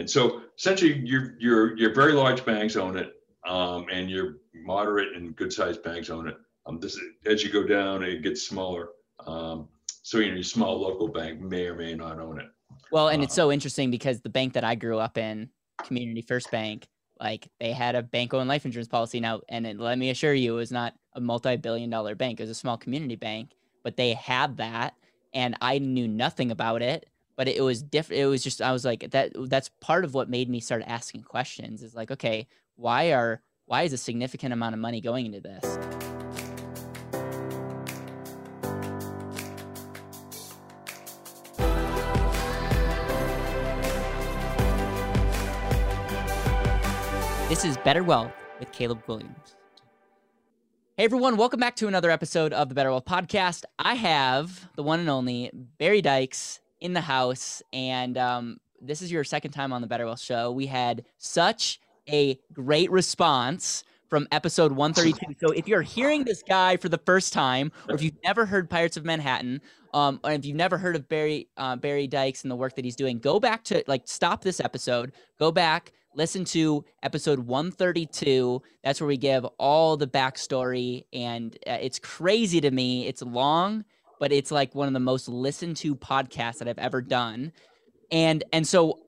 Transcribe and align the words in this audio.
And 0.00 0.08
so 0.08 0.40
essentially, 0.58 0.98
your 1.04 1.34
your 1.38 1.76
your 1.76 1.94
very 1.94 2.14
large 2.14 2.44
banks 2.44 2.74
own 2.74 2.96
it, 2.96 3.12
um, 3.46 3.86
and 3.92 4.10
your 4.10 4.38
moderate 4.54 5.14
and 5.14 5.36
good 5.36 5.52
sized 5.52 5.82
banks 5.82 6.08
own 6.08 6.26
it. 6.26 6.36
Um, 6.66 6.80
this 6.80 6.98
as 7.26 7.44
you 7.44 7.50
go 7.50 7.64
down, 7.66 8.02
it 8.02 8.22
gets 8.22 8.42
smaller. 8.42 8.88
Um, 9.26 9.68
so 10.02 10.18
you 10.18 10.28
know, 10.28 10.34
your 10.34 10.42
small 10.42 10.80
local 10.80 11.08
bank 11.08 11.40
may 11.40 11.66
or 11.66 11.74
may 11.74 11.94
not 11.94 12.18
own 12.18 12.40
it. 12.40 12.46
Well, 12.90 13.08
and 13.08 13.22
it's 13.22 13.34
uh, 13.34 13.42
so 13.42 13.52
interesting 13.52 13.90
because 13.90 14.22
the 14.22 14.30
bank 14.30 14.54
that 14.54 14.64
I 14.64 14.74
grew 14.74 14.98
up 14.98 15.18
in, 15.18 15.50
Community 15.84 16.22
First 16.22 16.50
Bank, 16.50 16.88
like 17.20 17.48
they 17.60 17.72
had 17.72 17.94
a 17.94 18.02
bank 18.02 18.32
owned 18.32 18.48
life 18.48 18.64
insurance 18.64 18.88
policy 18.88 19.20
now. 19.20 19.42
And 19.50 19.66
it, 19.66 19.78
let 19.78 19.98
me 19.98 20.08
assure 20.08 20.32
you, 20.32 20.54
it 20.54 20.56
was 20.56 20.72
not 20.72 20.94
a 21.14 21.20
multi 21.20 21.56
billion 21.56 21.90
dollar 21.90 22.14
bank, 22.14 22.40
it 22.40 22.44
was 22.44 22.50
a 22.50 22.54
small 22.54 22.78
community 22.78 23.16
bank, 23.16 23.50
but 23.82 23.96
they 23.96 24.14
had 24.14 24.56
that. 24.56 24.94
And 25.34 25.56
I 25.60 25.78
knew 25.78 26.08
nothing 26.08 26.50
about 26.50 26.80
it, 26.80 27.06
but 27.40 27.48
it, 27.48 27.62
was 27.62 27.82
different. 27.82 28.20
It 28.20 28.26
was 28.26 28.44
just, 28.44 28.60
I 28.60 28.70
was 28.70 28.84
like, 28.84 29.12
that 29.12 29.32
that's 29.34 29.70
part 29.80 30.04
of 30.04 30.12
what 30.12 30.28
made 30.28 30.50
me 30.50 30.60
start 30.60 30.82
asking 30.86 31.22
questions 31.22 31.82
is 31.82 31.94
like, 31.94 32.10
okay, 32.10 32.46
why 32.76 33.14
are, 33.14 33.40
why 33.64 33.84
is 33.84 33.94
a 33.94 33.96
significant 33.96 34.52
amount 34.52 34.74
of 34.74 34.78
money 34.78 35.00
going 35.00 35.24
into 35.24 35.40
this? 35.40 35.64
This 47.48 47.64
is 47.64 47.78
Better 47.78 48.02
Wealth 48.02 48.34
with 48.58 48.70
Caleb 48.72 49.06
Guilliams. 49.06 49.54
Hey 50.98 51.04
everyone, 51.04 51.38
welcome 51.38 51.58
back 51.58 51.76
to 51.76 51.88
another 51.88 52.10
episode 52.10 52.52
of 52.52 52.68
the 52.68 52.74
Better 52.74 52.90
Wealth 52.90 53.06
Podcast. 53.06 53.64
I 53.78 53.94
have 53.94 54.68
the 54.76 54.82
one 54.82 55.00
and 55.00 55.08
only 55.08 55.50
Barry 55.78 56.02
Dykes 56.02 56.60
in 56.80 56.92
the 56.92 57.00
house, 57.00 57.62
and 57.72 58.16
um, 58.16 58.58
this 58.80 59.02
is 59.02 59.12
your 59.12 59.24
second 59.24 59.52
time 59.52 59.72
on 59.72 59.80
the 59.80 59.86
Better 59.86 60.06
Wealth 60.06 60.20
Show. 60.20 60.50
We 60.52 60.66
had 60.66 61.04
such 61.18 61.80
a 62.08 62.38
great 62.52 62.90
response 62.90 63.84
from 64.08 64.26
episode 64.32 64.72
132. 64.72 65.36
So 65.38 65.52
if 65.52 65.68
you're 65.68 65.82
hearing 65.82 66.24
this 66.24 66.42
guy 66.42 66.76
for 66.76 66.88
the 66.88 66.98
first 66.98 67.32
time, 67.32 67.70
or 67.88 67.94
if 67.94 68.02
you've 68.02 68.18
never 68.24 68.44
heard 68.44 68.68
Pirates 68.68 68.96
of 68.96 69.04
Manhattan, 69.04 69.60
um, 69.94 70.20
or 70.24 70.32
if 70.32 70.44
you've 70.44 70.56
never 70.56 70.76
heard 70.76 70.96
of 70.96 71.08
Barry 71.08 71.48
uh, 71.56 71.76
Barry 71.76 72.06
Dykes 72.06 72.42
and 72.42 72.50
the 72.50 72.56
work 72.56 72.74
that 72.76 72.84
he's 72.84 72.96
doing, 72.96 73.18
go 73.18 73.38
back 73.38 73.64
to 73.64 73.84
like 73.86 74.02
stop 74.06 74.42
this 74.42 74.60
episode, 74.60 75.12
go 75.38 75.52
back, 75.52 75.92
listen 76.14 76.44
to 76.46 76.84
episode 77.02 77.38
132. 77.38 78.60
That's 78.82 79.00
where 79.00 79.08
we 79.08 79.16
give 79.16 79.44
all 79.58 79.96
the 79.96 80.08
backstory, 80.08 81.04
and 81.12 81.56
uh, 81.66 81.78
it's 81.80 81.98
crazy 81.98 82.60
to 82.60 82.70
me. 82.70 83.06
It's 83.06 83.22
long, 83.22 83.84
but 84.20 84.30
it's 84.30 84.52
like 84.52 84.74
one 84.74 84.86
of 84.86 84.94
the 84.94 85.00
most 85.00 85.28
listened 85.28 85.76
to 85.78 85.96
podcasts 85.96 86.58
that 86.58 86.68
I've 86.68 86.78
ever 86.78 87.02
done. 87.02 87.52
And 88.12 88.44
and 88.52 88.66
so, 88.68 89.00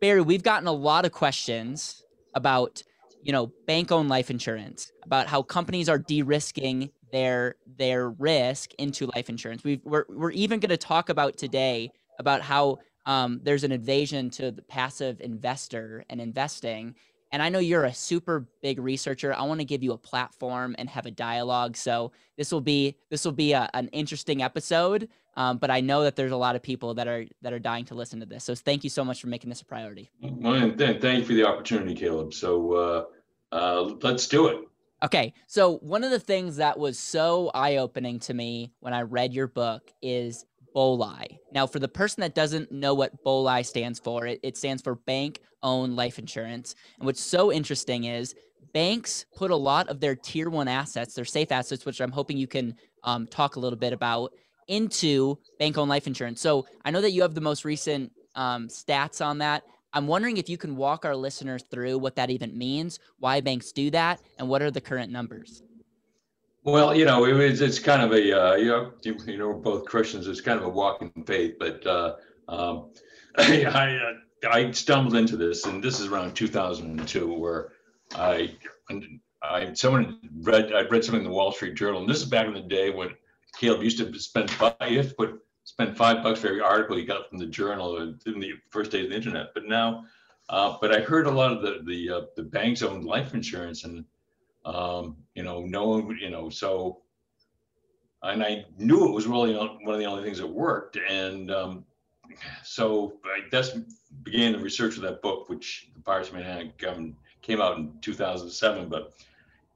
Barry, 0.00 0.20
we've 0.20 0.42
gotten 0.42 0.68
a 0.68 0.72
lot 0.72 1.06
of 1.06 1.12
questions 1.12 2.02
about 2.34 2.82
you 3.22 3.32
know 3.32 3.52
bank 3.66 3.90
owned 3.90 4.10
life 4.10 4.30
insurance, 4.30 4.92
about 5.04 5.28
how 5.28 5.40
companies 5.40 5.88
are 5.88 5.98
de-risking 5.98 6.90
their 7.12 7.56
their 7.78 8.10
risk 8.10 8.74
into 8.78 9.06
life 9.14 9.30
insurance. 9.30 9.64
we 9.64 9.80
we're 9.84 10.04
we're 10.08 10.32
even 10.32 10.60
going 10.60 10.70
to 10.70 10.76
talk 10.76 11.08
about 11.08 11.38
today 11.38 11.90
about 12.18 12.42
how 12.42 12.78
um, 13.06 13.40
there's 13.44 13.62
an 13.62 13.70
invasion 13.70 14.30
to 14.30 14.50
the 14.50 14.62
passive 14.62 15.20
investor 15.20 16.04
and 16.10 16.20
investing. 16.20 16.94
And 17.32 17.42
I 17.42 17.48
know 17.48 17.58
you're 17.58 17.84
a 17.84 17.94
super 17.94 18.46
big 18.62 18.78
researcher. 18.78 19.34
I 19.34 19.42
want 19.42 19.60
to 19.60 19.64
give 19.64 19.82
you 19.82 19.92
a 19.92 19.98
platform 19.98 20.74
and 20.78 20.88
have 20.88 21.06
a 21.06 21.10
dialogue. 21.10 21.76
So 21.76 22.12
this 22.36 22.52
will 22.52 22.60
be 22.60 22.96
this 23.10 23.24
will 23.24 23.32
be 23.32 23.52
a, 23.52 23.68
an 23.74 23.88
interesting 23.88 24.42
episode. 24.42 25.08
Um, 25.36 25.58
but 25.58 25.70
I 25.70 25.80
know 25.80 26.02
that 26.02 26.16
there's 26.16 26.32
a 26.32 26.36
lot 26.36 26.56
of 26.56 26.62
people 26.62 26.94
that 26.94 27.08
are 27.08 27.26
that 27.42 27.52
are 27.52 27.58
dying 27.58 27.84
to 27.86 27.94
listen 27.94 28.20
to 28.20 28.26
this. 28.26 28.44
So 28.44 28.54
thank 28.54 28.84
you 28.84 28.90
so 28.90 29.04
much 29.04 29.20
for 29.20 29.26
making 29.26 29.50
this 29.50 29.60
a 29.60 29.66
priority. 29.66 30.10
Well, 30.20 30.54
and 30.54 30.78
thank 30.78 31.02
you 31.02 31.24
for 31.24 31.34
the 31.34 31.44
opportunity, 31.44 31.94
Caleb. 31.94 32.32
So 32.32 32.72
uh, 32.72 33.04
uh, 33.52 33.82
let's 34.02 34.26
do 34.28 34.48
it. 34.48 34.60
Okay, 35.04 35.34
so 35.46 35.76
one 35.78 36.04
of 36.04 36.10
the 36.10 36.18
things 36.18 36.56
that 36.56 36.78
was 36.78 36.98
so 36.98 37.50
eye 37.54 37.76
opening 37.76 38.18
to 38.20 38.32
me 38.32 38.72
when 38.80 38.94
I 38.94 39.02
read 39.02 39.34
your 39.34 39.46
book 39.46 39.92
is 40.00 40.46
BOLI. 40.74 41.38
Now, 41.52 41.66
for 41.66 41.78
the 41.78 41.88
person 41.88 42.22
that 42.22 42.34
doesn't 42.34 42.72
know 42.72 42.94
what 42.94 43.22
BOLI 43.22 43.62
stands 43.62 43.98
for, 43.98 44.26
it, 44.26 44.40
it 44.42 44.56
stands 44.56 44.82
for 44.82 44.94
Bank 44.94 45.40
Owned 45.66 45.96
Life 45.96 46.18
Insurance. 46.18 46.76
And 46.98 47.04
what's 47.04 47.20
so 47.20 47.52
interesting 47.52 48.04
is 48.04 48.34
banks 48.72 49.26
put 49.34 49.50
a 49.50 49.56
lot 49.56 49.88
of 49.88 50.00
their 50.00 50.14
tier 50.14 50.48
one 50.48 50.68
assets, 50.68 51.14
their 51.14 51.24
safe 51.24 51.50
assets, 51.50 51.84
which 51.84 52.00
I'm 52.00 52.12
hoping 52.12 52.38
you 52.38 52.46
can 52.46 52.76
um, 53.02 53.26
talk 53.26 53.56
a 53.56 53.60
little 53.60 53.78
bit 53.78 53.92
about, 53.92 54.32
into 54.68 55.38
bank 55.58 55.76
owned 55.76 55.90
life 55.90 56.06
insurance. 56.06 56.40
So 56.40 56.66
I 56.84 56.90
know 56.90 57.00
that 57.00 57.12
you 57.12 57.22
have 57.22 57.34
the 57.34 57.40
most 57.40 57.64
recent 57.64 58.12
um, 58.34 58.68
stats 58.68 59.24
on 59.24 59.38
that. 59.38 59.64
I'm 59.92 60.06
wondering 60.06 60.36
if 60.36 60.48
you 60.48 60.58
can 60.58 60.76
walk 60.76 61.04
our 61.04 61.16
listeners 61.16 61.64
through 61.70 61.98
what 61.98 62.16
that 62.16 62.30
even 62.30 62.56
means, 62.56 62.98
why 63.18 63.40
banks 63.40 63.72
do 63.72 63.90
that, 63.90 64.20
and 64.38 64.48
what 64.48 64.62
are 64.62 64.70
the 64.70 64.80
current 64.80 65.10
numbers. 65.10 65.62
Well, 66.64 66.94
you 66.94 67.04
know, 67.04 67.24
it 67.24 67.32
was, 67.32 67.60
it's 67.60 67.78
kind 67.78 68.02
of 68.02 68.12
a, 68.12 68.40
uh, 68.40 68.54
you 68.56 68.66
know, 68.66 68.92
you, 69.02 69.16
you, 69.26 69.38
know, 69.38 69.54
both 69.54 69.84
Christians. 69.84 70.26
It's 70.26 70.40
kind 70.40 70.58
of 70.58 70.66
a 70.66 70.68
walk 70.68 71.00
in 71.00 71.10
faith, 71.24 71.54
but 71.58 71.86
uh, 71.86 72.16
um, 72.48 72.90
I, 73.38 74.16
I, 74.44 74.70
stumbled 74.72 75.16
into 75.16 75.36
this, 75.36 75.64
and 75.64 75.82
this 75.82 76.00
is 76.00 76.06
around 76.06 76.34
2002, 76.34 77.32
where 77.32 77.72
I, 78.14 78.54
I, 79.42 79.72
someone 79.74 80.18
read, 80.42 80.72
I 80.72 80.82
read 80.82 81.04
something 81.04 81.24
in 81.24 81.30
the 81.30 81.34
Wall 81.34 81.52
Street 81.52 81.74
Journal, 81.74 82.00
and 82.00 82.08
this 82.08 82.18
is 82.18 82.28
back 82.28 82.46
in 82.46 82.54
the 82.54 82.60
day 82.60 82.90
when 82.90 83.10
Caleb 83.58 83.82
used 83.82 83.98
to 83.98 84.18
spend 84.18 84.50
five, 84.50 84.76
to 84.78 85.14
put, 85.16 85.40
spend 85.64 85.96
five 85.96 86.22
bucks 86.22 86.40
for 86.40 86.48
every 86.48 86.60
article 86.60 86.98
you 86.98 87.06
got 87.06 87.28
from 87.28 87.38
the 87.38 87.46
journal 87.46 87.96
in 87.98 88.40
the 88.40 88.52
first 88.70 88.90
days 88.90 89.04
of 89.04 89.10
the 89.10 89.16
internet. 89.16 89.54
But 89.54 89.66
now, 89.66 90.04
uh, 90.48 90.76
but 90.80 90.94
I 90.94 91.00
heard 91.00 91.26
a 91.26 91.30
lot 91.30 91.52
of 91.52 91.62
the 91.62 91.82
the 91.84 92.16
uh, 92.16 92.20
the 92.36 92.44
banks 92.44 92.82
owned 92.82 93.04
life 93.04 93.34
insurance, 93.34 93.82
and 93.82 94.04
um, 94.64 95.16
you 95.34 95.42
know, 95.42 95.64
no 95.64 95.88
one, 95.88 96.18
you 96.20 96.30
know, 96.30 96.50
so, 96.50 97.02
and 98.22 98.42
I 98.42 98.64
knew 98.78 99.08
it 99.08 99.12
was 99.12 99.26
really 99.26 99.54
one 99.54 99.94
of 99.94 99.98
the 99.98 100.06
only 100.06 100.24
things 100.24 100.38
that 100.38 100.46
worked. 100.46 100.96
And 100.96 101.50
um, 101.50 101.84
so 102.64 103.14
I 103.24 103.48
just 103.50 103.76
began 104.22 104.52
the 104.52 104.58
research 104.58 104.96
of 104.96 105.02
that 105.02 105.22
book, 105.22 105.48
which 105.48 105.88
the 105.94 106.00
Pirates 106.00 106.32
Man 106.32 106.72
um, 106.88 107.16
came 107.42 107.60
out 107.60 107.78
in 107.78 107.92
2007. 108.00 108.88
But 108.88 109.12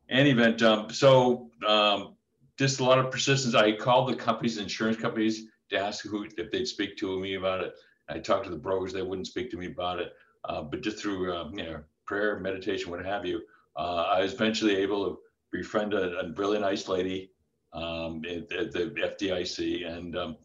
any 0.09 0.31
event, 0.31 0.63
um, 0.63 0.91
so 0.91 1.51
um, 1.67 2.15
just 2.59 2.81
a 2.81 2.85
lot 2.85 2.99
of 2.99 3.11
persistence. 3.11 3.55
I 3.55 3.73
called 3.73 4.09
the 4.09 4.17
companies, 4.17 4.59
insurance 4.59 4.97
companies, 4.97 5.47
to 5.71 5.79
ask 5.79 6.05
who 6.05 6.27
if 6.37 6.51
they'd 6.51 6.67
speak 6.67 6.97
to 6.99 7.19
me 7.21 7.35
about 7.35 7.61
it. 7.61 7.75
I 8.09 8.19
talked 8.19 8.45
to 8.45 8.51
the 8.51 8.57
brokers; 8.57 8.93
they 8.93 9.03
wouldn't 9.03 9.29
speak 9.29 9.51
to 9.53 9.57
me 9.57 9.67
about 9.67 10.01
it. 10.01 10.13
Uh, 10.45 10.63
but 10.63 10.83
just 10.83 10.99
through 10.99 11.33
uh, 11.33 11.49
you 11.53 11.63
know 11.63 11.81
prayer, 12.07 12.41
meditation, 12.41 12.91
what 12.91 13.05
have 13.05 13.25
you, 13.25 13.43
uh, 13.77 14.07
I 14.09 14.21
was 14.21 14.35
eventually 14.35 14.77
able 14.77 15.05
to 15.05 15.19
befriend 15.53 15.95
a, 15.95 16.19
a 16.19 16.33
really 16.33 16.59
nice 16.59 16.89
lady 16.89 17.31
um, 17.73 18.23
at, 18.25 18.51
at, 18.53 18.73
the 18.73 18.95
FDIC 19.21 19.87
and 19.87 20.17
um, 20.17 20.37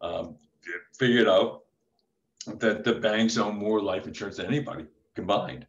um, 0.00 0.36
figured 0.98 1.28
out 1.28 1.63
that 2.44 2.84
the 2.84 2.94
banks 2.94 3.36
own 3.36 3.56
more 3.56 3.80
life 3.80 4.06
insurance 4.06 4.36
than 4.36 4.46
anybody 4.46 4.86
combined. 5.14 5.66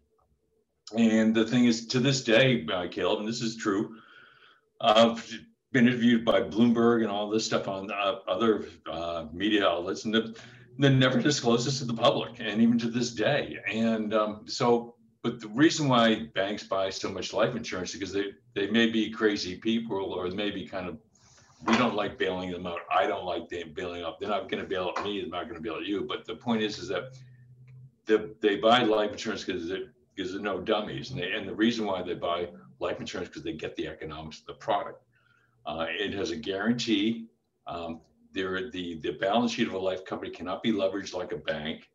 And 0.97 1.33
the 1.33 1.45
thing 1.45 1.65
is, 1.65 1.87
to 1.87 1.99
this 1.99 2.23
day, 2.23 2.65
uh, 2.71 2.87
Caleb, 2.89 3.19
and 3.19 3.27
this 3.27 3.41
is 3.41 3.55
true, 3.55 3.95
I've 4.81 5.27
been 5.71 5.87
interviewed 5.87 6.23
by 6.23 6.41
Bloomberg 6.41 7.01
and 7.01 7.11
all 7.11 7.29
this 7.29 7.45
stuff 7.45 7.67
on 7.67 7.91
uh, 7.91 8.19
other 8.27 8.65
uh, 8.89 9.25
media 9.33 9.67
outlets, 9.67 10.05
and 10.05 10.35
they 10.77 10.89
never 10.89 11.19
disclosed 11.19 11.65
this 11.65 11.79
to 11.79 11.85
the 11.85 11.93
public, 11.93 12.39
and 12.39 12.61
even 12.61 12.77
to 12.79 12.89
this 12.89 13.11
day. 13.11 13.57
And 13.67 14.13
um, 14.13 14.43
so 14.45 14.95
but 15.25 15.41
the 15.41 15.47
reason 15.47 15.87
why 15.87 16.27
banks 16.35 16.61
buy 16.61 16.91
so 16.91 17.09
much 17.09 17.33
life 17.33 17.55
insurance 17.55 17.95
is 17.95 17.99
because 17.99 18.13
they, 18.13 18.25
they 18.53 18.67
may 18.67 18.91
be 18.91 19.09
crazy 19.09 19.55
people 19.55 20.13
or 20.13 20.29
they 20.29 20.35
may 20.35 20.51
be 20.51 20.67
kind 20.67 20.87
of, 20.87 20.99
we 21.65 21.77
don't 21.77 21.95
like 21.95 22.17
bailing 22.17 22.51
them 22.51 22.67
out. 22.67 22.79
I 22.93 23.07
don't 23.07 23.25
like 23.25 23.49
them 23.49 23.71
bailing 23.73 24.03
out. 24.03 24.19
They're 24.19 24.29
not 24.29 24.49
going 24.49 24.61
to 24.61 24.69
bail 24.69 24.93
out 24.95 25.03
me. 25.03 25.21
They're 25.21 25.29
not 25.29 25.43
going 25.43 25.55
to 25.55 25.61
bail 25.61 25.75
out 25.75 25.85
you. 25.85 26.01
But 26.01 26.25
the 26.25 26.35
point 26.35 26.61
is, 26.61 26.77
is 26.77 26.89
that 26.89 27.15
the, 28.05 28.35
they 28.41 28.57
buy 28.57 28.83
life 28.83 29.11
insurance 29.11 29.43
because 29.43 29.71
because 30.15 30.31
they're 30.31 30.41
no 30.41 30.61
dummies. 30.61 31.11
And, 31.11 31.19
they, 31.19 31.31
and 31.31 31.47
the 31.47 31.55
reason 31.55 31.85
why 31.85 32.01
they 32.01 32.13
buy 32.13 32.47
life 32.79 32.99
insurance 32.99 33.29
because 33.29 33.43
they 33.43 33.53
get 33.53 33.75
the 33.75 33.87
economics 33.87 34.39
of 34.39 34.45
the 34.45 34.53
product. 34.53 35.01
Uh, 35.65 35.87
it 35.89 36.13
has 36.13 36.31
a 36.31 36.35
guarantee. 36.35 37.25
Um, 37.67 38.01
there, 38.31 38.69
the, 38.69 38.99
the 38.99 39.11
balance 39.11 39.53
sheet 39.53 39.67
of 39.67 39.73
a 39.73 39.79
life 39.79 40.05
company 40.05 40.31
cannot 40.31 40.61
be 40.61 40.71
leveraged 40.71 41.13
like 41.13 41.31
a 41.31 41.37
bank 41.37 41.89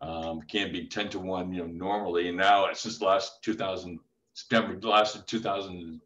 um, 0.00 0.40
can 0.42 0.72
be 0.72 0.86
10 0.86 1.10
to 1.10 1.18
1 1.18 1.52
you 1.52 1.60
know 1.60 1.66
normally 1.66 2.28
and 2.28 2.36
now 2.36 2.66
since 2.72 3.00
last 3.02 3.42
2000 3.42 3.98
september 4.32 4.78
last 4.86 5.26
2000 5.26 6.00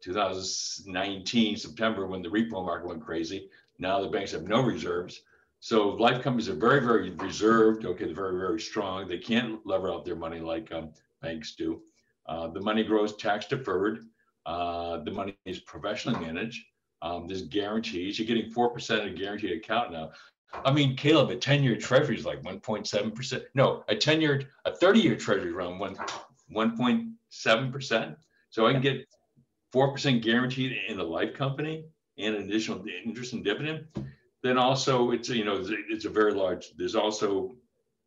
2019 0.00 1.56
september 1.56 2.06
when 2.06 2.22
the 2.22 2.28
repo 2.28 2.64
market 2.64 2.88
went 2.88 3.04
crazy. 3.04 3.48
Now 3.78 4.00
the 4.00 4.08
banks 4.08 4.32
have 4.32 4.44
no 4.44 4.62
reserves. 4.62 5.22
So 5.60 5.90
life 5.90 6.22
companies 6.22 6.48
are 6.48 6.54
very 6.54 6.80
very 6.80 7.10
reserved 7.10 7.84
okay 7.84 8.04
they're 8.04 8.14
very 8.14 8.38
very 8.38 8.60
strong. 8.60 9.08
They 9.08 9.18
can't 9.18 9.64
lever 9.66 9.90
out 9.90 10.04
their 10.04 10.16
money 10.16 10.40
like 10.40 10.72
um, 10.72 10.92
banks 11.22 11.54
do. 11.54 11.82
Uh, 12.26 12.48
the 12.48 12.60
money 12.60 12.84
grows 12.84 13.16
tax 13.16 13.46
deferred. 13.46 14.06
Uh, 14.46 14.98
the 15.04 15.10
money 15.10 15.36
is 15.44 15.60
professionally 15.60 16.20
managed. 16.20 16.64
Um, 17.02 17.26
there's 17.26 17.42
guarantees. 17.42 18.18
You're 18.18 18.26
getting 18.26 18.52
4% 18.52 19.00
of 19.00 19.06
a 19.06 19.10
guaranteed 19.10 19.52
account 19.52 19.92
now. 19.92 20.10
I 20.52 20.72
mean, 20.72 20.96
Caleb, 20.96 21.30
a 21.30 21.36
10-year 21.36 21.76
treasury 21.76 22.18
is 22.18 22.26
like 22.26 22.42
1.7%. 22.42 23.42
No, 23.54 23.84
a 23.88 23.94
10-year, 23.94 24.42
a 24.64 24.72
30-year 24.72 25.16
treasury 25.16 25.52
around 25.52 25.78
one 25.78 25.96
1.7%. 26.52 28.16
So 28.50 28.66
I 28.66 28.72
can 28.72 28.82
get 28.82 29.06
4% 29.74 30.22
guaranteed 30.22 30.76
in 30.88 30.98
a 30.98 31.04
life 31.04 31.34
company 31.34 31.84
and 32.18 32.34
an 32.34 32.42
additional 32.42 32.84
interest 33.04 33.32
and 33.32 33.44
dividend. 33.44 33.86
Then 34.42 34.58
also 34.58 35.10
it's, 35.10 35.28
you 35.28 35.44
know, 35.44 35.62
it's 35.88 36.04
a 36.04 36.10
very 36.10 36.32
large, 36.32 36.72
there's 36.76 36.94
also, 36.94 37.54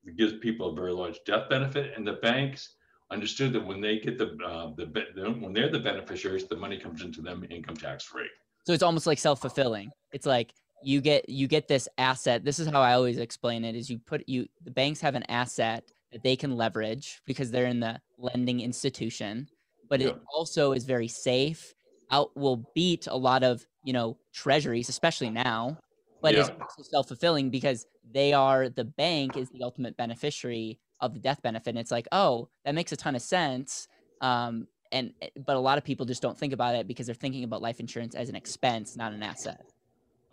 it 0.03 0.17
gives 0.17 0.33
people 0.33 0.69
a 0.69 0.75
very 0.75 0.91
large 0.91 1.19
death 1.25 1.49
benefit 1.49 1.93
and 1.95 2.05
the 2.05 2.13
banks 2.13 2.75
understood 3.11 3.53
that 3.53 3.65
when 3.65 3.79
they 3.79 3.99
get 3.99 4.17
the, 4.17 4.37
uh, 4.45 4.71
the, 4.75 5.35
when 5.39 5.53
they're 5.53 5.69
the 5.69 5.79
beneficiaries, 5.79 6.47
the 6.47 6.55
money 6.55 6.77
comes 6.77 7.03
into 7.03 7.21
them 7.21 7.45
income 7.49 7.75
tax 7.75 8.03
free. 8.03 8.29
So 8.65 8.73
it's 8.73 8.83
almost 8.83 9.07
like 9.07 9.19
self-fulfilling. 9.19 9.91
It's 10.13 10.25
like 10.25 10.53
you 10.83 11.01
get 11.01 11.27
you 11.29 11.47
get 11.47 11.67
this 11.67 11.87
asset. 11.97 12.43
This 12.43 12.59
is 12.59 12.67
how 12.67 12.81
I 12.81 12.93
always 12.93 13.17
explain 13.17 13.63
it: 13.65 13.75
is 13.75 13.89
you 13.89 13.99
put 13.99 14.27
you 14.27 14.47
the 14.63 14.71
banks 14.71 15.01
have 15.01 15.15
an 15.15 15.23
asset 15.29 15.83
that 16.11 16.23
they 16.23 16.35
can 16.35 16.55
leverage 16.55 17.21
because 17.25 17.51
they're 17.51 17.65
in 17.65 17.79
the 17.79 17.99
lending 18.17 18.59
institution, 18.61 19.47
but 19.93 20.01
yeah. 20.01 20.07
it 20.07 20.17
also 20.33 20.71
is 20.71 20.85
very 20.85 21.07
safe. 21.07 21.75
Out 22.09 22.35
will 22.35 22.67
beat 22.73 23.05
a 23.05 23.15
lot 23.15 23.43
of 23.43 23.63
you 23.83 23.93
know 23.93 24.17
treasuries, 24.33 24.89
especially 24.89 25.29
now, 25.29 25.77
but 26.19 26.33
yeah. 26.33 26.39
it's 26.39 26.49
also 26.49 26.81
self-fulfilling 26.81 27.51
because 27.51 27.85
they 28.11 28.33
are 28.33 28.69
the 28.69 28.85
bank 28.85 29.37
is 29.37 29.51
the 29.51 29.61
ultimate 29.61 29.95
beneficiary 29.95 30.79
of 30.99 31.13
the 31.13 31.19
death 31.19 31.43
benefit. 31.43 31.69
And 31.69 31.77
it's 31.77 31.91
like, 31.91 32.07
oh, 32.11 32.49
that 32.65 32.73
makes 32.73 32.91
a 32.91 32.95
ton 32.95 33.13
of 33.13 33.21
sense. 33.21 33.87
Um, 34.19 34.67
and 34.91 35.13
but 35.45 35.57
a 35.57 35.59
lot 35.59 35.77
of 35.77 35.83
people 35.83 36.07
just 36.07 36.23
don't 36.23 36.35
think 36.35 36.53
about 36.53 36.73
it 36.73 36.87
because 36.87 37.05
they're 37.05 37.13
thinking 37.13 37.43
about 37.43 37.61
life 37.61 37.79
insurance 37.79 38.15
as 38.15 38.29
an 38.29 38.35
expense, 38.35 38.97
not 38.97 39.13
an 39.13 39.21
asset. 39.21 39.61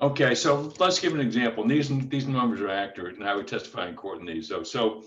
Okay, 0.00 0.34
so 0.34 0.72
let's 0.78 0.98
give 0.98 1.12
an 1.12 1.20
example. 1.20 1.68
these 1.68 1.90
these 2.08 2.26
numbers 2.26 2.62
are 2.62 2.70
accurate, 2.70 3.16
and 3.16 3.28
I 3.28 3.36
would 3.36 3.46
testify 3.46 3.88
in 3.88 3.94
court 3.94 4.20
in 4.20 4.24
these. 4.24 4.48
So, 4.48 4.62
so 4.62 5.04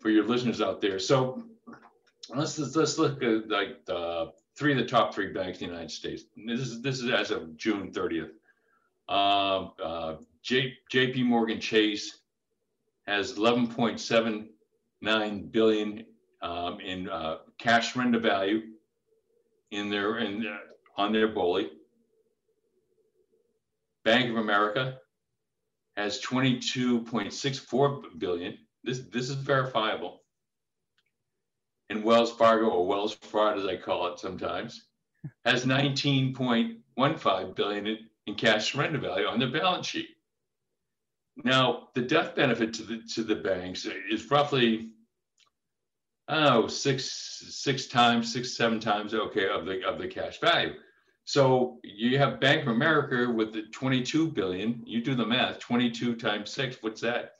for 0.00 0.10
your 0.10 0.24
listeners 0.24 0.60
out 0.60 0.80
there, 0.80 0.98
so 0.98 1.44
let's 2.30 2.58
let's 2.58 2.98
look 2.98 3.22
at 3.22 3.48
like 3.48 3.84
the 3.86 4.32
three 4.56 4.72
of 4.72 4.78
the 4.78 4.86
top 4.86 5.14
three 5.14 5.32
banks 5.32 5.60
in 5.60 5.68
the 5.68 5.72
United 5.72 5.90
States. 5.90 6.24
This 6.46 6.60
is 6.60 6.82
this 6.82 7.00
is 7.00 7.10
as 7.10 7.30
of 7.30 7.56
June 7.56 7.90
30th. 7.92 8.30
Um, 9.08 9.72
uh, 9.82 10.16
J, 10.42 10.74
J.P. 10.90 11.22
Morgan 11.24 11.60
Chase 11.60 12.20
has 13.06 13.32
11.79 13.34 15.52
billion 15.52 16.04
um, 16.40 16.80
in 16.80 17.08
uh, 17.08 17.38
cash 17.58 17.92
surrender 17.92 18.20
value 18.20 18.62
in 19.70 19.90
their 19.90 20.18
in 20.18 20.46
uh, 20.46 20.58
on 20.96 21.12
their 21.12 21.28
BOLI. 21.28 21.70
Bank 24.04 24.30
of 24.30 24.36
America 24.36 24.98
has 25.96 26.20
22.64 26.20 28.18
billion. 28.18 28.58
This 28.84 29.00
this 29.12 29.30
is 29.30 29.36
verifiable. 29.36 30.21
And 31.92 32.02
Wells 32.02 32.32
Fargo, 32.32 32.68
or 32.68 32.86
Wells 32.86 33.12
Fraud 33.20 33.58
as 33.58 33.66
I 33.66 33.76
call 33.76 34.06
it 34.06 34.18
sometimes, 34.18 34.86
has 35.44 35.66
19.15 35.66 37.54
billion 37.54 37.86
in, 38.26 38.34
cash 38.34 38.72
surrender 38.72 38.98
value 38.98 39.26
on 39.26 39.38
their 39.38 39.50
balance 39.50 39.88
sheet. 39.88 40.08
Now, 41.44 41.88
the 41.94 42.00
death 42.00 42.34
benefit 42.34 42.72
to 42.74 42.82
the 42.82 43.02
to 43.14 43.22
the 43.22 43.34
banks 43.34 43.86
is 44.10 44.30
roughly 44.30 44.92
oh 46.28 46.66
six 46.66 47.04
six 47.50 47.88
times 47.88 48.32
six 48.32 48.56
seven 48.56 48.80
times 48.80 49.12
okay 49.12 49.48
of 49.50 49.66
the 49.66 49.86
of 49.86 49.98
the 49.98 50.08
cash 50.08 50.40
value. 50.40 50.72
So 51.24 51.78
you 51.84 52.16
have 52.16 52.40
bank 52.40 52.62
of 52.62 52.68
america 52.68 53.30
with 53.30 53.52
the 53.52 53.64
22 53.72 54.28
billion 54.28 54.82
you 54.86 55.02
do 55.02 55.14
the 55.14 55.26
math 55.26 55.58
22 55.58 56.16
times 56.16 56.50
six 56.50 56.78
what's 56.80 57.02
that? 57.02 57.32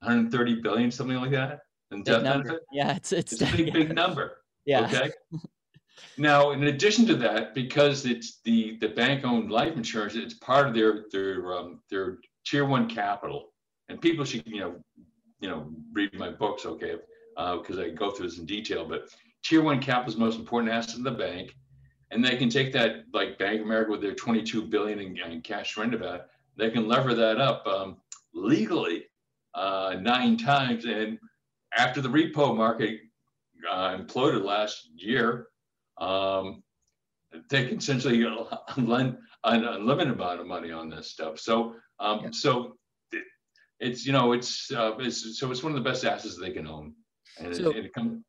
130 0.00 0.60
billion 0.62 0.90
something 0.90 1.16
like 1.16 1.32
that 1.32 1.60
and 1.92 2.04
death 2.04 2.22
benefit 2.22 2.60
yeah 2.72 2.96
it's 2.96 3.12
it's, 3.12 3.32
it's 3.32 3.42
a 3.42 3.56
big 3.56 3.72
big 3.72 3.94
number 3.94 4.38
yeah 4.64 4.84
okay 4.86 5.10
now 6.18 6.50
in 6.50 6.64
addition 6.64 7.06
to 7.06 7.14
that 7.14 7.54
because 7.54 8.06
it's 8.06 8.40
the 8.44 8.78
the 8.80 8.88
bank 8.88 9.24
owned 9.24 9.50
life 9.50 9.76
insurance 9.76 10.14
it's 10.14 10.34
part 10.34 10.66
of 10.66 10.74
their 10.74 11.04
their 11.12 11.52
um, 11.54 11.80
their 11.90 12.18
tier 12.44 12.64
one 12.64 12.88
capital 12.88 13.52
and 13.88 14.00
people 14.00 14.24
should 14.24 14.46
you 14.46 14.60
know 14.60 14.74
you 15.40 15.48
know 15.48 15.70
read 15.92 16.12
my 16.18 16.30
books 16.30 16.66
okay 16.66 16.96
because 17.34 17.78
uh, 17.78 17.82
I 17.82 17.88
go 17.90 18.10
through 18.10 18.28
this 18.28 18.38
in 18.38 18.46
detail. 18.46 18.84
But 18.86 19.08
tier 19.42 19.62
one 19.62 19.80
capital 19.80 20.08
is 20.08 20.14
the 20.14 20.20
most 20.20 20.38
important 20.38 20.72
asset 20.72 20.96
in 20.96 21.02
the 21.02 21.10
bank, 21.10 21.54
and 22.10 22.24
they 22.24 22.36
can 22.36 22.48
take 22.48 22.72
that 22.72 23.04
like 23.12 23.38
Bank 23.38 23.60
of 23.60 23.66
America 23.66 23.90
with 23.90 24.02
their 24.02 24.14
22 24.14 24.62
billion 24.62 25.00
in, 25.00 25.16
in 25.18 25.40
cash 25.40 25.74
surrender 25.74 25.98
value. 25.98 26.22
They 26.56 26.70
can 26.70 26.86
lever 26.86 27.14
that 27.14 27.40
up 27.40 27.66
um, 27.66 27.96
legally 28.34 29.04
uh, 29.54 29.96
nine 30.00 30.36
times, 30.36 30.84
and 30.84 31.18
after 31.76 32.00
the 32.00 32.08
repo 32.08 32.56
market 32.56 33.00
uh, 33.70 33.96
imploded 33.96 34.44
last 34.44 34.88
year, 34.94 35.48
um, 35.98 36.62
they 37.48 37.66
can 37.66 37.78
essentially 37.78 38.24
lend 38.76 39.16
an 39.44 39.64
unlimited 39.64 40.14
amount 40.14 40.40
of 40.40 40.46
money 40.46 40.70
on 40.70 40.90
this 40.90 41.10
stuff. 41.10 41.38
So, 41.38 41.74
um, 42.00 42.20
yeah. 42.24 42.30
so 42.32 42.76
it's 43.80 44.06
you 44.06 44.12
know 44.12 44.32
it's, 44.32 44.70
uh, 44.70 44.96
it's 44.98 45.38
so 45.38 45.50
it's 45.50 45.62
one 45.62 45.72
of 45.72 45.82
the 45.82 45.88
best 45.88 46.04
assets 46.04 46.38
they 46.38 46.50
can 46.50 46.66
own. 46.66 46.94
And 47.38 47.54
so, 47.54 47.70
it, 47.70 47.86
it 47.86 47.92
comes. 47.92 48.22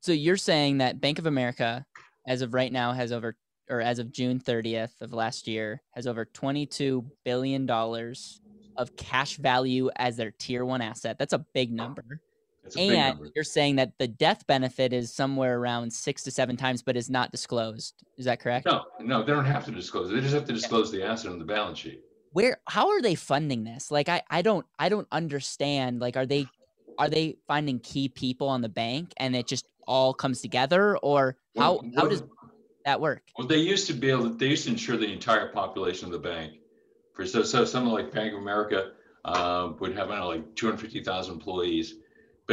So 0.00 0.12
you're 0.12 0.36
saying 0.36 0.78
that 0.78 1.00
Bank 1.00 1.18
of 1.18 1.26
America, 1.26 1.84
as 2.26 2.42
of 2.42 2.54
right 2.54 2.72
now, 2.72 2.92
has 2.92 3.12
over, 3.12 3.36
or 3.70 3.80
as 3.80 4.00
of 4.00 4.10
June 4.10 4.40
30th 4.40 5.00
of 5.00 5.12
last 5.12 5.46
year, 5.46 5.80
has 5.92 6.08
over 6.08 6.24
22 6.24 7.04
billion 7.24 7.66
dollars 7.66 8.40
of 8.76 8.96
cash 8.96 9.36
value 9.36 9.90
as 9.96 10.16
their 10.16 10.32
tier 10.32 10.64
one 10.64 10.80
asset. 10.80 11.18
That's 11.18 11.32
a 11.32 11.44
big 11.54 11.72
number. 11.72 12.20
And 12.76 13.18
you're 13.34 13.44
saying 13.44 13.76
that 13.76 13.98
the 13.98 14.08
death 14.08 14.46
benefit 14.46 14.92
is 14.92 15.12
somewhere 15.12 15.58
around 15.58 15.92
six 15.92 16.22
to 16.24 16.30
seven 16.30 16.56
times, 16.56 16.82
but 16.82 16.96
is 16.96 17.10
not 17.10 17.30
disclosed. 17.30 17.94
Is 18.16 18.24
that 18.24 18.40
correct? 18.40 18.66
No, 18.66 18.84
no, 19.00 19.22
they 19.22 19.32
don't 19.32 19.44
have 19.44 19.64
to 19.66 19.72
disclose 19.72 20.10
it. 20.10 20.14
They 20.14 20.20
just 20.20 20.34
have 20.34 20.46
to 20.46 20.52
disclose 20.52 20.90
the 20.90 21.02
asset 21.02 21.32
on 21.32 21.38
the 21.38 21.44
balance 21.44 21.78
sheet. 21.78 22.02
Where? 22.30 22.58
How 22.66 22.90
are 22.90 23.02
they 23.02 23.14
funding 23.14 23.64
this? 23.64 23.90
Like, 23.90 24.08
I, 24.08 24.22
I 24.30 24.42
don't, 24.42 24.64
I 24.78 24.88
don't 24.88 25.08
understand. 25.12 26.00
Like, 26.00 26.16
are 26.16 26.24
they 26.24 26.46
are 26.98 27.08
they 27.08 27.36
finding 27.46 27.80
key 27.80 28.08
people 28.08 28.48
on 28.48 28.60
the 28.60 28.68
bank 28.68 29.12
and 29.16 29.34
it 29.34 29.46
just 29.46 29.66
all 29.86 30.14
comes 30.14 30.40
together 30.40 30.96
or 30.98 31.36
how 31.56 31.80
well, 31.82 31.90
how 31.96 32.06
does 32.06 32.22
that 32.84 33.00
work 33.00 33.22
well 33.36 33.46
they 33.46 33.58
used 33.58 33.86
to 33.86 33.92
be 33.92 34.10
able 34.10 34.28
to 34.28 34.36
they 34.36 34.46
used 34.46 34.64
to 34.64 34.70
insure 34.70 34.96
the 34.96 35.10
entire 35.10 35.48
population 35.48 36.06
of 36.06 36.12
the 36.12 36.18
bank 36.18 36.54
for 37.12 37.26
so, 37.26 37.42
so 37.42 37.64
something 37.64 37.92
like 37.92 38.12
bank 38.12 38.32
of 38.32 38.40
america 38.40 38.92
uh, 39.24 39.70
would 39.78 39.96
have 39.96 40.10
I 40.10 40.18
know, 40.18 40.28
like 40.28 40.54
250000 40.56 41.32
employees 41.32 41.94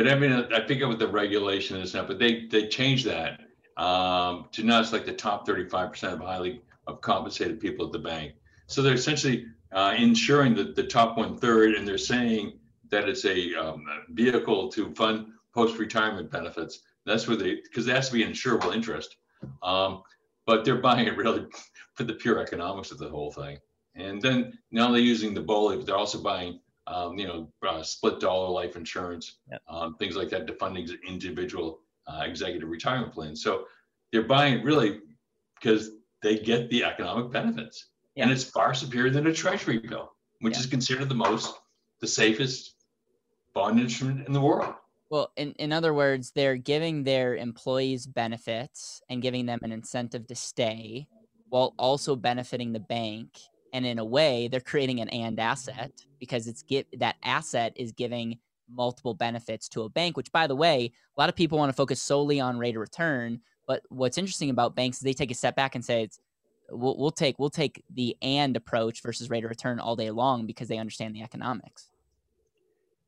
but 0.04 0.12
i 0.12 0.16
mean 0.16 0.32
i 0.32 0.66
think 0.66 0.82
it 0.82 0.86
with 0.86 1.00
the 1.00 1.08
regulation 1.08 1.78
and 1.78 1.88
stuff 1.88 2.08
but 2.08 2.20
they 2.20 2.46
they 2.48 2.68
changed 2.68 3.06
that 3.06 3.42
um, 3.78 4.50
to 4.52 4.64
not 4.64 4.82
just 4.82 4.92
like 4.92 5.06
the 5.06 5.14
top 5.14 5.48
35% 5.48 6.12
of 6.12 6.20
highly 6.20 6.62
of 6.88 7.00
compensated 7.00 7.62
people 7.62 7.86
at 7.86 7.94
the 7.94 8.00
bank 8.00 8.34
so 8.68 8.82
they're 8.82 8.94
essentially 8.94 9.46
uh, 9.72 9.96
insuring 9.98 10.54
the, 10.54 10.64
the 10.64 10.84
top 10.84 11.18
one 11.18 11.38
third 11.38 11.76
and 11.76 11.88
they're 11.88 11.98
saying 11.98 12.60
that 12.90 13.08
it's 13.08 13.26
a 13.26 13.56
um, 13.56 13.86
vehicle 14.10 14.70
to 14.70 14.94
fund 14.96 15.28
post-retirement 15.54 16.32
benefits. 16.32 16.80
That's 17.06 17.28
where 17.28 17.38
they, 17.38 17.56
because 17.56 17.88
it 17.88 17.96
has 17.96 18.10
to 18.10 18.14
be 18.14 18.24
insurable 18.24 18.74
interest. 18.74 19.18
Um, 19.64 20.04
but 20.46 20.66
they're 20.66 20.82
buying 20.82 21.08
it 21.08 21.18
really 21.18 21.46
for 21.94 22.04
the 22.04 22.14
pure 22.14 22.40
economics 22.40 22.92
of 22.92 22.98
the 22.98 23.10
whole 23.10 23.32
thing. 23.32 23.58
And 23.96 24.22
then 24.22 24.58
not 24.72 24.90
only 24.90 25.02
using 25.02 25.34
the 25.34 25.42
BOLI, 25.42 25.78
but 25.78 25.86
they're 25.86 25.98
also 25.98 26.22
buying, 26.22 26.60
um, 26.90 27.18
you 27.18 27.28
know, 27.28 27.50
uh, 27.68 27.84
split 27.84 28.20
dollar 28.20 28.50
life 28.50 28.76
insurance, 28.76 29.38
yep. 29.50 29.62
um, 29.70 29.96
things 29.98 30.16
like 30.16 30.30
that 30.30 30.48
to 30.48 30.54
fund 30.54 30.78
individual 31.08 31.82
uh, 32.08 32.24
executive 32.24 32.68
retirement 32.68 33.14
plans. 33.14 33.44
So 33.44 33.66
they're 34.12 34.24
buying 34.24 34.60
it 34.60 34.64
really 34.66 35.00
because 35.60 35.92
they 36.24 36.40
get 36.40 36.70
the 36.70 36.84
economic 36.84 37.32
benefits. 37.32 37.90
Yep. 38.16 38.24
And 38.24 38.32
it's 38.32 38.44
far 38.44 38.74
superior 38.74 39.12
than 39.12 39.28
a 39.28 39.34
treasury 39.34 39.78
bill, 39.78 40.12
which 40.42 40.56
yep. 40.56 40.62
is 40.62 40.66
considered 40.66 41.10
the 41.10 41.16
most, 41.16 41.56
the 42.02 42.08
safest, 42.08 42.76
bond 43.54 43.80
instrument 43.80 44.28
in 44.28 44.34
the 44.34 44.42
world. 44.42 44.74
Well, 45.10 45.32
in, 45.38 45.54
in 45.54 45.72
other 45.72 45.94
words, 45.94 46.32
they're 46.36 46.58
giving 46.58 47.04
their 47.04 47.36
employees 47.36 48.06
benefits 48.06 49.02
and 49.10 49.22
giving 49.22 49.46
them 49.46 49.60
an 49.64 49.72
incentive 49.72 50.28
to 50.28 50.36
stay 50.36 51.08
while 51.50 51.74
also 51.80 52.16
benefiting 52.16 52.74
the 52.74 52.80
bank. 52.80 53.30
And 53.74 53.86
in 53.86 54.00
a 54.00 54.06
way, 54.06 54.48
they're 54.48 54.60
creating 54.60 55.00
an 55.00 55.10
and 55.10 55.40
asset 55.40 55.92
because 56.20 56.48
it's 56.48 56.64
get 56.64 56.88
that 57.00 57.16
asset 57.24 57.74
is 57.76 57.92
giving 57.92 58.40
multiple 58.72 59.14
benefits 59.14 59.68
to 59.70 59.84
a 59.84 59.90
bank, 59.90 60.18
which 60.18 60.32
by 60.32 60.48
the 60.48 60.56
way, 60.56 60.92
a 61.18 61.22
lot 61.22 61.30
of 61.30 61.36
people 61.36 61.58
want 61.58 61.70
to 61.70 61.76
focus 61.76 62.02
solely 62.02 62.40
on 62.40 62.58
rate 62.58 62.76
of 62.76 62.82
return. 62.82 63.42
But 63.68 63.84
what's 63.90 64.18
interesting 64.18 64.50
about 64.50 64.76
banks 64.76 64.98
is 64.98 65.04
they 65.04 65.14
take 65.14 65.32
a 65.32 65.36
step 65.36 65.56
back 65.56 65.76
and 65.76 65.84
say 65.84 66.04
it's 66.04 66.20
we'll, 66.72 66.98
we'll 66.98 67.12
take 67.12 67.40
we'll 67.40 67.50
take 67.50 67.84
the 67.94 68.16
and 68.22 68.56
approach 68.56 69.02
versus 69.02 69.30
rate 69.30 69.44
of 69.44 69.50
return 69.50 69.80
all 69.80 69.96
day 69.96 70.12
long 70.12 70.46
because 70.46 70.68
they 70.68 70.78
understand 70.78 71.16
the 71.16 71.22
economics. 71.22 71.90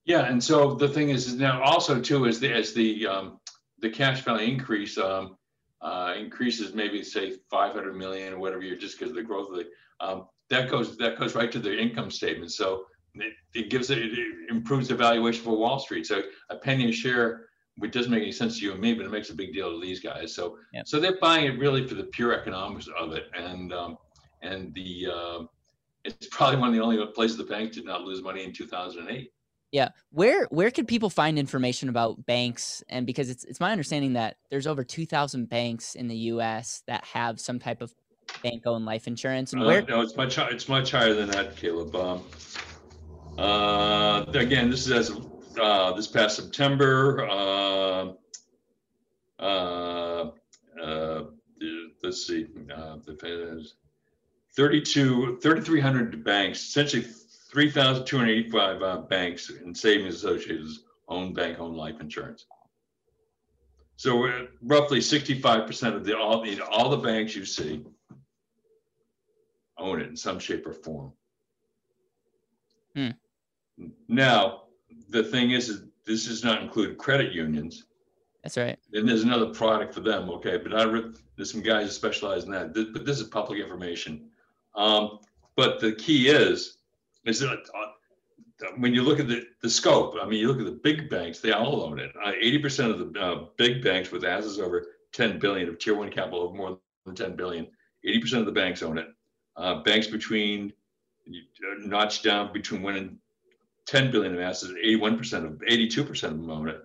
Yeah, 0.06 0.26
and 0.26 0.44
so 0.44 0.74
the 0.74 0.88
thing 0.88 1.10
is, 1.10 1.36
now 1.36 1.62
also 1.62 2.02
too 2.02 2.26
is 2.26 2.40
the 2.40 2.52
as 2.52 2.74
the 2.74 3.08
um, 3.08 3.40
the 3.80 3.90
cash 3.90 4.22
value 4.22 4.52
increase 4.52 4.98
um, 4.98 5.38
uh, 5.82 6.14
increases 6.18 6.74
maybe 6.74 7.04
say 7.04 7.34
500 7.50 7.96
million 7.96 8.34
or 8.34 8.40
whatever 8.40 8.62
year 8.62 8.76
just 8.76 8.98
because 8.98 9.12
of 9.12 9.16
the 9.16 9.24
growth 9.24 9.50
of 9.50 9.56
the 9.56 9.68
um, 10.00 10.28
that 10.52 10.70
goes 10.70 10.98
that 10.98 11.18
goes 11.18 11.34
right 11.34 11.52
to 11.52 11.60
their 11.60 11.78
income 11.80 12.12
statement. 12.12 12.52
So 12.52 12.86
it, 13.16 13.34
it 13.56 13.70
gives 13.70 13.90
it, 13.90 13.98
it 13.98 14.50
improves 14.50 14.90
the 14.90 14.96
valuation 14.96 15.44
for 15.44 15.58
Wall 15.58 15.80
Street. 15.80 16.06
So 16.06 16.22
a 16.50 16.58
penny 16.58 16.90
a 16.90 16.92
share, 16.92 17.48
which 17.78 17.92
doesn't 17.92 18.12
make 18.12 18.22
any 18.22 18.32
sense 18.32 18.60
to 18.60 18.66
you 18.66 18.74
and 18.74 18.82
me, 18.82 18.94
but 18.94 19.06
it 19.06 19.12
makes 19.12 19.30
a 19.30 19.36
big 19.36 19.54
deal 19.54 19.72
to 19.72 19.82
these 19.82 20.00
guys. 20.00 20.36
So 20.36 20.58
Yep. 20.74 20.88
so 20.88 21.00
they're 21.00 21.20
buying 21.20 21.46
it 21.46 21.58
really 21.58 21.88
for 21.88 21.96
the 21.96 22.04
pure 22.04 22.34
economics 22.40 22.88
of 22.98 23.14
it, 23.14 23.26
and 23.36 23.74
um, 23.74 23.98
and 24.42 24.74
the 24.76 25.08
uh, 25.14 25.40
it's 26.04 26.28
probably 26.32 26.60
one 26.60 26.70
of 26.70 26.76
the 26.76 26.82
only 26.82 27.04
places 27.08 27.38
the 27.38 27.44
bank 27.44 27.72
did 27.74 27.86
not 27.86 28.04
lose 28.04 28.22
money 28.22 28.44
in 28.44 28.54
2008. 28.54 29.32
Yeah. 29.72 29.90
Where 30.12 30.48
where 30.52 30.70
could 30.70 30.88
people 30.88 31.10
find 31.10 31.40
information 31.40 31.88
about 31.88 32.26
banks? 32.26 32.84
And 32.90 33.06
because 33.06 33.30
it's 33.30 33.46
it's 33.46 33.62
my 33.62 33.72
understanding 33.72 34.14
that 34.14 34.36
there's 34.50 34.68
over 34.68 34.84
two 34.84 35.06
thousand 35.06 35.48
banks 35.48 35.96
in 35.96 36.10
the 36.10 36.18
U.S. 36.34 36.84
that 36.88 37.06
have 37.06 37.40
some 37.40 37.58
type 37.58 37.82
of 37.82 37.94
bank-owned 38.42 38.86
life 38.86 39.08
insurance. 39.08 39.54
And 39.54 39.64
Uh, 39.64 39.66
where? 39.66 39.82
no, 39.84 40.02
it's 40.02 40.16
much 40.16 40.36
hi- 40.36 40.50
it's 40.50 40.68
much 40.68 40.92
higher 40.92 41.14
than 41.14 41.30
that, 41.32 41.56
Caleb. 41.56 41.96
Um, 41.96 42.24
uh, 43.38 44.26
again, 44.34 44.70
this 44.70 44.86
is 44.86 44.92
as 44.92 45.10
of 45.10 45.28
uh, 45.60 45.92
this 45.94 46.08
past 46.08 46.36
September. 46.38 47.28
Uh, 47.30 48.14
uh, 49.40 50.32
uh, 50.82 51.24
let's 52.04 52.26
see, 52.28 52.48
uh, 52.74 52.98
the 53.06 53.68
32, 54.56 55.38
3,300 55.42 56.24
banks, 56.24 56.60
essentially 56.62 57.04
3,285 57.52 58.82
uh, 58.82 58.98
banks 59.02 59.50
and 59.50 59.76
savings 59.76 60.16
associations 60.16 60.84
own 61.10 61.34
bank-owned 61.34 61.76
life 61.76 62.00
insurance. 62.00 62.46
So 63.98 64.18
we're 64.18 64.48
roughly 64.64 65.00
65% 65.00 65.96
of 65.96 66.06
the 66.06 66.18
all 66.18 66.44
all 66.72 66.90
the 66.90 66.98
banks 66.98 67.36
you 67.36 67.46
see 67.46 67.84
own 69.82 70.02
it 70.02 70.08
in 70.08 70.16
some 70.16 70.40
shape 70.40 70.66
or 70.66 70.74
form. 70.74 71.12
Hmm. 72.96 73.10
Now, 74.08 74.64
the 75.10 75.24
thing 75.24 75.52
is, 75.52 75.70
is 75.70 75.84
this 76.06 76.28
does 76.28 76.44
not 76.44 76.62
include 76.62 76.98
credit 76.98 77.32
unions. 77.32 77.86
That's 78.44 78.58
right. 78.58 78.78
And 78.94 79.08
there's 79.08 79.24
another 79.24 79.48
product 79.48 79.94
for 79.94 80.00
them, 80.02 80.30
okay? 80.32 80.58
But 80.58 80.74
I 80.74 80.84
re- 80.84 81.14
there's 81.36 81.52
some 81.52 81.62
guys 81.62 81.88
that 81.88 81.94
specialize 81.94 82.44
in 82.44 82.52
that. 82.52 82.74
Th- 82.74 82.88
But 82.92 83.06
this 83.06 83.20
is 83.20 83.28
public 83.28 83.60
information. 83.60 84.30
Um, 84.76 85.20
but 85.56 85.80
the 85.80 85.94
key 85.94 86.30
is, 86.30 86.78
is 87.26 87.40
that 87.42 87.52
uh, 87.52 88.68
when 88.78 88.94
you 88.94 89.04
look 89.04 89.20
at 89.20 89.28
the, 89.28 89.46
the 89.62 89.70
scope, 89.70 90.16
I 90.22 90.26
mean, 90.26 90.40
you 90.40 90.48
look 90.48 90.60
at 90.60 90.66
the 90.66 90.80
big 90.84 91.10
banks, 91.10 91.40
they 91.40 91.52
all 91.52 91.84
own 91.84 92.00
it. 92.00 92.12
Uh, 92.24 92.32
80% 92.32 92.92
of 92.92 93.14
the 93.14 93.20
uh, 93.20 93.46
big 93.58 93.84
banks 93.84 94.12
with 94.12 94.24
assets 94.24 94.58
over 94.60 94.88
10 95.14 95.40
billion 95.40 95.70
of 95.70 95.78
tier 95.78 95.96
one 95.96 96.10
capital 96.10 96.48
of 96.50 96.56
more 96.56 96.80
than 97.06 97.16
10 97.16 97.36
billion, 97.36 97.68
80% 98.06 98.40
of 98.40 98.46
the 98.46 98.52
banks 98.52 98.82
own 98.82 98.98
it. 98.98 99.08
Uh, 99.56 99.82
banks 99.84 100.08
between 100.08 100.74
notched 101.80 102.24
down 102.24 102.52
between 102.54 102.82
one 102.82 102.96
and 102.96 103.18
10 103.86 104.12
billion 104.12 104.34
of 104.34 104.40
assets, 104.40 104.74
81% 104.84 105.46
of 105.46 105.54
82% 105.70 106.24
of 106.24 106.32
them 106.32 106.50
own 106.50 106.70
it. 106.70 106.82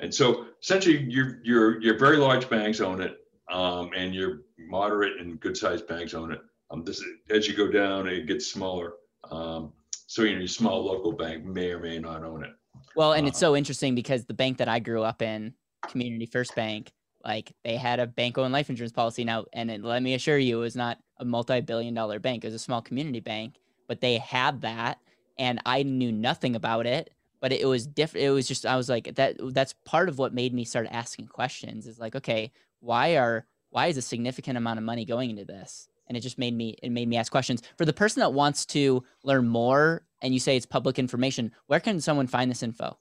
And 0.00 0.12
so 0.12 0.46
essentially 0.60 0.98
your 1.04 1.38
your 1.44 1.80
your 1.80 1.96
very 1.96 2.16
large 2.16 2.50
banks 2.50 2.80
own 2.80 3.00
it, 3.00 3.18
um, 3.48 3.90
and 3.96 4.12
your 4.12 4.40
moderate 4.58 5.20
and 5.20 5.38
good 5.38 5.56
sized 5.56 5.86
banks 5.86 6.12
own 6.12 6.32
it. 6.32 6.40
Um, 6.72 6.82
this 6.84 7.00
as 7.30 7.46
you 7.46 7.54
go 7.54 7.70
down, 7.70 8.08
it 8.08 8.26
gets 8.26 8.50
smaller. 8.50 8.94
Um, 9.30 9.72
so 10.08 10.22
you 10.22 10.32
know, 10.32 10.40
your 10.40 10.48
small 10.48 10.84
local 10.84 11.12
bank 11.12 11.44
may 11.44 11.70
or 11.70 11.78
may 11.78 12.00
not 12.00 12.24
own 12.24 12.42
it. 12.44 12.50
Well, 12.96 13.12
and 13.12 13.28
it's 13.28 13.38
Uh, 13.38 13.46
so 13.46 13.56
interesting 13.56 13.94
because 13.94 14.24
the 14.24 14.34
bank 14.34 14.58
that 14.58 14.68
I 14.68 14.80
grew 14.80 15.04
up 15.04 15.22
in, 15.22 15.54
Community 15.88 16.26
First 16.26 16.56
Bank, 16.56 16.90
like 17.24 17.52
they 17.64 17.76
had 17.76 18.00
a 18.00 18.06
bank-owned 18.06 18.52
life 18.52 18.70
insurance 18.70 18.92
policy 18.92 19.24
now, 19.24 19.46
and 19.52 19.70
it, 19.70 19.82
let 19.82 20.02
me 20.02 20.14
assure 20.14 20.38
you, 20.38 20.58
it 20.58 20.62
was 20.62 20.76
not 20.76 20.98
a 21.18 21.24
multi-billion-dollar 21.24 22.18
bank. 22.18 22.44
It 22.44 22.48
was 22.48 22.54
a 22.54 22.58
small 22.58 22.82
community 22.82 23.20
bank, 23.20 23.54
but 23.88 24.00
they 24.00 24.18
had 24.18 24.62
that, 24.62 24.98
and 25.38 25.60
I 25.64 25.82
knew 25.82 26.12
nothing 26.12 26.56
about 26.56 26.86
it. 26.86 27.12
But 27.40 27.52
it 27.52 27.66
was 27.66 27.88
different. 27.88 28.24
It 28.24 28.30
was 28.30 28.46
just 28.46 28.64
I 28.64 28.76
was 28.76 28.88
like 28.88 29.16
that. 29.16 29.36
That's 29.40 29.74
part 29.84 30.08
of 30.08 30.16
what 30.16 30.32
made 30.32 30.54
me 30.54 30.64
start 30.64 30.86
asking 30.90 31.26
questions. 31.26 31.88
Is 31.88 31.98
like, 31.98 32.14
okay, 32.14 32.52
why 32.78 33.16
are 33.16 33.46
why 33.70 33.88
is 33.88 33.96
a 33.96 34.02
significant 34.02 34.56
amount 34.56 34.78
of 34.78 34.84
money 34.84 35.04
going 35.04 35.30
into 35.30 35.44
this? 35.44 35.88
And 36.06 36.16
it 36.16 36.20
just 36.20 36.38
made 36.38 36.54
me 36.54 36.76
it 36.84 36.92
made 36.92 37.08
me 37.08 37.16
ask 37.16 37.32
questions. 37.32 37.60
For 37.76 37.84
the 37.84 37.92
person 37.92 38.20
that 38.20 38.32
wants 38.32 38.64
to 38.66 39.02
learn 39.24 39.48
more, 39.48 40.04
and 40.20 40.32
you 40.32 40.38
say 40.38 40.56
it's 40.56 40.66
public 40.66 41.00
information, 41.00 41.50
where 41.66 41.80
can 41.80 42.00
someone 42.00 42.28
find 42.28 42.48
this 42.48 42.62
info? 42.62 42.96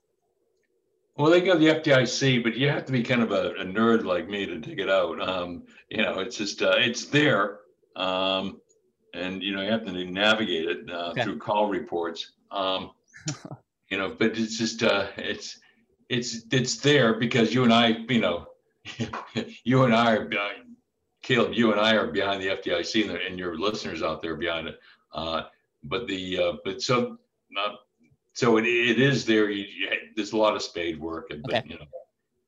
Well, 1.18 1.30
they 1.30 1.42
go 1.42 1.54
to 1.54 1.60
the 1.60 1.68
FDIC, 1.68 2.44
but 2.44 2.56
you 2.56 2.70
have 2.70 2.86
to 2.86 2.92
be 2.92 3.04
kind 3.04 3.22
of 3.22 3.32
a, 3.32 3.52
a 3.60 3.66
nerd 3.66 4.06
like 4.06 4.30
me 4.30 4.46
to 4.46 4.58
dig 4.58 4.80
it 4.80 4.90
out. 4.90 5.22
Um, 5.22 5.64
you 5.90 5.98
know, 6.02 6.20
it's 6.20 6.38
just 6.38 6.62
uh, 6.62 6.76
it's 6.78 7.06
there, 7.06 7.60
um, 7.96 8.62
and 9.14 9.44
you 9.44 9.54
know 9.54 9.62
you 9.62 9.72
have 9.72 9.86
to 9.86 10.06
navigate 10.06 10.70
it 10.70 10.90
uh, 10.90 11.10
Okay. 11.12 11.24
through 11.24 11.38
call 11.40 11.68
reports. 11.68 12.32
Um, 12.50 12.92
you 13.90 13.98
know, 13.98 14.16
but 14.18 14.38
it's 14.38 14.58
just 14.58 14.84
uh, 14.84 15.08
it's 15.18 15.60
it's 16.10 16.46
it's 16.52 16.78
there 16.78 17.16
because 17.16 17.54
you 17.54 17.64
and 17.64 17.74
I, 17.74 17.90
you 18.08 18.22
know, 18.22 18.48
you 19.64 19.84
and 19.84 19.94
I 19.94 20.14
are 20.16 20.26
behind, 20.26 20.64
Caleb. 21.22 21.54
You 21.54 21.72
and 21.74 21.82
I 21.82 21.96
are 21.96 22.08
behind 22.08 22.42
the 22.42 22.48
FDIC, 22.48 23.02
and, 23.02 23.10
the, 23.12 23.26
and 23.26 23.38
your 23.38 23.58
listeners 23.58 24.02
out 24.02 24.22
there 24.22 24.36
behind 24.36 24.70
it. 24.70 24.80
Uh, 25.14 25.44
but 25.84 26.08
the 26.08 26.38
uh, 26.38 26.54
but 26.64 26.82
so 26.82 27.18
not 27.52 27.80
so 28.34 28.58
it, 28.58 28.66
it 28.66 29.00
is 29.00 29.26
there. 29.26 29.50
You, 29.50 29.66
you, 29.66 29.90
there's 30.16 30.34
a 30.34 30.38
lot 30.38 30.56
of 30.56 30.62
spade 30.62 31.00
work, 31.00 31.28
and 31.32 31.44
but 31.44 31.68
you 31.68 31.76
know, 31.76 31.86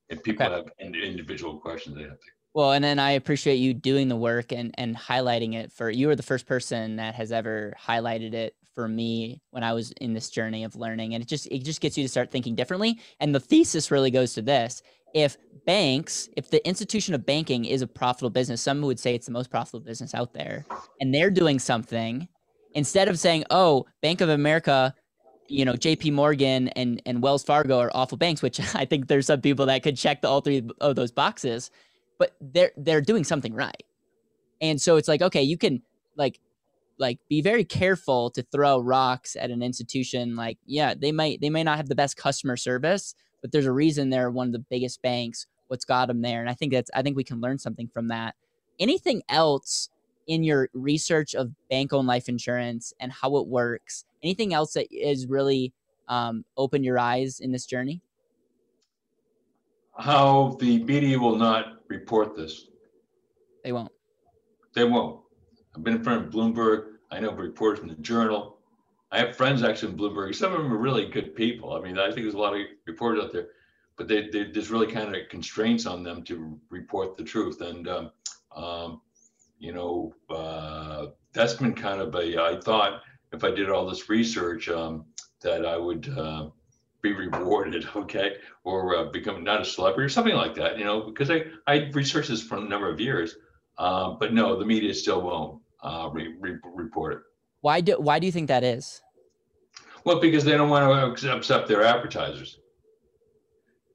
if 0.10 0.24
people 0.24 0.46
Okay. 0.46 0.56
have 0.56 0.66
in- 0.80 0.96
individual 0.96 1.60
questions, 1.60 1.96
they 1.96 2.04
have 2.04 2.12
to. 2.12 2.28
Well, 2.54 2.74
and 2.74 2.84
then 2.84 3.00
I 3.00 3.12
appreciate 3.12 3.56
you 3.56 3.74
doing 3.74 4.08
the 4.10 4.16
work 4.16 4.52
and 4.52 4.74
and 4.78 4.96
highlighting 4.96 5.56
it 5.56 5.72
for 5.72 5.90
you 5.90 6.08
were 6.08 6.16
the 6.16 6.24
first 6.24 6.46
person 6.46 6.98
that 6.98 7.16
has 7.16 7.32
ever 7.32 7.74
highlighted 7.82 8.34
it 8.34 8.56
for 8.76 8.88
me 8.88 9.42
when 9.52 9.64
I 9.64 9.74
was 9.74 9.92
in 10.02 10.14
this 10.14 10.30
journey 10.30 10.64
of 10.64 10.76
learning 10.76 11.14
and 11.14 11.24
it 11.24 11.28
just 11.28 11.48
it 11.48 11.64
just 11.64 11.82
gets 11.82 11.98
you 11.98 12.04
to 12.04 12.10
start 12.10 12.32
thinking 12.32 12.56
differently 12.56 13.00
and 13.20 13.34
the 13.34 13.40
thesis 13.40 13.92
really 13.92 14.10
goes 14.12 14.34
to 14.34 14.42
this 14.42 14.82
if 15.14 15.38
banks 15.66 16.28
if 16.38 16.50
the 16.50 16.66
institution 16.68 17.14
of 17.14 17.24
banking 17.24 17.66
is 17.66 17.84
a 17.84 17.88
profitable 17.88 18.32
business 18.32 18.62
some 18.64 18.82
would 18.82 19.00
say 19.00 19.14
it's 19.14 19.28
the 19.28 19.32
most 19.32 19.52
profitable 19.52 19.80
business 19.80 20.16
out 20.16 20.34
there 20.34 20.66
and 21.02 21.14
they're 21.14 21.30
doing 21.30 21.60
something 21.60 22.28
instead 22.74 23.08
of 23.08 23.20
saying 23.20 23.44
oh 23.52 23.86
Bank 24.02 24.22
of 24.22 24.30
America 24.30 24.94
you 25.48 25.66
know 25.66 25.74
JP 25.74 26.14
Morgan 26.14 26.70
and 26.70 27.02
and 27.06 27.22
Wells 27.22 27.44
Fargo 27.44 27.80
are 27.80 27.92
awful 27.94 28.18
banks 28.18 28.42
which 28.42 28.60
I 28.76 28.86
think 28.86 29.08
there's 29.08 29.28
some 29.28 29.42
people 29.42 29.66
that 29.68 29.84
could 29.84 29.98
check 29.98 30.22
the 30.22 30.30
all 30.30 30.42
three 30.42 30.68
of 30.82 30.96
those 30.96 31.12
boxes 31.12 31.72
but 32.20 32.36
they're 32.42 32.72
they're 32.78 33.02
doing 33.02 33.24
something 33.24 33.54
right. 33.54 33.84
And 34.62 34.82
so 34.82 34.98
it's 34.98 35.08
like 35.08 35.22
okay 35.22 35.44
you 35.44 35.58
can 35.58 35.82
like 36.18 36.40
like 37.00 37.20
be 37.30 37.42
very 37.42 37.66
careful 37.66 38.30
to 38.32 38.44
throw 38.44 38.80
rocks 38.80 39.36
at 39.36 39.52
an 39.52 39.64
institution. 39.64 40.36
Like 40.36 40.58
yeah 40.66 40.94
they 40.96 41.12
might 41.12 41.42
they 41.42 41.50
may 41.50 41.64
not 41.64 41.78
have 41.78 41.90
the 41.90 41.96
best 41.96 42.18
customer 42.18 42.58
service 42.58 43.16
but 43.42 43.52
there's 43.52 43.66
a 43.66 43.74
reason 43.74 44.10
they're 44.10 44.32
one 44.32 44.48
of 44.48 44.54
the 44.54 44.66
biggest 44.70 45.02
banks. 45.02 45.48
What's 45.68 45.86
got 45.86 46.08
them 46.08 46.22
there? 46.22 46.42
And 46.42 46.50
i 46.50 46.54
think 46.54 46.74
that's 46.74 46.92
i 46.96 47.02
think 47.02 47.18
we 47.18 47.24
can 47.24 47.42
learn 47.42 47.60
something 47.60 47.90
from 47.94 48.10
that. 48.10 48.36
Anything 48.80 49.22
else 49.30 49.90
in 50.28 50.44
your 50.44 50.70
research 50.74 51.36
of 51.36 51.52
bank 51.70 51.94
owned 51.94 52.08
life 52.08 52.30
insurance 52.30 52.94
and 53.00 53.12
how 53.12 53.36
it 53.38 53.48
works 53.48 54.06
anything 54.24 54.54
else 54.54 54.74
that 54.74 54.88
is 54.92 55.28
really 55.28 55.74
um, 56.08 56.44
opened 56.58 56.84
your 56.86 57.00
eyes 57.00 57.40
in 57.40 57.52
this 57.52 57.66
journey 57.66 58.02
How 59.98 60.58
the 60.60 60.84
media 60.84 61.18
will 61.20 61.36
not 61.36 61.80
report 61.88 62.36
this. 62.36 62.68
they 63.64 63.72
won't 63.72 63.92
They 64.74 64.84
won't. 64.84 65.22
I've 65.76 65.84
been 65.84 65.96
in 65.96 66.04
front 66.04 66.26
of 66.26 66.32
Bloomberg. 66.32 66.94
I 67.12 67.20
know 67.20 67.32
reporters 67.32 67.80
from 67.80 67.90
the 67.90 67.96
Journal. 67.96 68.58
I 69.12 69.20
have 69.20 69.36
friends 69.36 69.64
actually 69.64 69.92
in 69.92 69.98
Bloomberg. 69.98 70.34
Some 70.36 70.54
of 70.54 70.62
them 70.62 70.74
are 70.74 70.78
really 70.78 71.06
good 71.08 71.36
people. 71.36 71.74
I 71.74 71.80
mean, 71.80 72.00
I 72.00 72.06
think 72.06 72.24
there's 72.24 72.34
a 72.34 72.40
lot 72.40 72.56
of 72.56 72.62
reporters 72.88 73.24
out 73.24 73.32
there, 73.32 73.50
but 73.98 74.08
they, 74.08 74.30
they 74.30 74.46
there's 74.52 74.72
really 74.72 74.88
kind 74.88 75.16
of 75.16 75.30
constraints 75.30 75.86
on 75.86 76.04
them 76.04 76.24
to 76.24 76.60
report 76.70 77.16
the 77.16 77.24
truth. 77.24 77.62
And 77.62 77.88
um, 77.88 78.12
um, 78.56 79.02
you 79.64 79.72
know, 79.72 80.14
uh, 80.30 81.08
that's 81.32 81.54
been 81.54 81.74
kind 81.74 82.02
of 82.02 82.14
a. 82.16 82.38
I 82.38 82.60
thought 82.60 83.02
if 83.32 83.46
I 83.46 83.52
did 83.52 83.70
all 83.70 83.88
this 83.88 84.10
research, 84.10 84.68
um, 84.68 85.06
that 85.42 85.66
I 85.66 85.78
would 85.78 86.10
uh, 86.10 86.50
be 87.02 87.14
rewarded, 87.14 87.88
okay, 87.96 88.36
or 88.66 88.98
uh, 88.98 89.04
become 89.06 89.42
not 89.42 89.62
a 89.62 89.66
celebrity 89.66 90.06
or 90.06 90.10
something 90.10 90.36
like 90.36 90.54
that. 90.56 90.78
You 90.78 90.84
know, 90.84 91.04
because 91.04 91.32
I 91.32 91.46
I 91.66 91.90
researched 91.94 92.28
this 92.28 92.44
for 92.44 92.58
a 92.58 92.62
number 92.62 92.90
of 92.90 93.00
years. 93.00 93.38
Um, 93.78 94.18
but 94.20 94.34
no, 94.34 94.60
the 94.60 94.66
media 94.66 94.94
still 94.94 95.22
won't 95.22 95.62
uh, 95.82 96.10
re- 96.12 96.36
re- 96.40 96.60
report 96.76 97.14
it. 97.14 97.20
why 97.62 97.80
do 97.80 97.94
why 97.94 98.20
do 98.20 98.26
you 98.26 98.34
think 98.34 98.50
that 98.50 98.66
is 98.66 99.02
Well, 100.04 100.20
because 100.20 100.44
they 100.44 100.58
don't 100.58 100.70
want 100.70 101.18
to 101.20 101.34
upset 101.34 101.68
their 101.68 101.84
advertisers. 101.84 102.60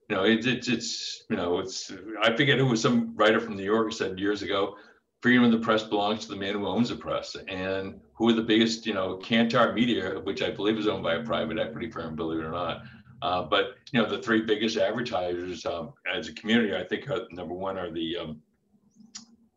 You 0.08 0.16
know, 0.16 0.24
it's 0.24 0.46
it's 0.46 0.68
it's 0.68 1.24
you 1.28 1.36
know, 1.36 1.58
it's 1.58 1.92
I 2.22 2.34
forget 2.34 2.58
who 2.58 2.66
was 2.66 2.80
some 2.80 3.14
writer 3.14 3.38
from 3.38 3.54
New 3.54 3.70
York 3.74 3.92
said 3.92 4.18
years 4.18 4.40
ago, 4.42 4.74
freedom 5.20 5.44
of 5.44 5.52
the 5.52 5.58
press 5.58 5.82
belongs 5.82 6.24
to 6.24 6.28
the 6.28 6.36
man 6.36 6.54
who 6.54 6.66
owns 6.66 6.88
the 6.90 6.96
press. 6.96 7.36
And 7.48 8.00
who 8.14 8.28
are 8.28 8.34
the 8.34 8.42
biggest, 8.42 8.86
you 8.86 8.94
know, 8.94 9.16
Kantar 9.16 9.74
Media, 9.74 10.20
which 10.20 10.42
I 10.42 10.50
believe 10.50 10.78
is 10.78 10.88
owned 10.88 11.02
by 11.02 11.14
a 11.14 11.24
private 11.24 11.58
equity 11.58 11.90
firm, 11.90 12.16
believe 12.16 12.40
it 12.40 12.44
or 12.44 12.52
not. 12.52 12.82
Uh, 13.22 13.42
but 13.42 13.76
you 13.92 14.00
know, 14.00 14.08
the 14.08 14.22
three 14.22 14.42
biggest 14.42 14.76
advertisers 14.76 15.66
um, 15.66 15.92
as 16.12 16.28
a 16.28 16.32
community, 16.32 16.74
I 16.74 16.84
think, 16.84 17.10
are, 17.10 17.26
number 17.32 17.54
one 17.54 17.76
are 17.76 17.90
the 17.90 18.16
um, 18.16 18.42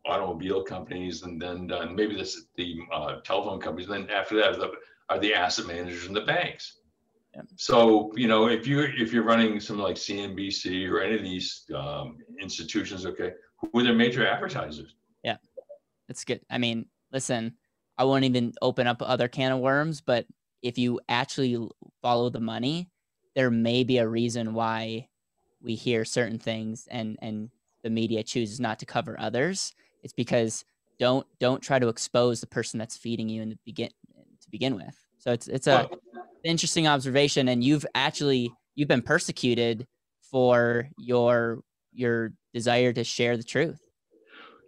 automobile 0.04 0.64
companies, 0.64 1.22
and 1.22 1.40
then 1.40 1.70
uh, 1.70 1.86
maybe 1.86 2.16
this 2.16 2.46
the 2.56 2.76
uh, 2.92 3.20
telephone 3.20 3.60
companies. 3.60 3.88
And 3.88 4.08
then 4.08 4.16
after 4.16 4.36
that, 4.36 4.58
the, 4.58 4.72
are 5.08 5.18
the 5.18 5.34
asset 5.34 5.66
managers 5.66 6.06
and 6.06 6.16
the 6.16 6.22
banks. 6.22 6.78
Yeah. 7.34 7.42
So 7.56 8.12
you 8.16 8.26
know, 8.26 8.48
if 8.48 8.66
you 8.66 8.80
if 8.80 9.12
you're 9.12 9.22
running 9.22 9.60
something 9.60 9.82
like 9.82 9.96
CNBC 9.96 10.90
or 10.90 11.00
any 11.00 11.16
of 11.16 11.22
these 11.22 11.64
um, 11.74 12.18
institutions, 12.40 13.06
okay, 13.06 13.32
who 13.58 13.80
are 13.80 13.84
their 13.84 13.94
major 13.94 14.26
advertisers? 14.26 14.96
That's 16.08 16.24
good. 16.24 16.40
I 16.50 16.58
mean, 16.58 16.86
listen, 17.12 17.54
I 17.98 18.04
won't 18.04 18.24
even 18.24 18.52
open 18.62 18.86
up 18.86 19.02
other 19.02 19.28
can 19.28 19.52
of 19.52 19.60
worms, 19.60 20.00
but 20.00 20.26
if 20.62 20.78
you 20.78 21.00
actually 21.08 21.68
follow 22.00 22.30
the 22.30 22.40
money, 22.40 22.90
there 23.34 23.50
may 23.50 23.84
be 23.84 23.98
a 23.98 24.08
reason 24.08 24.54
why 24.54 25.08
we 25.60 25.74
hear 25.74 26.04
certain 26.04 26.38
things 26.38 26.88
and 26.90 27.16
and 27.22 27.50
the 27.82 27.90
media 27.90 28.22
chooses 28.22 28.60
not 28.60 28.78
to 28.78 28.86
cover 28.86 29.18
others. 29.18 29.72
It's 30.02 30.12
because 30.12 30.64
don't 30.98 31.26
don't 31.40 31.62
try 31.62 31.78
to 31.78 31.88
expose 31.88 32.40
the 32.40 32.46
person 32.46 32.78
that's 32.78 32.96
feeding 32.96 33.28
you 33.28 33.42
in 33.42 33.50
the 33.50 33.58
begin 33.64 33.90
to 34.40 34.50
begin 34.50 34.74
with. 34.74 34.96
So 35.18 35.32
it's 35.32 35.48
it's 35.48 35.66
a 35.66 35.88
interesting 36.44 36.86
observation, 36.86 37.48
and 37.48 37.62
you've 37.62 37.86
actually 37.94 38.52
you've 38.74 38.88
been 38.88 39.02
persecuted 39.02 39.86
for 40.20 40.88
your 40.98 41.60
your 41.92 42.32
desire 42.54 42.92
to 42.92 43.04
share 43.04 43.36
the 43.36 43.42
truth. 43.42 43.80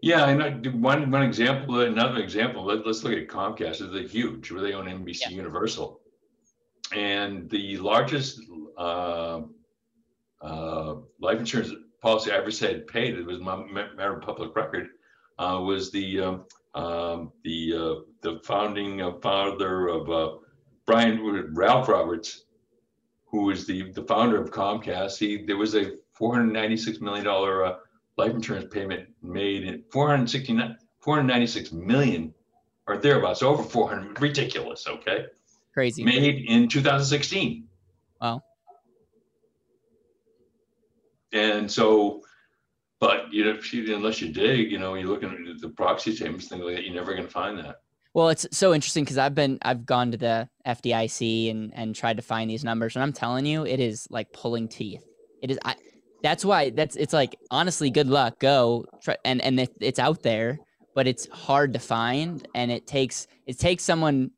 Yeah, 0.05 0.29
and 0.29 0.83
one 0.83 1.11
one 1.11 1.23
example, 1.23 1.81
another 1.81 2.19
example. 2.19 2.63
Let, 2.67 2.87
us 2.87 3.03
look 3.03 3.15
at 3.15 3.27
Comcast. 3.27 3.91
They're 3.91 4.03
huge. 4.03 4.53
Where 4.53 4.61
they 4.61 4.75
own 4.75 4.85
NBC 4.85 5.21
yeah. 5.23 5.29
Universal, 5.31 5.99
and 6.93 7.49
the 7.49 7.79
largest 7.79 8.39
uh, 8.77 9.41
uh, 10.43 10.95
life 11.21 11.39
insurance 11.39 11.73
policy 12.03 12.33
I 12.33 12.37
ever 12.37 12.51
said 12.51 12.87
paid. 12.87 13.15
It 13.15 13.25
was 13.25 13.41
my 13.41 13.57
matter 13.57 14.19
of 14.19 14.21
public 14.21 14.55
record. 14.55 14.89
Uh, 15.39 15.61
was 15.65 15.91
the 15.91 16.21
um, 16.21 16.45
um, 16.75 17.33
the 17.43 17.73
uh, 17.75 18.01
the 18.21 18.41
founding 18.45 19.01
father 19.23 19.89
of 19.89 20.11
uh, 20.11 20.37
Brian 20.85 21.55
Ralph 21.55 21.89
Roberts, 21.89 22.45
who 23.25 23.45
was 23.45 23.67
the 23.67 23.91
the 23.93 24.03
founder 24.03 24.39
of 24.39 24.51
Comcast. 24.51 25.17
He 25.17 25.47
there 25.47 25.57
was 25.57 25.75
a 25.75 25.93
496 26.13 27.01
million 27.01 27.25
dollar 27.25 27.65
uh, 27.65 27.77
life 28.17 28.33
insurance 28.33 28.67
payment 28.73 29.09
made 29.23 29.65
in 29.65 29.83
469 29.91 30.77
496 31.01 31.73
million 31.73 32.35
or 32.87 32.97
thereabouts 32.99 33.43
over 33.43 33.63
400 33.63 34.21
ridiculous 34.21 34.87
okay? 34.87 35.27
Crazy. 35.73 36.05
Made 36.05 36.45
in 36.49 36.69
2016 36.69 37.67
wow. 38.21 38.43
And 41.33 41.71
so 41.71 42.23
but 43.01 43.33
you 43.33 43.45
know 43.45 43.59
unless 43.97 44.21
you 44.21 44.33
dig 44.33 44.71
you 44.71 44.79
know 44.79 44.95
you're 44.95 45.09
looking 45.09 45.31
at 45.31 45.61
the 45.61 45.69
proxy 45.69 46.15
statements 46.15 46.49
things 46.49 46.63
like 46.63 46.77
that 46.77 46.85
you're 46.85 46.95
never 46.95 47.13
going 47.13 47.27
to 47.27 47.33
find 47.33 47.59
that. 47.59 47.81
Well 48.15 48.29
it's 48.29 48.47
so 48.53 48.73
interesting 48.73 49.03
because 49.03 49.19
i've 49.19 49.35
been 49.35 49.59
i've 49.63 49.85
gone 49.85 50.13
to 50.13 50.17
the 50.17 50.49
fdic 50.65 51.51
and 51.51 51.73
and 51.75 51.97
tried 51.97 52.17
to 52.17 52.23
find 52.23 52.49
these 52.49 52.63
numbers 52.63 52.95
and 52.95 53.03
i'm 53.03 53.13
telling 53.13 53.45
you 53.45 53.67
it 53.67 53.81
is 53.81 54.07
like 54.11 54.33
pulling 54.33 54.69
teeth. 54.69 55.05
It 55.43 55.51
is 55.51 55.59
i 55.65 55.75
that's 56.25 56.43
why 56.43 56.71
that's 56.71 56.97
it's 56.97 57.13
like 57.13 57.37
honestly 57.51 57.91
good 57.91 58.09
luck 58.09 58.41
go 58.41 58.87
try, 59.03 59.15
and 59.27 59.43
and 59.43 59.61
it, 59.61 59.71
it's 59.81 59.99
out 59.99 60.23
there 60.23 60.59
but 60.95 61.07
it's 61.07 61.29
hard 61.29 61.75
to 61.75 61.79
find 61.79 62.49
and 62.55 62.73
it 62.73 62.87
takes 62.87 63.27
it 63.47 63.59
takes 63.59 63.85
someone 63.85 64.31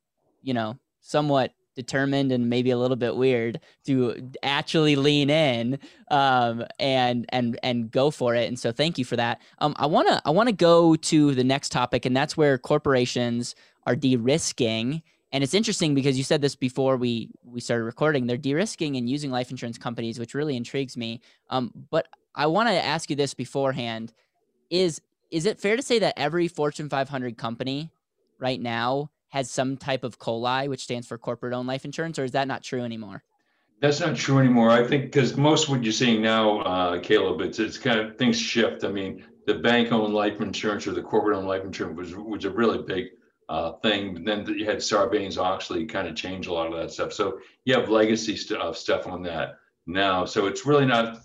you 0.43 0.53
know 0.53 0.77
somewhat 0.99 1.53
determined 1.77 2.33
and 2.33 2.49
maybe 2.49 2.71
a 2.71 2.77
little 2.77 2.97
bit 2.97 3.15
weird 3.15 3.61
to 3.85 4.31
actually 4.43 4.97
lean 4.97 5.29
in 5.29 5.79
um, 6.11 6.65
and 6.77 7.25
and 7.29 7.57
and 7.63 7.89
go 7.89 8.11
for 8.11 8.35
it 8.35 8.49
and 8.49 8.59
so 8.59 8.71
thank 8.71 8.97
you 8.97 9.05
for 9.05 9.15
that. 9.15 9.39
Um, 9.59 9.73
i 9.77 9.85
want 9.85 10.09
to 10.09 10.21
i 10.25 10.29
want 10.29 10.49
to 10.49 10.55
go 10.55 10.97
to 10.97 11.33
the 11.35 11.43
next 11.43 11.71
topic 11.71 12.05
and 12.05 12.17
that's 12.17 12.35
where 12.35 12.57
corporations 12.57 13.55
are 13.85 13.95
de-risking 13.95 15.01
and 15.31 15.43
it's 15.43 15.53
interesting 15.53 15.93
because 15.93 16.17
you 16.17 16.23
said 16.23 16.41
this 16.41 16.55
before 16.55 16.97
we 16.97 17.29
we 17.43 17.59
started 17.59 17.83
recording. 17.83 18.27
They're 18.27 18.37
de-risking 18.37 18.95
and 18.95 19.09
using 19.09 19.31
life 19.31 19.51
insurance 19.51 19.77
companies, 19.77 20.19
which 20.19 20.33
really 20.33 20.55
intrigues 20.55 20.95
me. 20.95 21.21
Um, 21.49 21.71
but 21.89 22.07
I 22.33 22.47
want 22.47 22.69
to 22.69 22.73
ask 22.73 23.09
you 23.09 23.15
this 23.15 23.33
beforehand: 23.33 24.13
is 24.69 25.01
is 25.31 25.45
it 25.45 25.59
fair 25.59 25.75
to 25.75 25.81
say 25.81 25.99
that 25.99 26.13
every 26.17 26.47
Fortune 26.47 26.89
500 26.89 27.37
company 27.37 27.91
right 28.39 28.61
now 28.61 29.09
has 29.29 29.49
some 29.49 29.75
type 29.75 30.05
of 30.05 30.19
COLI, 30.19 30.69
which 30.69 30.83
stands 30.83 31.05
for 31.05 31.17
corporate-owned 31.17 31.67
life 31.67 31.83
insurance, 31.83 32.17
or 32.17 32.23
is 32.23 32.31
that 32.31 32.47
not 32.47 32.63
true 32.63 32.83
anymore? 32.83 33.23
That's 33.81 33.99
not 33.99 34.15
true 34.15 34.39
anymore. 34.39 34.69
I 34.71 34.87
think 34.87 35.11
because 35.11 35.35
most 35.35 35.65
of 35.65 35.69
what 35.69 35.83
you're 35.83 35.91
seeing 35.91 36.21
now, 36.21 36.61
uh, 36.61 36.99
Caleb, 36.99 37.41
it's 37.41 37.59
it's 37.59 37.77
kind 37.77 37.99
of 37.99 38.17
things 38.17 38.39
shift. 38.39 38.85
I 38.85 38.89
mean, 38.89 39.25
the 39.45 39.55
bank-owned 39.55 40.13
life 40.13 40.39
insurance 40.39 40.87
or 40.87 40.93
the 40.93 41.01
corporate-owned 41.01 41.47
life 41.47 41.63
insurance 41.63 41.97
was 41.97 42.15
was 42.15 42.45
a 42.45 42.49
really 42.49 42.81
big 42.81 43.07
uh, 43.49 43.73
thing. 43.83 44.23
Then 44.23 44.45
you 44.57 44.65
had 44.65 44.77
Sarbanes 44.77 45.37
Oxley 45.37 45.85
kind 45.85 46.07
of 46.07 46.15
change 46.15 46.47
a 46.47 46.53
lot 46.53 46.71
of 46.71 46.77
that 46.79 46.91
stuff. 46.91 47.13
So 47.13 47.39
you 47.65 47.73
have 47.75 47.89
legacy 47.89 48.35
stuff 48.35 48.77
stuff 48.77 49.07
on 49.07 49.23
that 49.23 49.57
now. 49.85 50.25
So 50.25 50.47
it's 50.47 50.65
really 50.65 50.85
not. 50.85 51.19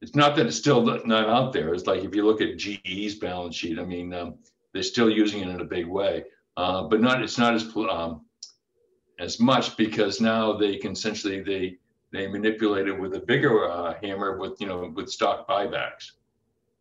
It's 0.00 0.14
not 0.14 0.36
that 0.36 0.46
it's 0.46 0.56
still 0.56 0.82
not 0.82 1.28
out 1.28 1.52
there. 1.52 1.74
It's 1.74 1.86
like 1.86 2.04
if 2.04 2.14
you 2.14 2.24
look 2.24 2.40
at 2.40 2.56
GE's 2.56 3.16
balance 3.16 3.56
sheet. 3.56 3.80
I 3.80 3.84
mean, 3.84 4.14
um, 4.14 4.36
they're 4.72 4.84
still 4.84 5.10
using 5.10 5.40
it 5.40 5.48
in 5.48 5.60
a 5.60 5.64
big 5.64 5.86
way, 5.86 6.24
uh, 6.56 6.84
but 6.84 7.00
not. 7.00 7.22
It's 7.22 7.38
not 7.38 7.54
as 7.54 7.64
um, 7.76 8.24
as 9.18 9.40
much 9.40 9.76
because 9.76 10.20
now 10.20 10.52
they 10.52 10.76
can 10.76 10.92
essentially 10.92 11.42
they 11.42 11.78
they 12.12 12.28
manipulate 12.28 12.86
it 12.86 12.98
with 12.98 13.14
a 13.14 13.20
bigger 13.20 13.68
uh, 13.68 13.94
hammer 14.00 14.38
with 14.38 14.60
you 14.60 14.68
know 14.68 14.92
with 14.94 15.10
stock 15.10 15.48
buybacks 15.48 16.12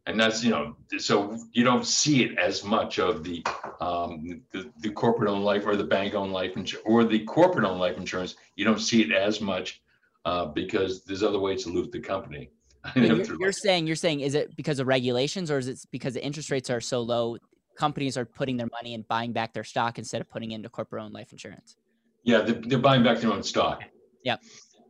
and 0.08 0.20
that's 0.20 0.44
you 0.44 0.50
know 0.50 0.76
so 0.98 1.38
you 1.52 1.64
don't 1.64 1.86
see 1.86 2.24
it 2.24 2.40
as 2.40 2.64
much 2.64 2.98
of 2.98 3.24
the 3.24 3.46
um, 3.82 4.42
the, 4.54 4.72
the 4.80 4.90
corporate 4.90 5.30
owned 5.30 5.44
life 5.44 5.68
or 5.68 5.76
the 5.76 5.84
bank 5.84 6.16
owned 6.16 6.32
life 6.32 6.56
insurance 6.56 6.86
or 6.88 7.04
the 7.04 7.20
corporate 7.26 7.66
owned 7.66 7.80
life 7.80 7.98
insurance. 7.98 8.36
You 8.56 8.66
don't 8.66 8.80
see 8.80 9.02
it 9.02 9.12
as 9.12 9.42
much 9.42 9.82
uh, 10.26 10.46
because 10.46 11.04
there's 11.04 11.24
other 11.24 11.40
ways 11.40 11.64
to 11.66 11.70
loot 11.70 11.92
the 11.92 12.00
company. 12.00 12.50
You're, 12.96 13.22
you're 13.38 13.52
saying 13.52 13.86
you're 13.86 13.98
saying 13.98 14.22
is 14.22 14.34
it 14.34 14.56
because 14.56 14.80
of 14.80 14.88
regulations 14.88 15.52
or 15.52 15.58
is 15.58 15.68
it 15.68 15.86
because 15.92 16.14
the 16.14 16.24
interest 16.24 16.50
rates 16.50 16.70
are 16.70 16.80
so 16.80 17.02
low 17.02 17.38
companies 17.78 18.18
are 18.18 18.24
putting 18.24 18.56
their 18.56 18.70
money 18.72 18.94
and 18.94 19.06
buying 19.10 19.34
back 19.34 19.52
their 19.52 19.66
stock 19.66 19.98
instead 19.98 20.22
of 20.22 20.30
putting 20.30 20.52
into 20.52 20.70
corporate 20.70 21.04
owned 21.04 21.14
life 21.14 21.34
insurance? 21.34 21.76
Yeah 22.24 22.42
they're, 22.44 22.62
they're 22.62 22.80
buying 22.80 23.04
back 23.04 23.20
their 23.20 23.34
own 23.34 23.44
stock. 23.44 23.84
Yeah. 24.24 24.38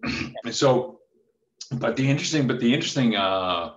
So 0.52 1.00
but 1.72 1.96
the 1.96 2.08
interesting 2.08 2.46
but 2.46 2.60
the 2.60 2.72
interesting 2.72 3.16
uh 3.16 3.72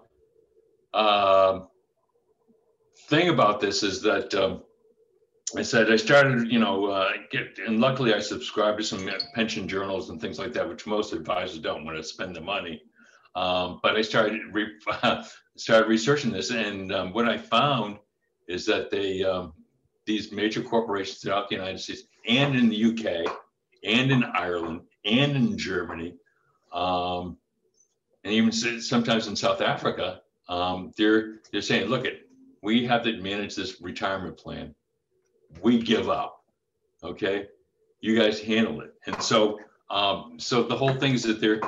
uh, 0.92 1.60
thing 3.08 3.28
about 3.28 3.60
this 3.60 3.82
is 3.82 4.02
that 4.02 4.34
um, 4.34 4.62
I 5.56 5.62
said 5.62 5.90
I 5.90 5.96
started, 5.96 6.50
you 6.50 6.60
know, 6.60 6.86
uh, 6.86 7.10
get, 7.30 7.58
and 7.66 7.80
luckily 7.80 8.14
I 8.14 8.20
subscribed 8.20 8.78
to 8.78 8.84
some 8.84 9.10
pension 9.34 9.66
journals 9.66 10.10
and 10.10 10.20
things 10.20 10.38
like 10.38 10.52
that, 10.52 10.68
which 10.68 10.86
most 10.86 11.12
advisors 11.12 11.58
don't 11.58 11.84
want 11.84 11.96
to 11.96 12.04
spend 12.04 12.36
the 12.36 12.40
money. 12.40 12.82
Um, 13.34 13.80
but 13.82 13.96
I 13.96 14.02
started 14.02 14.40
re- 14.52 14.78
started 15.56 15.88
researching 15.88 16.30
this, 16.30 16.50
and 16.50 16.92
um, 16.92 17.12
what 17.12 17.28
I 17.28 17.36
found 17.36 17.98
is 18.48 18.66
that 18.66 18.90
they 18.90 19.22
um, 19.22 19.52
these 20.06 20.32
major 20.32 20.62
corporations 20.62 21.18
throughout 21.18 21.48
the 21.48 21.56
United 21.56 21.78
States 21.78 22.02
and 22.28 22.56
in 22.56 22.68
the 22.68 22.84
UK 22.84 23.32
and 23.84 24.10
in 24.10 24.24
Ireland 24.24 24.82
and 25.04 25.36
in 25.36 25.58
Germany, 25.58 26.16
um, 26.72 27.36
and 28.24 28.32
even 28.32 28.52
sometimes 28.52 29.26
in 29.26 29.36
South 29.36 29.60
Africa, 29.60 30.22
um, 30.50 30.92
they're 30.96 31.36
they're 31.50 31.62
saying, 31.62 31.88
look 31.88 32.04
it, 32.04 32.28
we 32.62 32.84
have 32.86 33.04
to 33.04 33.16
manage 33.22 33.54
this 33.54 33.80
retirement 33.80 34.36
plan. 34.36 34.74
We 35.62 35.80
give 35.80 36.10
up. 36.10 36.44
Okay, 37.02 37.46
you 38.00 38.18
guys 38.18 38.40
handle 38.40 38.82
it. 38.82 38.92
And 39.06 39.22
so 39.22 39.58
um, 39.88 40.34
so 40.38 40.62
the 40.62 40.76
whole 40.76 40.94
thing 40.94 41.14
is 41.14 41.22
that 41.22 41.40
they're 41.40 41.60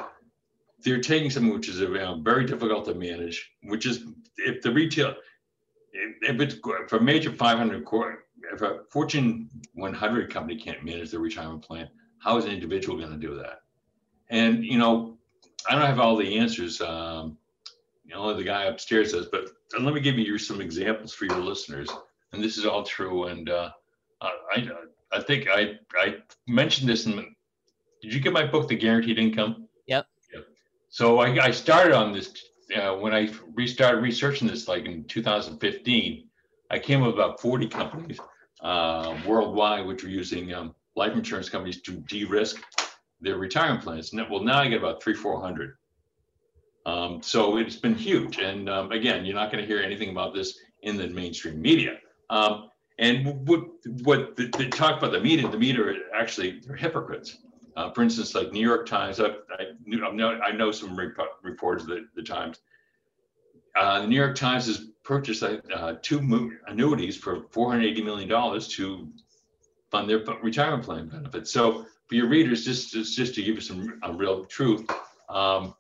they're 0.85 1.01
taking 1.01 1.31
something 1.31 1.55
which 1.55 1.69
is 1.69 1.81
uh, 1.81 2.17
very 2.17 2.45
difficult 2.45 2.85
to 2.87 2.95
manage, 2.95 3.53
which 3.63 3.87
is 3.87 4.05
if 4.37 4.61
the 4.63 4.73
retail 4.73 5.15
if 5.93 6.41
it's 6.41 6.57
for 6.89 6.97
a 6.97 7.03
major 7.03 7.31
500 7.31 7.85
core, 7.85 8.25
if 8.53 8.63
a 8.63 8.81
Fortune 8.91 9.49
100 9.75 10.33
company 10.33 10.57
can't 10.57 10.85
manage 10.85 11.11
their 11.11 11.21
retirement 11.21 11.63
plan, 11.63 11.89
how 12.19 12.37
is 12.37 12.45
an 12.45 12.51
individual 12.51 12.99
going 12.99 13.11
to 13.11 13.17
do 13.17 13.37
that? 13.37 13.61
And 14.31 14.65
you 14.65 14.79
know, 14.79 15.19
I 15.69 15.75
don't 15.75 15.87
have 15.87 16.01
all 16.01 16.17
the 16.17 16.39
answers. 16.39 16.81
Um, 16.81 17.39
only 18.15 18.35
the 18.35 18.45
guy 18.45 18.65
upstairs 18.65 19.13
does. 19.13 19.27
But 19.27 19.49
let 19.79 19.95
me 19.95 20.01
give 20.01 20.19
you 20.19 20.39
some 20.39 20.61
examples 20.61 21.13
for 21.13 21.27
your 21.27 21.39
listeners. 21.39 21.89
And 22.33 22.43
this 22.43 22.59
is 22.59 22.67
all 22.67 22.83
true. 22.83 23.25
And 23.25 23.49
uh, 23.51 23.71
I, 24.21 24.69
I 25.13 25.21
think 25.21 25.49
I, 25.49 25.79
I 25.95 26.17
mentioned 26.47 26.89
this 26.89 27.07
in. 27.07 27.35
Did 28.03 28.13
you 28.13 28.21
get 28.21 28.33
my 28.33 28.47
book, 28.47 28.69
The 28.69 28.77
Guaranteed 28.77 29.19
Income? 29.19 29.69
Yep. 29.87 30.07
yep. 30.35 30.45
So 30.89 31.21
I, 31.21 31.45
I 31.45 31.51
started 31.51 31.95
on 31.95 32.13
this 32.13 32.33
uh, 32.77 32.95
when 32.95 33.15
I 33.15 33.31
restarted 33.55 34.03
researching 34.03 34.49
this, 34.49 34.69
like 34.69 34.87
in 34.87 35.05
2015. 35.05 36.29
I 36.71 36.79
came 36.79 37.03
up 37.03 37.13
about 37.13 37.41
40 37.41 37.69
companies 37.69 38.19
uh, 38.63 39.17
worldwide 39.27 39.87
which 39.87 40.03
were 40.03 40.09
using 40.09 40.55
um, 40.55 40.75
life 40.97 41.13
insurance 41.13 41.49
companies 41.49 41.83
to 41.83 41.93
de-risk 41.93 42.63
their 43.21 43.37
retirement 43.37 43.83
plans. 43.83 44.13
Well, 44.13 44.43
now 44.43 44.61
I 44.61 44.69
get 44.69 44.79
about 44.79 45.03
three, 45.03 45.15
400. 45.15 45.77
Um, 46.85 47.23
so 47.23 47.57
it's 47.59 47.77
been 47.77 47.95
huge. 47.95 48.39
And 48.39 48.69
um, 48.69 48.91
again, 48.93 49.25
you're 49.25 49.35
not 49.35 49.53
going 49.53 49.63
to 49.63 49.67
hear 49.67 49.83
anything 49.83 50.11
about 50.11 50.35
this 50.35 50.59
in 50.83 50.97
the 50.97 51.09
mainstream 51.09 51.61
media. 51.61 51.99
Um, 52.31 52.71
and 52.99 53.47
what 53.49 53.65
what 54.03 54.37
the, 54.37 54.49
the 54.59 54.69
talk 54.69 54.99
about 54.99 55.13
the 55.13 55.21
media, 55.21 55.49
the 55.49 55.59
media 55.59 55.83
are 55.83 55.95
actually 56.15 56.61
they're 56.61 56.77
hypocrites. 56.77 57.39
Uh, 57.77 57.91
for 57.91 58.03
instance, 58.03 58.35
like 58.35 58.53
New 58.53 58.61
York 58.61 58.87
Times, 58.87 59.19
I, 59.19 59.29
I, 59.29 59.73
knew, 59.87 60.05
I 60.05 60.11
know 60.11 60.39
I 60.41 60.53
know 60.53 60.71
some 60.71 60.95
rep- 60.95 61.17
reporters 61.43 61.85
of 61.85 61.99
the, 62.15 62.23
Times. 62.23 62.61
Uh, 63.75 64.03
the 64.03 64.07
New 64.07 64.17
York 64.17 64.37
Times 64.37 64.67
has 64.67 64.89
purchased 65.05 65.43
uh, 65.43 65.95
two 66.03 66.19
annuities 66.69 67.17
for 67.17 67.45
480 67.51 68.03
million 68.03 68.29
dollars 68.29 68.69
to 68.69 69.09
fund 69.91 70.09
their 70.09 70.19
retirement 70.43 70.85
plan 70.85 71.09
benefits. 71.09 71.51
So 71.51 71.87
for 72.07 72.15
your 72.15 72.29
readers, 72.29 72.65
just 72.65 72.93
just, 72.93 73.17
just 73.17 73.35
to 73.37 73.43
give 73.43 73.55
you 73.55 73.61
some 73.61 73.99
real 74.17 74.45
truth, 74.45 74.87
um, 75.31 75.75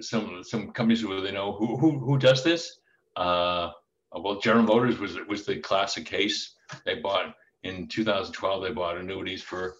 some 0.00 0.42
some 0.42 0.72
companies 0.72 1.04
where 1.04 1.20
they 1.20 1.32
know 1.32 1.52
who 1.52 1.76
who, 1.76 1.98
who 1.98 2.18
does 2.18 2.44
this. 2.44 2.78
Uh, 3.16 3.70
well, 4.12 4.40
General 4.40 4.64
Motors 4.64 4.98
was 4.98 5.16
was 5.28 5.44
the 5.44 5.58
classic 5.58 6.06
case. 6.06 6.54
They 6.84 6.96
bought 6.96 7.34
in 7.62 7.88
2012. 7.88 8.62
They 8.62 8.70
bought 8.72 8.98
annuities 8.98 9.42
for 9.42 9.76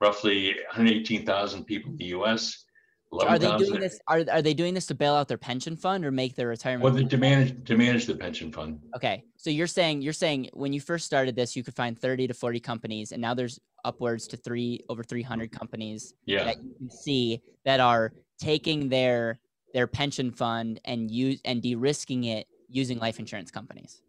roughly 0.00 0.54
118,000 0.68 1.64
people 1.64 1.92
in 1.92 1.96
the 1.96 2.04
U.S. 2.06 2.64
Are 3.12 3.38
they 3.38 3.56
doing 3.56 3.80
this? 3.80 4.00
Are, 4.08 4.24
are 4.30 4.42
they 4.42 4.52
doing 4.52 4.74
this 4.74 4.86
to 4.86 4.94
bail 4.94 5.14
out 5.14 5.28
their 5.28 5.38
pension 5.38 5.76
fund 5.76 6.04
or 6.04 6.10
make 6.10 6.34
their 6.34 6.48
retirement? 6.48 6.92
Well, 6.92 7.08
to 7.08 7.16
manage 7.16 7.64
to 7.64 7.76
manage 7.76 8.06
the 8.06 8.16
pension 8.16 8.52
fund. 8.52 8.80
Okay, 8.94 9.22
so 9.36 9.48
you're 9.48 9.68
saying 9.68 10.02
you're 10.02 10.12
saying 10.12 10.50
when 10.52 10.72
you 10.72 10.80
first 10.80 11.06
started 11.06 11.36
this, 11.36 11.56
you 11.56 11.62
could 11.62 11.74
find 11.74 11.98
30 11.98 12.26
to 12.28 12.34
40 12.34 12.60
companies, 12.60 13.12
and 13.12 13.22
now 13.22 13.32
there's 13.32 13.60
upwards 13.84 14.26
to 14.28 14.36
three 14.36 14.80
over 14.88 15.04
300 15.04 15.52
companies 15.52 16.12
yeah. 16.26 16.44
that 16.44 16.56
you 16.62 16.74
can 16.76 16.90
see 16.90 17.40
that 17.64 17.78
are 17.78 18.12
taking 18.38 18.88
their 18.88 19.38
their 19.76 19.86
pension 19.86 20.30
fund 20.30 20.80
and 20.86 21.10
use 21.10 21.38
and 21.44 21.60
de-risking 21.60 22.24
it 22.24 22.46
using 22.70 22.98
life 22.98 23.18
insurance 23.18 23.50
companies. 23.50 24.00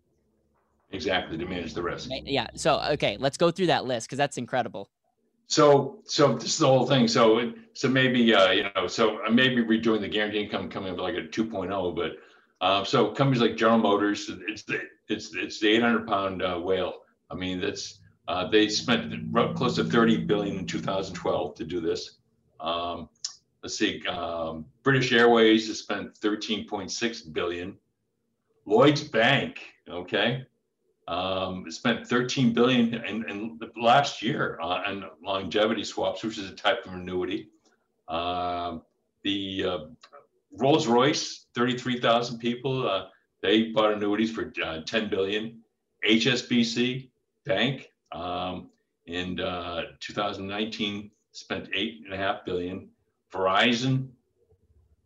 Exactly 0.91 1.37
to 1.37 1.45
manage 1.45 1.73
the 1.73 1.83
risk. 1.83 2.09
Yeah. 2.09 2.47
So 2.55 2.81
okay, 2.91 3.17
let's 3.19 3.35
go 3.35 3.51
through 3.51 3.65
that 3.65 3.83
list 3.83 4.07
because 4.07 4.17
that's 4.17 4.37
incredible. 4.37 4.89
So 5.47 5.99
so 6.05 6.35
this 6.35 6.53
is 6.53 6.57
the 6.59 6.67
whole 6.67 6.87
thing. 6.87 7.09
So 7.09 7.51
so 7.73 7.89
maybe 7.89 8.33
uh, 8.33 8.51
you 8.51 8.65
know 8.73 8.87
so 8.87 9.19
uh, 9.25 9.29
maybe 9.29 9.61
we're 9.61 9.81
doing 9.81 9.99
the 9.99 10.07
guaranteed 10.07 10.45
income 10.45 10.69
coming 10.69 10.93
up 10.93 10.99
like 10.99 11.15
a 11.15 11.23
2.0, 11.23 11.93
but 11.93 12.65
um, 12.65 12.85
so 12.85 13.11
companies 13.11 13.41
like 13.41 13.57
General 13.57 13.79
Motors, 13.79 14.31
it's 14.47 14.63
the 14.63 14.79
it's 15.09 15.35
it's 15.35 15.59
the 15.59 15.67
800 15.67 16.07
pound 16.07 16.41
uh, 16.43 16.57
whale. 16.57 16.93
I 17.29 17.35
mean 17.35 17.59
that's 17.59 17.99
uh, 18.29 18.47
they 18.49 18.69
spent 18.69 19.13
close 19.57 19.75
to 19.75 19.83
30 19.83 20.23
billion 20.23 20.59
in 20.59 20.65
2012 20.65 21.55
to 21.55 21.65
do 21.65 21.81
this. 21.81 22.19
Um, 22.61 23.09
let's 23.63 23.77
see, 23.77 24.05
um, 24.07 24.65
British 24.83 25.11
Airways 25.11 25.67
has 25.67 25.79
spent 25.79 26.13
13.6 26.19 27.33
billion. 27.33 27.77
Lloyd's 28.65 29.03
Bank, 29.03 29.61
okay, 29.89 30.45
um, 31.07 31.69
spent 31.71 32.05
13 32.05 32.53
billion 32.53 32.93
in, 32.93 33.29
in 33.29 33.59
last 33.77 34.21
year 34.21 34.59
on 34.59 35.05
longevity 35.23 35.83
swaps, 35.83 36.23
which 36.23 36.37
is 36.37 36.49
a 36.49 36.55
type 36.55 36.85
of 36.85 36.93
annuity. 36.93 37.49
Um, 38.07 38.81
the 39.23 39.63
uh, 39.65 39.77
Rolls 40.51 40.87
Royce, 40.87 41.45
33,000 41.55 42.39
people, 42.39 42.87
uh, 42.87 43.05
they 43.41 43.71
bought 43.71 43.93
annuities 43.93 44.31
for 44.31 44.51
uh, 44.63 44.81
10 44.85 45.09
billion. 45.09 45.59
HSBC 46.07 47.09
Bank 47.45 47.89
um, 48.11 48.69
in 49.05 49.39
uh, 49.39 49.83
2019 49.99 51.11
spent 51.31 51.69
eight 51.73 52.01
and 52.03 52.13
a 52.13 52.17
half 52.17 52.43
billion. 52.45 52.89
Verizon 53.33 54.09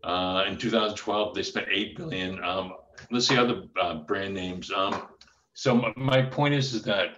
uh, 0.03 0.45
in 0.47 0.57
2012 0.57 1.36
they 1.36 1.43
spent 1.43 1.67
eight 1.71 1.95
billion. 1.95 2.43
Um, 2.43 2.73
let's 3.10 3.27
see 3.27 3.38
other 3.38 3.63
uh, 3.79 3.95
brand 3.95 4.34
names. 4.34 4.71
Um, 4.71 5.07
so 5.53 5.93
my 5.95 6.21
point 6.21 6.53
is, 6.53 6.73
is 6.73 6.84
that 6.84 7.17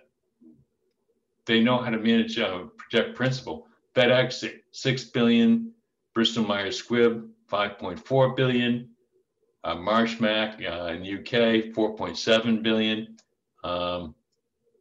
they 1.45 1.59
know 1.59 1.77
how 1.77 1.89
to 1.89 1.97
manage 1.97 2.39
uh, 2.39 2.65
project 2.77 3.15
principal. 3.15 3.67
FedEx 3.95 4.49
six 4.71 5.03
billion, 5.03 5.71
Bristol 6.13 6.45
Myers 6.45 6.81
Squibb 6.81 7.27
5.4 7.51 8.35
billion, 8.35 8.89
uh, 9.63 9.75
Marsh 9.75 10.19
Mac 10.19 10.59
uh, 10.59 10.87
in 10.87 11.03
the 11.03 11.13
UK 11.19 11.73
4.7 11.73 12.63
billion, 12.63 13.15
um, 13.63 14.15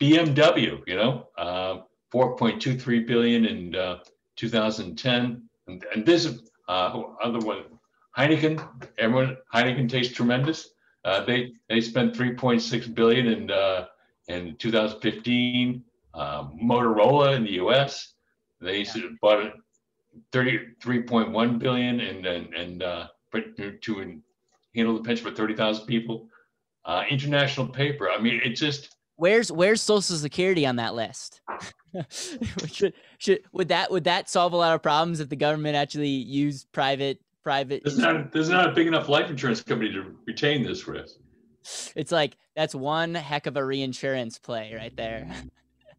BMW, 0.00 0.82
you 0.87 0.96
know, 0.96 1.28
uh, 1.37 1.80
4.23 2.12 3.06
billion 3.06 3.44
in 3.44 3.74
uh, 3.74 3.98
2010, 4.37 5.48
and, 5.66 5.85
and 5.94 6.07
this 6.07 6.27
uh, 6.68 7.03
other 7.22 7.38
one, 7.40 7.64
Heineken. 8.16 8.66
Everyone, 8.98 9.37
Heineken 9.55 9.88
tastes 9.88 10.14
tremendous. 10.14 10.70
Uh, 11.05 11.25
they 11.25 11.53
they 11.68 11.81
spent 11.81 12.14
3.6 12.14 12.94
billion 12.94 13.27
in 13.27 13.51
uh, 13.51 13.87
in 14.29 14.57
2015. 14.57 15.85
Um, 16.14 16.59
Motorola 16.62 17.37
in 17.37 17.44
the 17.44 17.53
U.S. 17.53 18.14
They 18.61 18.83
yeah. 18.83 19.09
bought 19.20 19.53
33.1 20.33 21.59
billion 21.59 22.01
and 22.01 22.27
and, 22.27 22.55
and 22.55 22.83
uh, 22.83 23.07
to 23.81 24.20
handle 24.75 24.96
the 24.96 25.03
pension 25.03 25.27
for 25.27 25.35
30,000 25.35 25.87
people. 25.87 26.29
Uh, 26.85 27.05
international 27.09 27.68
paper. 27.68 28.11
I 28.11 28.20
mean, 28.20 28.40
it 28.44 28.51
just 28.51 28.96
where's 29.22 29.52
where's 29.52 29.80
Social 29.80 30.16
Security 30.16 30.66
on 30.66 30.76
that 30.76 30.94
list? 30.94 31.40
should 32.66 32.92
should 33.18 33.40
would 33.52 33.68
that 33.68 33.90
would 33.90 34.04
that 34.04 34.28
solve 34.28 34.52
a 34.52 34.56
lot 34.56 34.74
of 34.74 34.82
problems 34.82 35.20
if 35.20 35.28
the 35.28 35.37
government 35.37 35.76
actually 35.76 36.08
used 36.08 36.70
private 36.72 37.20
private. 37.44 37.82
There's 37.85 37.98
not 37.98 38.32
there's 38.32 38.48
not 38.48 38.70
a 38.70 38.72
big 38.72 38.88
enough 38.88 39.08
life 39.08 39.30
insurance 39.30 39.62
company 39.62 39.92
to 39.92 40.16
retain 40.26 40.64
this 40.64 40.88
risk. 40.88 41.16
It's 41.94 42.11
like 42.11 42.37
that's 42.56 42.74
one 42.74 43.14
heck 43.14 43.46
of 43.46 43.56
a 43.56 43.64
reinsurance 43.64 44.38
play 44.38 44.74
right 44.74 44.96
there. 44.96 45.30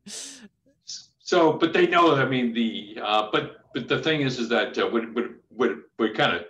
so, 0.05 1.53
but 1.53 1.71
they 1.71 1.87
know. 1.87 2.15
I 2.15 2.25
mean, 2.25 2.53
the 2.53 2.97
uh, 3.01 3.29
but 3.31 3.57
but 3.73 3.87
the 3.87 4.01
thing 4.01 4.21
is, 4.21 4.37
is 4.39 4.49
that 4.49 4.77
uh, 4.77 4.87
what 4.87 5.13
what 5.13 5.25
what 5.47 5.71
what 5.95 6.13
kind 6.15 6.35
of 6.35 6.43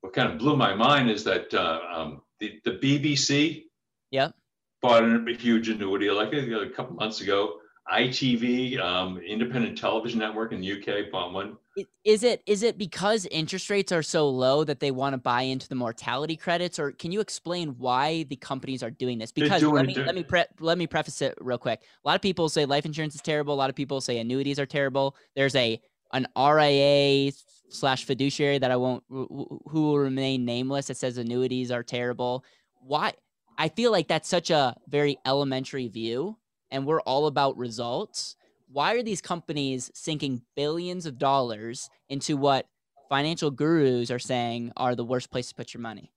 what 0.00 0.12
kind 0.14 0.32
of 0.32 0.38
blew 0.38 0.56
my 0.56 0.74
mind 0.74 1.10
is 1.10 1.22
that 1.24 1.54
uh, 1.54 1.80
um, 1.94 2.22
the 2.40 2.60
the 2.64 2.72
BBC. 2.72 3.66
Yep. 4.10 4.34
Bought 4.80 5.02
a 5.02 5.34
huge 5.34 5.68
annuity 5.68 6.10
like 6.10 6.32
a, 6.32 6.70
couple 6.70 6.94
months 6.94 7.20
ago. 7.20 7.54
ITV, 7.92 8.78
um, 8.78 9.18
independent 9.18 9.78
television 9.78 10.18
network 10.18 10.52
in 10.52 10.60
the 10.60 10.72
UK, 10.72 11.10
bought 11.10 11.32
one. 11.32 11.56
Is 12.04 12.22
it 12.22 12.42
is 12.46 12.62
it 12.62 12.76
because 12.76 13.26
interest 13.26 13.70
rates 13.70 13.92
are 13.92 14.02
so 14.02 14.28
low 14.28 14.64
that 14.64 14.80
they 14.80 14.90
want 14.90 15.14
to 15.14 15.18
buy 15.18 15.42
into 15.42 15.68
the 15.68 15.74
mortality 15.74 16.36
credits, 16.36 16.78
or 16.78 16.92
can 16.92 17.12
you 17.12 17.20
explain 17.20 17.70
why 17.78 18.24
the 18.24 18.36
companies 18.36 18.82
are 18.82 18.90
doing 18.90 19.18
this? 19.18 19.32
Because 19.32 19.60
doing, 19.60 19.74
let 19.74 19.86
me 19.86 19.94
let 19.94 20.14
me 20.14 20.22
pre- 20.22 20.44
let 20.60 20.76
me 20.76 20.86
preface 20.86 21.22
it 21.22 21.38
real 21.40 21.58
quick. 21.58 21.82
A 22.04 22.08
lot 22.08 22.16
of 22.16 22.20
people 22.20 22.48
say 22.48 22.66
life 22.66 22.84
insurance 22.84 23.14
is 23.14 23.22
terrible. 23.22 23.54
A 23.54 23.56
lot 23.56 23.70
of 23.70 23.76
people 23.76 24.00
say 24.00 24.18
annuities 24.18 24.58
are 24.58 24.66
terrible. 24.66 25.16
There's 25.34 25.54
a 25.54 25.80
an 26.12 26.26
RIA 26.36 27.32
slash 27.70 28.04
fiduciary 28.04 28.58
that 28.58 28.70
I 28.70 28.76
won't 28.76 29.04
who 29.08 29.58
will 29.72 29.98
remain 29.98 30.44
nameless 30.44 30.86
that 30.86 30.96
says 30.96 31.16
annuities 31.16 31.70
are 31.70 31.82
terrible. 31.82 32.44
Why? 32.80 33.14
I 33.58 33.68
feel 33.68 33.90
like 33.90 34.06
that's 34.06 34.28
such 34.28 34.50
a 34.50 34.76
very 34.88 35.18
elementary 35.26 35.88
view 35.88 36.38
and 36.70 36.86
we're 36.86 37.00
all 37.00 37.26
about 37.26 37.56
results, 37.56 38.36
why 38.70 38.94
are 38.94 39.02
these 39.02 39.20
companies 39.20 39.90
sinking 39.94 40.42
billions 40.54 41.06
of 41.06 41.18
dollars 41.18 41.90
into 42.08 42.36
what 42.36 42.66
financial 43.08 43.50
gurus 43.50 44.10
are 44.10 44.18
saying 44.18 44.72
are 44.76 44.94
the 44.94 45.04
worst 45.04 45.30
place 45.30 45.48
to 45.48 45.54
put 45.54 45.74
your 45.74 45.80
money? 45.80 46.12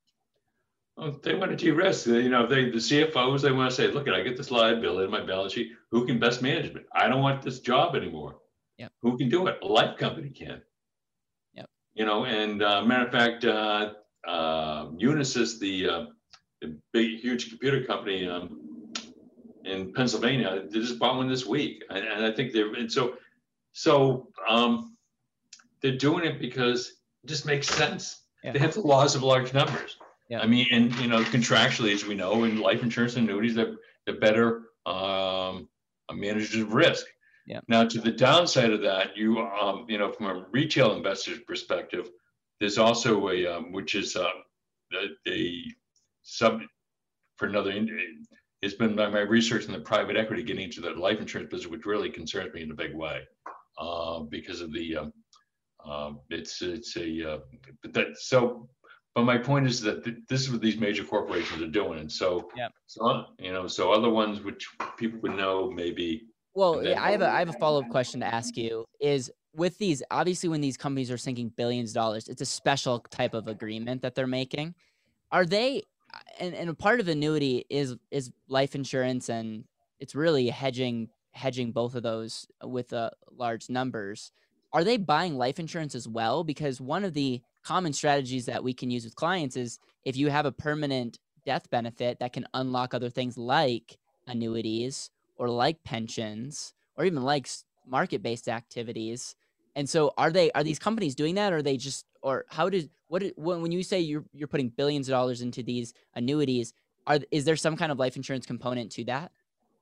Well, 0.97 1.17
they 1.23 1.33
want 1.33 1.51
to 1.51 1.57
de-risk. 1.57 2.07
You 2.07 2.29
know, 2.29 2.45
they 2.45 2.65
the 2.65 2.77
CFOs 2.77 3.41
they 3.41 3.51
want 3.51 3.71
to 3.71 3.75
say, 3.75 3.87
"Look, 3.87 4.09
I 4.09 4.21
get 4.21 4.35
this 4.35 4.51
liability 4.51 5.05
in 5.05 5.11
my 5.11 5.25
balance 5.25 5.53
sheet. 5.53 5.71
Who 5.89 6.05
can 6.05 6.19
best 6.19 6.41
manage 6.41 6.75
it? 6.75 6.85
I 6.93 7.07
don't 7.07 7.21
want 7.21 7.41
this 7.41 7.61
job 7.61 7.95
anymore. 7.95 8.39
Yep. 8.77 8.91
Who 9.01 9.17
can 9.17 9.29
do 9.29 9.47
it? 9.47 9.57
A 9.63 9.65
life 9.65 9.97
company 9.97 10.29
can. 10.29 10.61
Yep. 11.53 11.69
You 11.93 12.05
know, 12.05 12.25
and 12.25 12.61
uh, 12.61 12.83
matter 12.83 13.05
of 13.05 13.11
fact, 13.11 13.45
uh, 13.45 13.93
uh, 14.27 14.87
Unisys, 14.89 15.59
the, 15.59 16.09
the 16.61 16.77
big, 16.93 17.19
huge 17.19 17.49
computer 17.49 17.83
company, 17.83 18.27
um, 18.27 18.61
in 19.65 19.93
Pennsylvania. 19.93 20.63
They 20.69 20.79
just 20.79 20.99
bought 20.99 21.17
one 21.17 21.29
this 21.29 21.45
week, 21.45 21.83
and, 21.89 22.05
and 22.05 22.25
I 22.25 22.31
think 22.31 22.53
they're 22.53 22.73
and 22.73 22.91
so 22.91 23.15
so 23.73 24.29
um, 24.49 24.95
they're 25.81 25.97
doing 25.97 26.25
it 26.25 26.39
because 26.39 26.89
it 27.23 27.27
just 27.27 27.45
makes 27.45 27.67
sense. 27.67 28.23
Yeah. 28.43 28.53
They 28.53 28.59
have 28.59 28.73
the 28.73 28.81
laws 28.81 29.15
of 29.15 29.23
large 29.23 29.53
numbers. 29.53 29.97
Yeah. 30.29 30.39
I 30.39 30.47
mean, 30.47 30.67
and 30.71 30.95
you 30.95 31.07
know, 31.07 31.23
contractually, 31.23 31.93
as 31.93 32.05
we 32.05 32.15
know, 32.15 32.43
in 32.43 32.59
life 32.59 32.83
insurance 32.83 33.15
and 33.15 33.29
annuities, 33.29 33.55
they're, 33.55 33.75
they're 34.05 34.19
better 34.19 34.63
um, 34.85 35.67
managers 36.11 36.55
of 36.55 36.73
risk. 36.73 37.05
Yeah. 37.45 37.59
Now, 37.67 37.85
to 37.85 37.99
the 37.99 38.11
downside 38.11 38.71
of 38.71 38.81
that, 38.81 39.17
you 39.17 39.39
um, 39.39 39.85
you 39.87 39.97
know, 39.97 40.11
from 40.11 40.27
a 40.27 40.45
retail 40.51 40.95
investor's 40.95 41.39
perspective, 41.39 42.09
there's 42.59 42.77
also 42.77 43.29
a 43.29 43.45
um, 43.47 43.71
which 43.71 43.95
is 43.95 44.15
uh, 44.15 44.29
the, 45.25 45.63
sub 46.23 46.61
for 47.37 47.47
another 47.47 47.71
it's 48.61 48.75
been 48.75 48.95
my, 48.95 49.09
my 49.09 49.21
research 49.21 49.65
in 49.65 49.71
the 49.71 49.79
private 49.79 50.15
equity 50.15 50.43
getting 50.43 50.65
into 50.65 50.81
the 50.81 50.91
life 50.91 51.19
insurance 51.19 51.49
business, 51.49 51.71
which 51.71 51.85
really 51.85 52.09
concerns 52.09 52.53
me 52.53 52.61
in 52.61 52.71
a 52.71 52.75
big 52.75 52.93
way, 52.93 53.21
uh, 53.79 54.19
because 54.19 54.61
of 54.61 54.71
the 54.71 54.97
um, 54.97 55.13
um, 55.83 56.19
it's 56.29 56.61
it's 56.61 56.95
a 56.95 57.33
uh, 57.33 57.39
but 57.81 57.93
that 57.93 58.17
so 58.17 58.69
but 59.15 59.23
my 59.23 59.37
point 59.37 59.67
is 59.67 59.81
that 59.81 60.03
th- 60.03 60.17
this 60.29 60.41
is 60.41 60.51
what 60.51 60.61
these 60.61 60.77
major 60.77 61.03
corporations 61.03 61.61
are 61.61 61.67
doing. 61.67 61.99
And 61.99 62.09
so, 62.09 62.49
Yeah. 62.55 62.69
so, 62.87 63.25
you 63.39 63.51
know, 63.51 63.67
so 63.67 63.91
other 63.91 64.09
ones 64.09 64.39
which 64.41 64.65
people 64.97 65.19
would 65.21 65.35
know 65.35 65.69
maybe, 65.69 66.27
Well, 66.53 66.81
yeah, 66.81 67.03
I 67.03 67.11
have 67.11 67.21
a 67.21 67.29
I 67.29 67.39
have 67.39 67.49
a 67.49 67.53
follow 67.53 67.81
up 67.81 67.89
question 67.89 68.21
to 68.21 68.33
ask 68.33 68.55
you. 68.55 68.85
Is 68.99 69.31
with 69.53 69.77
these 69.79 70.01
obviously 70.11 70.49
when 70.49 70.61
these 70.61 70.77
companies 70.77 71.11
are 71.11 71.17
sinking 71.17 71.49
billions 71.57 71.91
of 71.91 71.95
dollars, 71.95 72.27
it's 72.27 72.41
a 72.41 72.45
special 72.45 72.99
type 72.99 73.33
of 73.33 73.47
agreement 73.47 74.01
that 74.03 74.15
they're 74.15 74.27
making. 74.27 74.75
Are 75.31 75.45
they 75.45 75.83
and, 76.39 76.53
and 76.53 76.69
a 76.69 76.73
part 76.73 76.99
of 76.99 77.07
annuity 77.07 77.65
is 77.69 77.95
is 78.09 78.31
life 78.47 78.75
insurance 78.75 79.29
and 79.29 79.63
it's 79.99 80.15
really 80.15 80.49
hedging 80.49 81.09
hedging 81.31 81.71
both 81.71 81.95
of 81.95 82.03
those 82.03 82.47
with 82.63 82.93
uh, 82.93 83.09
large 83.31 83.69
numbers. 83.69 84.31
Are 84.73 84.83
they 84.83 84.97
buying 84.97 85.37
life 85.37 85.59
insurance 85.59 85.95
as 85.95 86.07
well? 86.07 86.43
Because 86.43 86.79
one 86.79 87.03
of 87.03 87.13
the 87.13 87.41
common 87.63 87.93
strategies 87.93 88.45
that 88.45 88.63
we 88.63 88.73
can 88.73 88.89
use 88.89 89.03
with 89.03 89.15
clients 89.15 89.55
is 89.55 89.79
if 90.05 90.17
you 90.17 90.29
have 90.29 90.45
a 90.45 90.51
permanent 90.51 91.19
death 91.45 91.69
benefit 91.69 92.19
that 92.19 92.33
can 92.33 92.45
unlock 92.53 92.93
other 92.93 93.09
things 93.09 93.37
like 93.37 93.97
annuities 94.27 95.09
or 95.37 95.49
like 95.49 95.83
pensions 95.83 96.73
or 96.95 97.05
even 97.05 97.23
like 97.23 97.47
market 97.85 98.21
based 98.21 98.47
activities. 98.47 99.35
And 99.75 99.89
so 99.89 100.13
are 100.17 100.31
they 100.31 100.51
are 100.51 100.63
these 100.63 100.79
companies 100.79 101.15
doing 101.15 101.35
that 101.35 101.53
or 101.53 101.57
are 101.57 101.61
they 101.61 101.77
just 101.77 102.05
or 102.21 102.45
how 102.49 102.69
did 102.69 102.89
what 103.07 103.23
when 103.37 103.71
you 103.71 103.83
say 103.83 103.99
you're 103.99 104.25
you're 104.33 104.47
putting 104.47 104.69
billions 104.69 105.07
of 105.09 105.13
dollars 105.13 105.41
into 105.41 105.63
these 105.63 105.93
annuities 106.15 106.73
are 107.07 107.19
is 107.31 107.45
there 107.45 107.55
some 107.55 107.75
kind 107.75 107.91
of 107.91 107.99
life 107.99 108.15
insurance 108.15 108.45
component 108.45 108.91
to 108.91 109.03
that? 109.05 109.31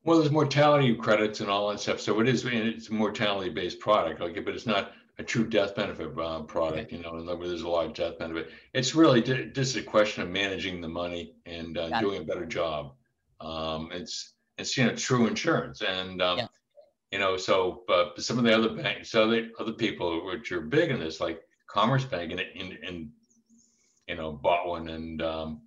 well, 0.06 0.20
there's 0.20 0.32
mortality 0.32 0.96
credits 0.96 1.42
and 1.42 1.50
all 1.50 1.70
that 1.70 1.80
stuff. 1.80 2.00
So 2.00 2.20
it 2.22 2.30
is, 2.30 2.46
it's 2.46 2.90
a 2.90 2.94
mortality 2.94 3.50
based 3.50 3.80
product, 3.80 4.22
like, 4.22 4.34
but 4.46 4.56
it's 4.56 4.66
not 4.66 4.94
a 5.18 5.24
true 5.24 5.46
death 5.46 5.76
benefit 5.76 6.18
uh, 6.18 6.40
product, 6.44 6.94
you 6.94 7.00
know, 7.00 7.12
words, 7.12 7.50
there's 7.50 7.64
a 7.64 7.68
lot 7.70 7.86
of 7.86 7.94
death 7.94 8.18
benefit. 8.18 8.50
It's 8.74 8.96
really 8.96 9.22
just 9.22 9.76
a 9.76 9.84
question 9.84 10.24
of 10.24 10.30
managing 10.30 10.80
the 10.80 10.88
money 10.88 11.36
and 11.46 11.78
uh, 11.78 11.90
Got 11.90 12.02
it. 12.02 12.06
doing 12.06 12.22
a 12.22 12.26
better 12.26 12.46
job. 12.46 12.94
Um, 13.42 13.90
it's, 13.92 14.36
it's, 14.58 14.78
you 14.78 14.86
know, 14.86 14.96
true 14.96 15.28
insurance 15.28 15.82
and, 15.82 16.22
um, 16.22 16.38
Yeah. 16.40 16.48
you 17.12 17.20
know, 17.20 17.36
so, 17.36 17.84
but 17.86 18.20
some 18.22 18.38
of 18.38 18.46
the 18.46 18.56
other 18.56 18.70
banks, 18.70 19.14
other, 19.14 19.50
other 19.60 19.74
people 19.74 20.26
which 20.26 20.54
are 20.54 20.62
big 20.62 20.92
in 20.92 21.00
this, 21.02 21.20
like 21.20 21.42
Commerce 21.70 22.04
Bank 22.06 22.32
and, 22.32 22.40
and, 22.42 22.78
and 22.86 23.10
you 24.08 24.16
know, 24.16 24.32
bought 24.32 24.68
one 24.68 24.90
and, 24.90 25.22
um, 25.22 25.62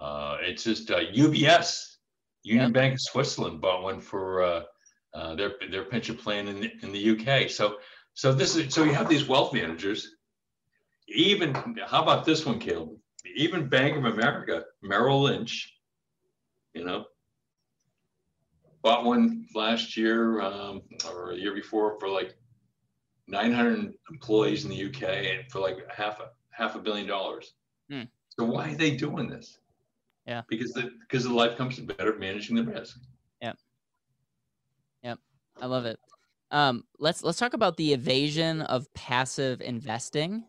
uh, 0.00 0.36
it's 0.40 0.64
just, 0.64 0.90
uh, 0.90 1.00
UBS, 1.14 1.96
Union 2.42 2.72
Bank 2.72 2.94
of 2.94 3.00
Switzerland 3.00 3.60
bought 3.60 3.82
one 3.82 4.00
for, 4.00 4.42
uh, 4.42 4.62
uh, 5.14 5.34
their, 5.34 5.52
their 5.70 5.84
pension 5.84 6.16
plan 6.16 6.48
in, 6.48 6.60
the- 6.60 6.72
in 6.82 6.92
the 6.92 7.10
UK. 7.10 7.50
So, 7.50 7.76
so 8.14 8.32
this 8.32 8.56
is, 8.56 8.72
so 8.72 8.84
you 8.84 8.94
have 8.94 9.08
these 9.08 9.28
wealth 9.28 9.52
managers. 9.52 10.16
Even, 11.08 11.54
how 11.86 12.02
about 12.02 12.24
this 12.24 12.46
one, 12.46 12.58
Caleb? 12.58 12.90
Even 13.36 13.68
Bank 13.68 13.96
of 13.96 14.04
America, 14.04 14.64
Merrill 14.82 15.22
Lynch, 15.22 15.72
you 16.74 16.84
know, 16.84 17.04
bought 18.82 19.04
one 19.04 19.46
last 19.54 19.96
year, 19.96 20.40
um, 20.40 20.82
or 21.10 21.32
a 21.32 21.36
year 21.36 21.54
before 21.54 21.98
for 22.00 22.08
like 22.08 22.34
nine 23.26 23.52
hundred 23.52 23.92
employees 24.10 24.64
in 24.64 24.70
the 24.70 24.84
UK 24.86 25.02
and 25.02 25.50
for 25.50 25.60
like 25.60 25.78
half 25.90 26.20
a, 26.20 26.30
half 26.50 26.74
a 26.74 26.78
billion 26.78 27.06
dollars. 27.06 27.54
Hmm. 27.90 28.02
So 28.28 28.44
why 28.44 28.70
are 28.70 28.74
they 28.74 28.96
doing 28.96 29.28
this? 29.28 29.58
Yeah. 30.26 30.42
Because 30.48 30.72
the, 30.72 30.90
because 31.00 31.24
the 31.24 31.34
life 31.34 31.56
comes 31.56 31.76
to 31.76 31.82
better 31.82 32.16
managing 32.16 32.56
the 32.56 32.64
risk. 32.64 32.98
Yep. 33.40 33.58
Yep. 35.02 35.18
I 35.60 35.66
love 35.66 35.84
it. 35.84 35.98
Um, 36.50 36.84
let's 36.98 37.24
let's 37.24 37.38
talk 37.38 37.54
about 37.54 37.76
the 37.76 37.92
evasion 37.92 38.60
of 38.62 38.92
passive 38.94 39.60
investing, 39.62 40.44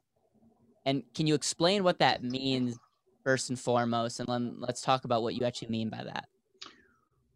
and 0.86 1.04
can 1.16 1.28
you 1.28 1.34
explain 1.34 1.84
what 1.84 2.00
that 2.00 2.24
means 2.24 2.78
first 3.24 3.50
and 3.50 3.60
foremost, 3.60 4.20
and 4.20 4.28
then 4.28 4.56
let's 4.60 4.82
talk 4.82 5.06
about 5.06 5.24
what 5.24 5.34
you 5.34 5.46
actually 5.46 5.70
mean 5.70 5.90
by 5.90 6.04
that. 6.04 6.28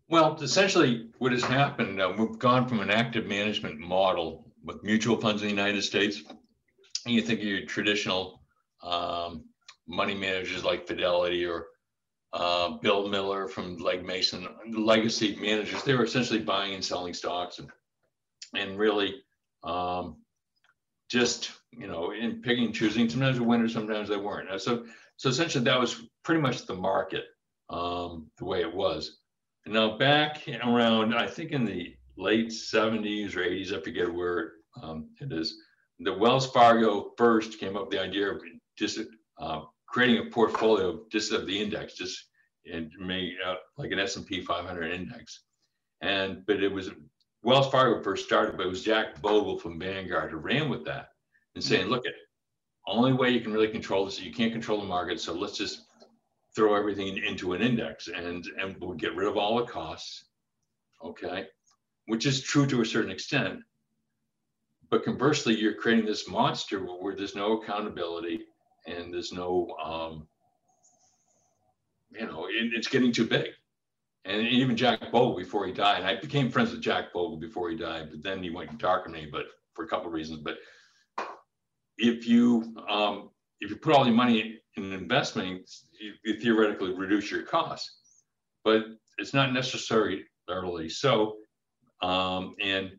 Well, 0.09 0.35
essentially, 0.41 1.09
what 1.17 1.31
has 1.31 1.43
happened, 1.43 2.01
uh, 2.01 2.13
we've 2.17 2.37
gone 2.37 2.67
from 2.67 2.79
an 2.79 2.89
active 2.89 3.25
management 3.25 3.79
model 3.79 4.45
with 4.67 4.83
mutual 4.83 5.17
funds 5.17 5.41
in 5.41 5.47
the 5.47 5.53
United 5.53 5.81
States. 5.81 6.21
And 7.05 7.15
you 7.15 7.21
think 7.21 7.39
of 7.39 7.45
your 7.45 7.65
traditional 7.65 8.41
um, 8.83 9.45
money 9.87 10.13
managers 10.13 10.63
like 10.63 10.85
Fidelity 10.85 11.45
or 11.45 11.67
uh, 12.33 12.71
Bill 12.81 13.07
Miller 13.07 13.47
from 13.47 13.77
Leg 13.77 14.05
Mason, 14.05 14.45
legacy 14.71 15.37
managers. 15.39 15.83
They 15.83 15.95
were 15.95 16.03
essentially 16.03 16.39
buying 16.39 16.73
and 16.73 16.83
selling 16.83 17.13
stocks 17.13 17.59
and, 17.59 17.69
and 18.53 18.77
really 18.77 19.15
um, 19.63 20.17
just, 21.09 21.51
you 21.71 21.87
know, 21.87 22.11
in 22.11 22.41
picking 22.41 22.65
and 22.65 22.75
choosing. 22.75 23.09
Sometimes 23.09 23.39
they 23.39 23.45
winners, 23.45 23.73
sometimes 23.73 24.09
they 24.09 24.17
weren't. 24.17 24.61
So, 24.61 24.85
so 25.15 25.29
essentially, 25.29 25.63
that 25.63 25.79
was 25.79 26.03
pretty 26.23 26.41
much 26.41 26.65
the 26.65 26.75
market, 26.75 27.23
um, 27.69 28.29
the 28.37 28.45
way 28.45 28.61
it 28.61 28.73
was. 28.73 29.19
Now 29.65 29.97
back 29.97 30.43
around, 30.63 31.13
I 31.13 31.27
think 31.27 31.51
in 31.51 31.65
the 31.65 31.95
late 32.17 32.49
70s 32.49 33.35
or 33.35 33.39
80s, 33.39 33.73
I 33.73 33.81
forget 33.81 34.13
where 34.13 34.53
um, 34.81 35.09
it 35.19 35.31
is, 35.31 35.57
the 35.99 36.13
Wells 36.13 36.51
Fargo 36.51 37.13
first 37.17 37.59
came 37.59 37.75
up 37.75 37.83
with 37.83 37.91
the 37.91 38.01
idea 38.01 38.31
of 38.31 38.41
just 38.77 38.99
uh, 39.39 39.61
creating 39.87 40.27
a 40.27 40.29
portfolio 40.29 41.01
just 41.11 41.31
of 41.31 41.47
the 41.47 41.59
index, 41.59 41.93
just 41.93 42.25
and 42.71 42.91
made 42.99 43.35
uh, 43.45 43.55
like 43.77 43.91
an 43.91 43.99
S&P 43.99 44.41
500 44.41 44.91
index. 44.91 45.43
And 46.01 46.45
but 46.45 46.61
it 46.61 46.71
was 46.71 46.91
Wells 47.43 47.71
Fargo 47.71 48.03
first 48.03 48.25
started, 48.25 48.57
but 48.57 48.65
it 48.65 48.69
was 48.69 48.83
Jack 48.83 49.21
Bogle 49.21 49.57
from 49.57 49.79
Vanguard 49.79 50.31
who 50.31 50.37
ran 50.37 50.69
with 50.69 50.85
that 50.85 51.09
and 51.55 51.63
saying, 51.63 51.87
look, 51.87 52.05
at 52.05 52.13
the 52.13 52.91
only 52.91 53.13
way 53.13 53.29
you 53.29 53.41
can 53.41 53.53
really 53.53 53.69
control 53.69 54.05
this, 54.05 54.19
you 54.19 54.33
can't 54.33 54.51
control 54.51 54.79
the 54.79 54.87
market, 54.87 55.19
so 55.19 55.33
let's 55.33 55.57
just 55.57 55.83
throw 56.55 56.75
everything 56.75 57.17
into 57.17 57.53
an 57.53 57.61
index 57.61 58.07
and 58.07 58.45
and 58.59 58.75
we'll 58.79 58.93
get 58.93 59.15
rid 59.15 59.27
of 59.27 59.37
all 59.37 59.57
the 59.57 59.65
costs. 59.65 60.25
Okay, 61.03 61.47
which 62.07 62.25
is 62.25 62.41
true 62.41 62.67
to 62.67 62.81
a 62.81 62.85
certain 62.85 63.11
extent. 63.11 63.59
But 64.89 65.03
conversely, 65.03 65.55
you're 65.55 65.73
creating 65.73 66.05
this 66.05 66.29
monster 66.29 66.79
where 66.79 67.15
there's 67.15 67.35
no 67.35 67.59
accountability 67.59 68.45
and 68.85 69.13
there's 69.13 69.33
no, 69.33 69.75
um, 69.83 70.27
you 72.11 72.25
know, 72.25 72.45
it, 72.45 72.71
it's 72.73 72.87
getting 72.87 73.11
too 73.11 73.25
big. 73.25 73.49
And 74.25 74.45
even 74.47 74.75
Jack 74.75 75.11
Bogle 75.11 75.37
before 75.37 75.65
he 75.65 75.73
died, 75.73 76.03
I 76.03 76.19
became 76.19 76.49
friends 76.49 76.71
with 76.71 76.81
Jack 76.81 77.13
Bogle 77.13 77.37
before 77.37 77.69
he 77.69 77.77
died, 77.77 78.09
but 78.11 78.23
then 78.23 78.43
he 78.43 78.49
went 78.49 78.77
dark 78.77 79.05
on 79.05 79.13
me, 79.13 79.27
but 79.31 79.45
for 79.73 79.85
a 79.85 79.87
couple 79.87 80.07
of 80.07 80.13
reasons. 80.13 80.39
But 80.39 80.57
if 81.97 82.27
you 82.27 82.75
um, 82.89 83.29
if 83.61 83.69
you 83.69 83.77
put 83.77 83.93
all 83.93 84.05
your 84.05 84.15
money 84.15 84.59
in 84.75 84.83
an 84.83 84.93
investment, 84.93 85.69
you, 85.99 86.13
you 86.23 86.39
theoretically 86.39 86.93
reduce 86.93 87.31
your 87.31 87.43
costs, 87.43 87.97
but 88.63 88.83
it's 89.17 89.33
not 89.33 89.53
necessarily 89.53 90.23
so. 90.89 91.37
Um, 92.01 92.55
and 92.61 92.91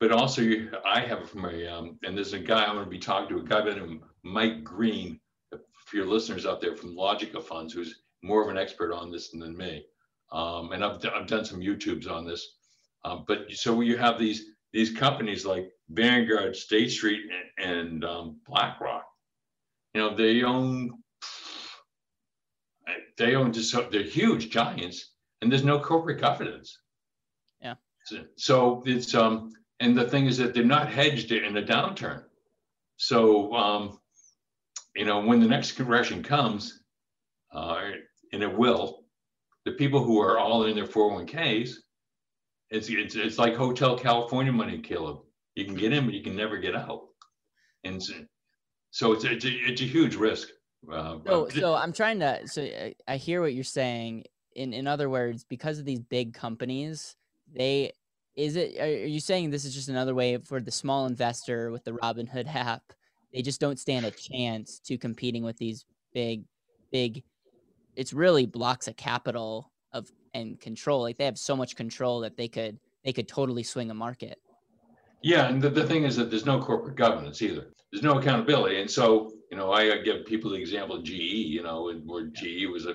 but 0.00 0.10
also 0.10 0.40
you, 0.40 0.70
I 0.84 1.00
have 1.00 1.28
from 1.28 1.44
a 1.44 1.66
um, 1.66 1.98
and 2.02 2.16
there's 2.16 2.32
a 2.32 2.38
guy 2.38 2.64
I'm 2.64 2.74
going 2.74 2.84
to 2.84 2.90
be 2.90 2.98
talking 2.98 3.36
to 3.36 3.42
a 3.42 3.46
guy 3.46 3.60
by 3.60 3.70
the 3.70 3.76
name 3.76 4.02
of 4.02 4.08
Mike 4.22 4.64
Green 4.64 5.20
for 5.50 5.96
your 5.96 6.06
listeners 6.06 6.46
out 6.46 6.60
there 6.60 6.74
from 6.74 6.96
Logica 6.96 7.42
Funds, 7.42 7.74
who's 7.74 8.02
more 8.22 8.42
of 8.42 8.48
an 8.48 8.58
expert 8.58 8.92
on 8.92 9.12
this 9.12 9.28
than 9.28 9.56
me. 9.56 9.84
Um, 10.32 10.72
and 10.72 10.84
I've, 10.84 11.04
I've 11.14 11.26
done 11.26 11.44
some 11.44 11.60
YouTubes 11.60 12.10
on 12.10 12.26
this. 12.26 12.56
Um, 13.04 13.24
but 13.26 13.50
so 13.52 13.80
you 13.80 13.96
have 13.98 14.18
these 14.18 14.46
these 14.72 14.90
companies 14.90 15.44
like 15.44 15.70
Vanguard, 15.90 16.56
State 16.56 16.90
Street, 16.90 17.22
and, 17.58 17.70
and 17.70 18.04
um, 18.04 18.40
BlackRock. 18.46 19.04
You 19.94 20.00
know, 20.00 20.16
they 20.16 20.42
own 20.44 20.92
they 23.18 23.34
own 23.34 23.52
just 23.52 23.74
they're 23.90 24.02
huge 24.02 24.50
giants, 24.50 25.12
and 25.42 25.50
there's 25.50 25.64
no 25.64 25.78
corporate 25.78 26.20
governance. 26.20 26.78
Yeah. 27.60 27.74
So, 28.04 28.24
so 28.36 28.82
it's 28.86 29.14
um, 29.14 29.52
and 29.80 29.96
the 29.96 30.08
thing 30.08 30.26
is 30.26 30.36
that 30.38 30.54
they're 30.54 30.64
not 30.64 30.92
hedged 30.92 31.32
in 31.32 31.56
a 31.56 31.62
downturn. 31.62 32.22
So 32.96 33.52
um, 33.54 33.98
you 34.94 35.04
know, 35.04 35.20
when 35.20 35.40
the 35.40 35.46
next 35.46 35.72
correction 35.72 36.22
comes, 36.22 36.82
uh, 37.52 37.80
and 38.32 38.42
it 38.42 38.56
will, 38.56 39.04
the 39.64 39.72
people 39.72 40.02
who 40.02 40.20
are 40.20 40.38
all 40.38 40.64
in 40.64 40.74
their 40.74 40.86
401ks, 40.86 41.74
it's, 42.70 42.88
it's, 42.88 43.14
it's 43.16 43.38
like 43.38 43.54
Hotel 43.54 43.98
California 43.98 44.52
money, 44.52 44.78
Caleb. 44.78 45.18
You 45.54 45.64
can 45.64 45.74
get 45.74 45.92
in, 45.92 46.04
but 46.04 46.14
you 46.14 46.22
can 46.22 46.36
never 46.36 46.58
get 46.58 46.76
out. 46.76 47.08
And 47.84 48.02
so, 48.90 49.12
it's, 49.12 49.24
it's, 49.24 49.44
a, 49.44 49.50
it's 49.50 49.80
a 49.80 49.84
huge 49.84 50.14
risk. 50.14 50.48
Uh, 50.90 51.18
So, 51.26 51.48
so 51.48 51.74
I'm 51.74 51.92
trying 51.92 52.20
to. 52.20 52.46
So 52.46 52.62
I- 52.62 52.94
I 53.06 53.16
hear 53.16 53.40
what 53.40 53.54
you're 53.54 53.64
saying. 53.64 54.24
In 54.56 54.72
in 54.72 54.86
other 54.86 55.08
words, 55.08 55.44
because 55.44 55.78
of 55.78 55.84
these 55.84 56.00
big 56.00 56.34
companies, 56.34 57.16
they 57.52 57.92
is 58.36 58.56
it. 58.56 58.80
Are 58.80 59.06
you 59.06 59.20
saying 59.20 59.50
this 59.50 59.64
is 59.64 59.74
just 59.74 59.88
another 59.88 60.14
way 60.14 60.38
for 60.38 60.60
the 60.60 60.70
small 60.70 61.06
investor 61.06 61.70
with 61.70 61.84
the 61.84 61.92
Robinhood 61.92 62.54
app? 62.54 62.82
They 63.32 63.42
just 63.42 63.60
don't 63.60 63.78
stand 63.78 64.06
a 64.06 64.10
chance 64.10 64.80
to 64.80 64.98
competing 64.98 65.44
with 65.44 65.56
these 65.56 65.84
big, 66.12 66.44
big. 66.90 67.22
It's 67.96 68.12
really 68.12 68.46
blocks 68.46 68.88
of 68.88 68.96
capital 68.96 69.72
of 69.92 70.10
and 70.34 70.60
control. 70.60 71.02
Like 71.02 71.16
they 71.16 71.24
have 71.24 71.38
so 71.38 71.56
much 71.56 71.76
control 71.76 72.20
that 72.20 72.36
they 72.36 72.48
could 72.48 72.78
they 73.04 73.12
could 73.12 73.28
totally 73.28 73.62
swing 73.62 73.90
a 73.90 73.94
market. 73.94 74.38
Yeah, 75.22 75.48
and 75.48 75.60
the, 75.60 75.68
the 75.68 75.86
thing 75.86 76.04
is 76.04 76.16
that 76.16 76.30
there's 76.30 76.46
no 76.46 76.60
corporate 76.60 76.96
governance 76.96 77.42
either. 77.42 77.72
There's 77.92 78.02
no 78.02 78.18
accountability. 78.18 78.80
And 78.80 78.90
so 78.90 79.32
you 79.50 79.56
know, 79.56 79.72
I 79.72 79.98
give 79.98 80.24
people 80.26 80.50
the 80.50 80.56
example 80.56 80.96
of 80.96 81.02
GE, 81.02 81.10
you 81.10 81.62
know, 81.62 81.92
where 82.04 82.26
GE 82.26 82.66
was 82.72 82.86
a 82.86 82.94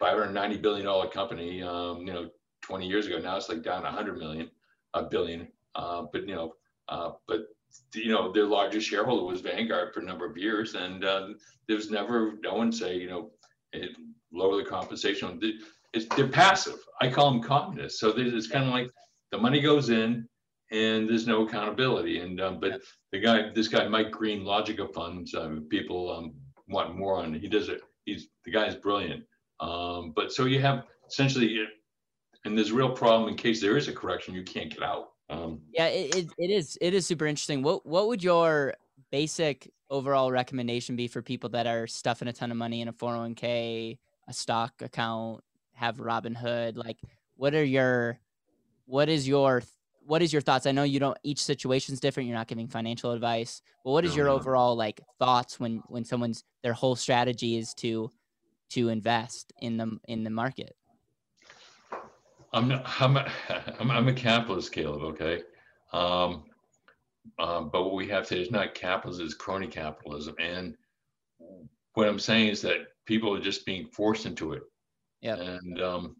590 0.00 0.56
billion 0.58 0.86
dollar 0.86 1.08
company, 1.08 1.62
um, 1.62 1.98
you 1.98 2.12
know, 2.12 2.30
20 2.62 2.86
years 2.86 3.06
ago. 3.06 3.18
Now 3.18 3.36
it's 3.36 3.48
like 3.48 3.62
down 3.62 3.82
100 3.82 4.18
million, 4.18 4.50
a 4.94 5.04
billion. 5.04 5.48
Uh, 5.74 6.04
but 6.12 6.26
you 6.26 6.34
know, 6.34 6.54
uh, 6.88 7.12
but 7.26 7.46
you 7.94 8.10
know, 8.10 8.32
their 8.32 8.46
largest 8.46 8.88
shareholder 8.88 9.24
was 9.24 9.40
Vanguard 9.40 9.92
for 9.92 10.00
a 10.00 10.04
number 10.04 10.26
of 10.26 10.36
years, 10.36 10.74
and 10.74 11.04
uh, 11.04 11.28
there 11.66 11.76
was 11.76 11.90
never 11.90 12.34
no 12.42 12.54
one 12.54 12.72
say, 12.72 12.96
you 12.96 13.08
know, 13.08 13.30
it, 13.72 13.90
lower 14.32 14.56
the 14.56 14.68
compensation. 14.68 15.40
It's, 15.94 16.06
they're 16.16 16.28
passive. 16.28 16.78
I 17.00 17.10
call 17.10 17.30
them 17.30 17.42
communists. 17.42 18.00
So 18.00 18.12
it's 18.16 18.48
kind 18.48 18.64
of 18.64 18.70
like 18.70 18.90
the 19.32 19.38
money 19.38 19.60
goes 19.60 19.90
in, 19.90 20.28
and 20.70 21.08
there's 21.08 21.26
no 21.26 21.46
accountability. 21.46 22.20
And 22.20 22.40
um, 22.40 22.60
but 22.60 22.80
the 23.12 23.20
guy, 23.20 23.50
this 23.54 23.68
guy 23.68 23.86
Mike 23.88 24.10
Green, 24.10 24.42
Logica 24.44 24.92
Funds, 24.92 25.34
um, 25.34 25.66
people 25.70 26.12
um, 26.12 26.34
want 26.68 26.96
more 26.96 27.16
on. 27.16 27.34
He 27.34 27.48
does 27.48 27.68
it. 27.68 27.80
He's 28.04 28.28
the 28.44 28.50
guy's 28.50 28.74
brilliant. 28.74 29.24
Um, 29.60 30.12
but 30.14 30.32
so 30.32 30.44
you 30.44 30.60
have 30.60 30.84
essentially, 31.08 31.66
and 32.48 32.58
there's 32.58 32.70
a 32.70 32.74
real 32.74 32.90
problem 32.90 33.28
in 33.28 33.36
case 33.36 33.60
there 33.60 33.76
is 33.76 33.88
a 33.88 33.92
correction, 33.92 34.34
you 34.34 34.42
can't 34.42 34.70
get 34.70 34.82
out. 34.82 35.10
Um, 35.30 35.60
yeah, 35.72 35.86
it, 35.86 36.14
it, 36.14 36.28
it 36.38 36.50
is 36.50 36.78
it 36.80 36.94
is 36.94 37.06
super 37.06 37.26
interesting. 37.26 37.62
What 37.62 37.84
what 37.86 38.08
would 38.08 38.22
your 38.22 38.74
basic 39.10 39.70
overall 39.90 40.32
recommendation 40.32 40.96
be 40.96 41.08
for 41.08 41.22
people 41.22 41.50
that 41.50 41.66
are 41.66 41.86
stuffing 41.86 42.28
a 42.28 42.32
ton 42.32 42.50
of 42.50 42.56
money 42.56 42.80
in 42.80 42.88
a 42.88 42.92
401k, 42.92 43.98
a 44.26 44.32
stock 44.32 44.72
account, 44.80 45.44
have 45.74 45.98
Robinhood? 45.98 46.76
Like, 46.76 46.98
what 47.36 47.54
are 47.54 47.64
your 47.64 48.18
what 48.86 49.08
is 49.10 49.28
your 49.28 49.62
what 50.00 50.22
is 50.22 50.32
your 50.32 50.40
thoughts? 50.40 50.66
I 50.66 50.72
know 50.72 50.84
you 50.84 50.98
don't 50.98 51.18
each 51.22 51.44
situation's 51.44 52.00
different. 52.00 52.26
You're 52.26 52.38
not 52.38 52.48
giving 52.48 52.66
financial 52.66 53.12
advice, 53.12 53.60
but 53.84 53.90
what 53.90 54.06
is 54.06 54.16
your 54.16 54.30
overall 54.30 54.74
like 54.74 55.02
thoughts 55.18 55.60
when 55.60 55.82
when 55.88 56.04
someone's 56.04 56.42
their 56.62 56.72
whole 56.72 56.96
strategy 56.96 57.58
is 57.58 57.74
to 57.74 58.10
to 58.70 58.88
invest 58.88 59.52
in 59.60 59.76
the 59.76 59.98
in 60.08 60.24
the 60.24 60.30
market? 60.30 60.74
I'm 62.52 62.68
not, 62.68 62.84
I'm 63.00 63.16
a, 63.16 63.30
I'm, 63.80 63.90
I'm 63.90 64.08
a 64.08 64.12
capitalist, 64.12 64.72
Caleb. 64.72 65.02
Okay, 65.02 65.42
um, 65.92 66.44
um, 67.38 67.70
but 67.70 67.84
what 67.84 67.94
we 67.94 68.08
have 68.08 68.26
today 68.26 68.42
is 68.42 68.50
not 68.50 68.74
capitalism; 68.74 69.26
it's 69.26 69.34
crony 69.34 69.66
capitalism. 69.66 70.34
And 70.38 70.76
what 71.94 72.08
I'm 72.08 72.18
saying 72.18 72.48
is 72.48 72.62
that 72.62 72.88
people 73.06 73.34
are 73.34 73.40
just 73.40 73.66
being 73.66 73.86
forced 73.86 74.26
into 74.26 74.52
it. 74.52 74.62
Yeah. 75.20 75.36
And 75.36 75.82
um, 75.82 76.16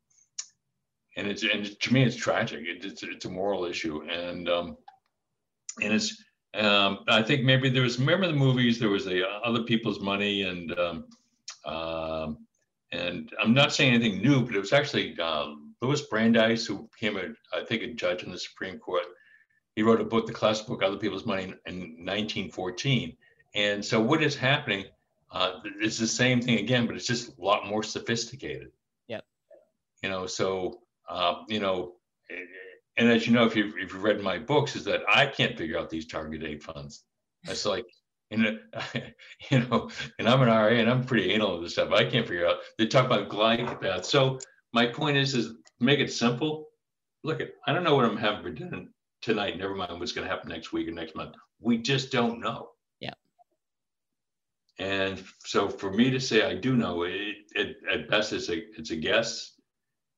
and 1.16 1.26
it's 1.26 1.42
and 1.42 1.78
to 1.78 1.92
me 1.92 2.04
it's 2.04 2.16
tragic. 2.16 2.60
It, 2.62 2.84
it's 2.84 3.02
it's 3.02 3.24
a 3.24 3.30
moral 3.30 3.64
issue, 3.64 4.02
and 4.08 4.48
um, 4.48 4.76
and 5.82 5.92
it's 5.92 6.22
um, 6.54 7.00
I 7.08 7.22
think 7.22 7.44
maybe 7.44 7.68
there 7.68 7.82
was 7.82 7.98
remember 7.98 8.26
the 8.26 8.32
movies. 8.32 8.78
There 8.78 8.88
was 8.88 9.04
the 9.04 9.28
uh, 9.28 9.40
other 9.44 9.62
people's 9.62 10.00
money, 10.00 10.42
and 10.42 10.78
um, 10.78 11.04
um, 11.64 12.38
and 12.92 13.32
I'm 13.42 13.52
not 13.52 13.72
saying 13.72 13.94
anything 13.94 14.22
new, 14.22 14.44
but 14.44 14.54
it 14.54 14.60
was 14.60 14.72
actually 14.72 15.16
uh, 15.20 15.54
Louis 15.80 16.00
Brandeis 16.02 16.66
who 16.66 16.88
became 16.92 17.16
a 17.16 17.56
I 17.56 17.64
think 17.64 17.82
a 17.82 17.94
judge 17.94 18.22
in 18.22 18.30
the 18.30 18.38
Supreme 18.38 18.78
Court. 18.78 19.04
He 19.76 19.82
wrote 19.82 20.00
a 20.00 20.04
book, 20.04 20.26
the 20.26 20.32
classic 20.32 20.66
book, 20.66 20.82
Other 20.82 20.96
People's 20.96 21.24
Money, 21.24 21.44
in, 21.44 21.50
in 21.66 21.76
1914. 22.04 23.16
And 23.54 23.84
so 23.84 24.00
what 24.00 24.22
is 24.22 24.34
happening? 24.34 24.86
Uh, 25.30 25.60
it's 25.80 25.98
the 25.98 26.06
same 26.06 26.40
thing 26.40 26.58
again, 26.58 26.86
but 26.86 26.96
it's 26.96 27.06
just 27.06 27.28
a 27.28 27.40
lot 27.40 27.66
more 27.66 27.82
sophisticated. 27.82 28.72
Yeah. 29.06 29.20
You 30.02 30.08
know, 30.08 30.26
so 30.26 30.80
uh, 31.08 31.42
you 31.48 31.60
know, 31.60 31.94
and 32.96 33.10
as 33.10 33.26
you 33.26 33.32
know, 33.32 33.44
if 33.44 33.54
you've, 33.54 33.74
if 33.78 33.92
you've 33.92 34.02
read 34.02 34.20
my 34.20 34.38
books, 34.38 34.74
is 34.74 34.84
that 34.84 35.02
I 35.08 35.26
can't 35.26 35.56
figure 35.56 35.78
out 35.78 35.90
these 35.90 36.06
target 36.06 36.40
date 36.40 36.62
funds. 36.62 37.04
It's 37.44 37.64
like, 37.64 37.86
and 38.30 38.60
you 39.50 39.60
know, 39.60 39.90
and 40.18 40.28
I'm 40.28 40.42
an 40.42 40.48
RA 40.48 40.68
and 40.68 40.90
I'm 40.90 41.04
pretty 41.04 41.32
anal 41.32 41.56
of 41.56 41.62
this 41.62 41.72
stuff. 41.72 41.92
I 41.92 42.04
can't 42.04 42.26
figure 42.26 42.46
out. 42.46 42.56
They 42.76 42.86
talk 42.86 43.06
about 43.06 43.28
glide 43.28 43.80
path. 43.80 44.04
So 44.04 44.38
my 44.72 44.86
point 44.86 45.16
is, 45.16 45.34
is 45.34 45.54
make 45.80 46.00
it 46.00 46.12
simple. 46.12 46.68
Look 47.24 47.40
at, 47.40 47.50
I 47.66 47.72
don't 47.72 47.84
know 47.84 47.96
what 47.96 48.04
I'm 48.04 48.16
having 48.16 48.42
for 48.42 48.50
dinner 48.50 48.84
tonight. 49.22 49.58
Never 49.58 49.74
mind 49.74 49.98
what's 49.98 50.12
going 50.12 50.26
to 50.26 50.32
happen 50.32 50.48
next 50.50 50.72
week 50.72 50.88
or 50.88 50.92
next 50.92 51.14
month. 51.14 51.34
We 51.60 51.78
just 51.78 52.12
don't 52.12 52.40
know. 52.40 52.70
Yeah. 53.00 53.14
And 54.78 55.22
so 55.44 55.68
for 55.68 55.90
me 55.90 56.10
to 56.10 56.20
say 56.20 56.44
I 56.44 56.54
do 56.54 56.76
know, 56.76 57.02
it, 57.02 57.36
it 57.54 57.76
at 57.92 58.08
best 58.08 58.32
it's 58.32 58.48
a 58.48 58.62
it's 58.76 58.90
a 58.90 58.96
guess 58.96 59.58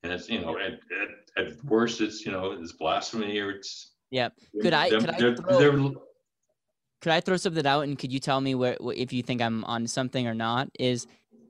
and 0.03 0.13
it's 0.13 0.29
you 0.29 0.41
know 0.41 0.59
at, 0.59 0.73
at, 0.73 1.47
at 1.47 1.65
worst 1.65 2.01
it's 2.01 2.25
you 2.25 2.33
know 2.33 2.53
it's 2.53 2.73
blasphemy 2.73 3.39
or 3.39 3.51
it's 3.51 3.93
yeah 4.11 4.29
could 4.63 4.73
i 4.73 4.89
could 4.91 5.11
I 5.11 5.19
throw, 5.19 5.95
could 7.01 7.13
I 7.13 7.21
throw 7.21 7.37
something 7.37 7.67
out 7.67 7.83
and 7.83 7.99
could 7.99 8.13
you 8.13 8.19
tell 8.19 8.41
me 8.41 8.55
where 8.55 8.77
if 8.95 9.13
you 9.13 9.23
think 9.23 9.43
i'm 9.43 9.65
on 9.65 9.87
something 9.87 10.27
or 10.27 10.35
not 10.35 10.69
is 10.79 11.07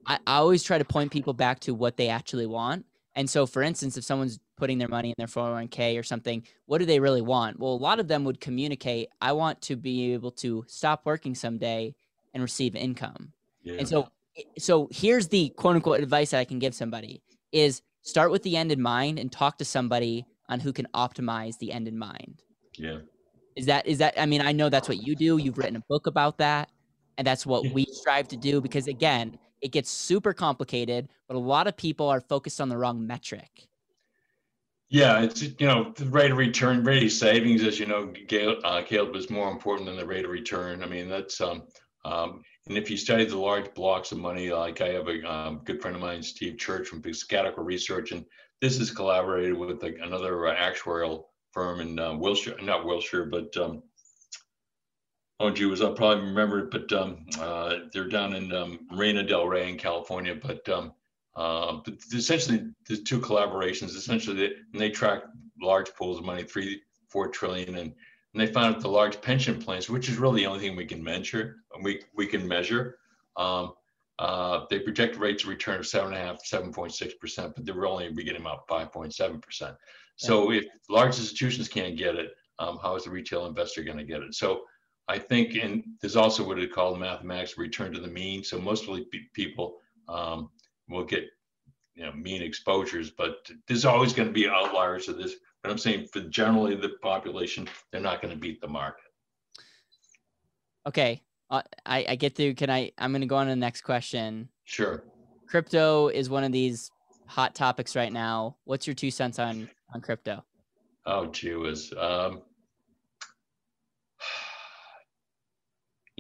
I, 0.07 0.19
I 0.27 0.37
always 0.37 0.63
try 0.63 0.79
to 0.79 0.85
point 0.85 1.13
people 1.13 1.33
back 1.33 1.61
to 1.61 1.75
what 1.75 1.97
they 1.97 2.09
actually 2.09 2.47
want 2.47 2.85
and 3.15 3.29
so 3.29 3.47
for 3.47 3.63
instance 3.63 3.97
if 3.97 4.05
someone's 4.05 4.39
putting 4.57 4.79
their 4.79 4.89
money 4.89 5.09
in 5.11 5.15
their 5.19 5.27
401k 5.27 5.99
or 5.99 6.03
something 6.03 6.43
what 6.67 6.79
do 6.79 6.85
they 6.85 7.01
really 7.01 7.23
want 7.23 7.59
well 7.59 7.73
a 7.73 7.75
lot 7.75 8.01
of 8.01 8.09
them 8.09 8.25
would 8.25 8.41
communicate 8.41 9.09
i 9.21 9.33
want 9.33 9.61
to 9.61 9.77
be 9.77 10.13
able 10.13 10.31
to 10.31 10.65
stop 10.69 11.03
working 11.05 11.35
someday 11.35 11.95
and 12.35 12.43
receive 12.43 12.77
income 12.77 13.33
yeah. 13.63 13.75
and 13.79 13.89
so 13.89 14.09
eh, 14.37 14.43
so 14.59 14.89
here's 14.91 15.29
the 15.29 15.49
quote 15.51 15.77
unquote 15.77 16.01
advice 16.01 16.31
that 16.31 16.39
i 16.39 16.45
can 16.45 16.59
give 16.59 16.75
somebody 16.75 17.23
is 17.53 17.83
start 18.03 18.31
with 18.31 18.43
the 18.43 18.57
end 18.57 18.73
in 18.73 18.81
mind 18.81 19.19
and 19.19 19.31
talk 19.31 19.59
to 19.59 19.65
somebody 19.65 20.27
on 20.49 20.61
who 20.61 20.73
can 20.73 20.87
optimize 20.95 21.59
the 21.59 21.73
end 21.73 21.89
in 21.89 21.99
mind. 21.99 22.43
Yeah. 22.77 22.99
Is 23.57 23.67
that 23.67 23.87
is 23.87 23.99
that 23.99 24.15
I 24.19 24.27
mean 24.27 24.41
I 24.41 24.53
know 24.53 24.69
that's 24.69 24.89
what 24.89 25.03
you 25.03 25.15
do. 25.15 25.39
You've 25.39 25.59
written 25.59 25.77
a 25.77 25.83
book 25.89 26.07
about 26.07 26.39
that 26.39 26.71
and 27.19 27.27
that's 27.27 27.45
what 27.45 27.65
yeah. 27.65 27.73
we 27.73 27.85
strive 27.87 28.29
to 28.29 28.37
do 28.37 28.61
because 28.61 28.87
again, 28.87 29.39
it 29.61 29.73
gets 29.73 29.91
super 29.91 30.33
complicated, 30.33 31.09
but 31.29 31.37
a 31.37 31.41
lot 31.41 31.67
of 31.67 31.77
people 31.77 32.09
are 32.09 32.21
focused 32.21 32.61
on 32.61 32.69
the 32.69 32.77
wrong 32.77 33.07
metric. 33.07 33.69
Yeah, 34.89 35.23
it's 35.23 35.43
you 35.43 35.67
know 35.67 35.93
the 35.97 36.07
rate 36.07 36.33
of 36.33 36.37
return, 36.37 36.83
rate 36.83 37.05
of 37.05 37.13
savings, 37.13 37.63
as 37.63 37.79
you 37.79 37.87
know, 37.87 38.13
Gail, 38.27 38.57
uh, 38.65 38.83
Caleb 38.83 39.15
was 39.15 39.31
more 39.31 39.51
important 39.51 39.87
than 39.87 39.97
the 39.97 40.07
rate 40.07 40.25
of 40.25 40.33
return. 40.33 40.83
I 40.83 40.87
mean, 40.87 41.09
that's 41.09 41.41
um, 41.41 41.63
um, 42.05 42.43
and 42.67 42.77
if 42.77 42.91
you 42.91 42.97
study 42.97 43.25
the 43.25 43.39
large 43.39 43.73
blocks 43.75 44.11
of 44.11 44.19
money, 44.19 44.51
like 44.51 44.81
I 44.81 44.89
have 44.89 45.09
a 45.09 45.33
um, 45.33 45.61
good 45.65 45.81
friend 45.81 45.95
of 45.95 46.03
mine, 46.03 46.23
Steve 46.23 46.59
Church 46.59 46.89
from 46.89 47.03
Piscataqua 47.03 47.65
Research, 47.65 48.11
and 48.11 48.25
this 48.61 48.79
is 48.79 48.91
collaborated 48.91 49.57
with 49.57 49.83
like, 49.83 49.99
another 50.03 50.49
uh, 50.49 50.57
actuarial 50.57 51.25
firm 51.53 51.81
in 51.81 51.99
uh, 51.99 52.15
Wilshire, 52.15 52.57
not 52.61 52.85
Wilshire, 52.85 53.27
but 53.27 53.57
um, 53.57 53.83
oh 55.41 55.51
gee, 55.51 55.65
was 55.67 55.83
I'll 55.83 55.95
probably 55.95 56.25
remember 56.25 56.61
it, 56.61 56.71
but 56.71 56.93
um, 56.93 57.27
uh, 57.41 57.77
they're 57.93 58.09
down 58.09 58.35
in 58.35 58.53
um, 58.53 58.87
Marina 58.91 59.25
Del 59.25 59.47
Rey 59.47 59.69
in 59.69 59.77
California. 59.77 60.35
But, 60.35 60.69
um, 60.69 60.93
uh, 61.35 61.79
but 61.85 61.95
essentially, 62.13 62.71
the 62.87 62.99
two 62.99 63.21
collaborations. 63.21 63.97
Essentially, 63.97 64.37
they, 64.37 64.55
and 64.73 64.81
they 64.81 64.91
track 64.91 65.23
large 65.61 65.93
pools 65.95 66.19
of 66.19 66.25
money, 66.25 66.45
three, 66.45 66.83
four 67.09 67.29
trillion, 67.29 67.77
and 67.77 67.93
and 68.33 68.41
they 68.41 68.47
found 68.47 68.75
that 68.75 68.81
the 68.81 68.89
large 68.89 69.21
pension 69.21 69.61
plans, 69.61 69.91
which 69.91 70.09
is 70.09 70.17
really 70.17 70.43
the 70.43 70.47
only 70.47 70.61
thing 70.61 70.77
we 70.77 70.87
can 70.87 71.03
measure, 71.03 71.57
we, 71.83 72.01
we 72.15 72.27
can 72.27 72.47
measure, 72.47 72.97
um, 73.37 73.73
uh, 74.21 74.67
they 74.71 74.79
project 74.79 75.17
rates 75.17 75.43
of 75.43 75.49
return 75.49 75.81
of 75.81 75.87
seven 75.87 76.13
and 76.13 76.23
a 76.23 76.27
half, 76.27 76.45
7.6%, 76.45 77.55
but 77.55 77.65
they're 77.65 77.87
only 77.87 78.13
getting 78.23 78.41
about 78.41 78.69
5.7%. 78.69 79.77
So 80.17 80.53
if 80.53 80.67
large 80.89 81.19
institutions 81.19 81.67
can't 81.67 81.97
get 81.97 82.15
it, 82.15 82.31
um, 82.59 82.79
how 82.83 82.95
is 82.95 83.05
the 83.05 83.11
retail 83.11 83.47
investor 83.47 83.83
going 83.83 83.97
to 83.97 84.05
get 84.05 84.23
it? 84.23 84.35
So 84.35 84.63
I 85.11 85.19
think, 85.19 85.57
and 85.57 85.85
there's 86.01 86.17
also 86.17 86.47
what 86.47 86.59
it 86.59 86.73
called 86.73 86.99
mathematics 86.99 87.59
return 87.59 87.93
to 87.93 88.01
the 88.01 88.09
mean. 88.09 88.45
So 88.45 88.59
mostly 88.59 89.07
people 89.35 89.79
um, 90.09 90.51
will 90.89 91.05
get 91.05 91.25
you 91.95 92.05
know 92.05 92.13
mean 92.13 92.43
exposures, 92.43 93.11
but 93.11 93.51
there's 93.69 93.85
always 93.85 94.13
going 94.13 94.29
to 94.29 94.33
be 94.33 94.49
outliers 94.49 95.09
of 95.09 95.19
this 95.19 95.35
but 95.63 95.71
I'm 95.71 95.79
saying 95.79 96.07
for 96.13 96.21
generally 96.23 96.75
the 96.75 96.91
population, 97.03 97.69
they're 97.91 98.01
not 98.01 98.23
going 98.23 98.33
to 98.33 98.41
beat 98.41 98.61
the 98.61 98.69
market. 98.69 99.05
Okay. 100.87 101.23
Uh, 101.51 101.63
I, 101.85 102.07
I 102.11 102.17
get 102.17 102.35
through. 102.35 102.55
Can 102.55 102.71
I? 102.71 102.93
I'm 102.99 103.13
going 103.13 103.21
to 103.21 103.27
go 103.27 103.37
on 103.37 103.47
to 103.47 103.53
the 103.53 103.57
next 103.57 103.83
question. 103.83 104.49
Sure. 104.65 105.05
Crypto 105.47 106.09
is 106.09 106.31
one 106.31 106.45
of 106.45 106.53
these 106.53 106.91
hot 107.27 107.55
topics 107.55 107.97
right 107.97 108.13
now. 108.13 108.57
What's 108.65 108.87
your 108.87 108.95
two 108.95 109.11
cents 109.11 109.39
on 109.39 109.69
on 109.93 110.01
crypto? 110.01 110.45
Oh, 111.07 111.27
gee 111.27 111.55
whiz. 111.55 111.93
Um, 111.99 112.43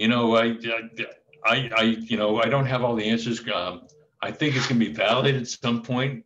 you 0.00 0.08
know, 0.08 0.34
I, 0.34 0.56
I, 1.44 1.70
I, 1.76 1.82
you 1.82 2.16
know, 2.16 2.40
I 2.40 2.48
don't 2.48 2.64
have 2.64 2.82
all 2.82 2.96
the 2.96 3.04
answers. 3.04 3.46
Um, 3.54 3.82
I 4.22 4.30
think 4.30 4.56
it's 4.56 4.66
going 4.66 4.80
to 4.80 4.86
be 4.86 4.94
validated 4.94 5.42
at 5.42 5.48
some 5.48 5.82
point. 5.82 6.24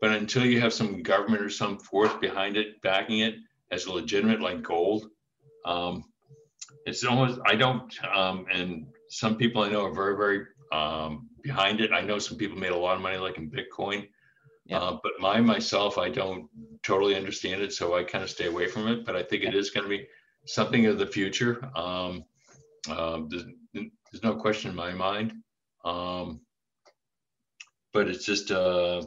But 0.00 0.12
until 0.12 0.44
you 0.44 0.60
have 0.60 0.72
some 0.72 1.04
government 1.04 1.42
or 1.42 1.48
some 1.48 1.78
force 1.78 2.12
behind 2.20 2.56
it, 2.56 2.82
backing 2.82 3.20
it 3.20 3.36
as 3.70 3.86
legitimate, 3.86 4.40
like 4.40 4.62
gold, 4.62 5.10
um, 5.64 6.04
it's 6.86 7.04
almost, 7.04 7.38
I 7.46 7.54
don't, 7.54 7.92
um, 8.12 8.46
and 8.52 8.86
some 9.10 9.36
people 9.36 9.62
I 9.62 9.68
know 9.68 9.84
are 9.86 9.94
very, 9.94 10.16
very 10.16 10.46
um, 10.72 11.28
behind 11.42 11.80
it. 11.80 11.92
I 11.92 12.00
know 12.00 12.18
some 12.18 12.36
people 12.36 12.58
made 12.58 12.72
a 12.72 12.76
lot 12.76 12.96
of 12.96 13.02
money, 13.02 13.18
like 13.18 13.38
in 13.38 13.48
Bitcoin. 13.48 14.08
Yeah. 14.66 14.78
Uh, 14.78 14.98
but 15.04 15.12
my 15.20 15.40
myself, 15.40 15.98
I 15.98 16.08
don't 16.08 16.48
totally 16.82 17.14
understand 17.14 17.62
it, 17.62 17.72
so 17.72 17.96
I 17.96 18.02
kind 18.02 18.24
of 18.24 18.30
stay 18.30 18.46
away 18.46 18.66
from 18.66 18.88
it. 18.88 19.06
But 19.06 19.14
I 19.14 19.22
think 19.22 19.44
it 19.44 19.54
is 19.54 19.70
going 19.70 19.84
to 19.84 19.88
be 19.88 20.06
something 20.46 20.86
of 20.86 20.98
the 20.98 21.06
future. 21.06 21.70
Um, 21.76 22.24
uh, 22.90 23.20
the, 23.28 23.54
there's 23.74 24.22
no 24.22 24.36
question 24.36 24.70
in 24.70 24.76
my 24.76 24.92
mind. 24.92 25.32
Um, 25.84 26.40
but 27.92 28.08
it's 28.08 28.24
just, 28.24 28.50
uh, 28.50 29.02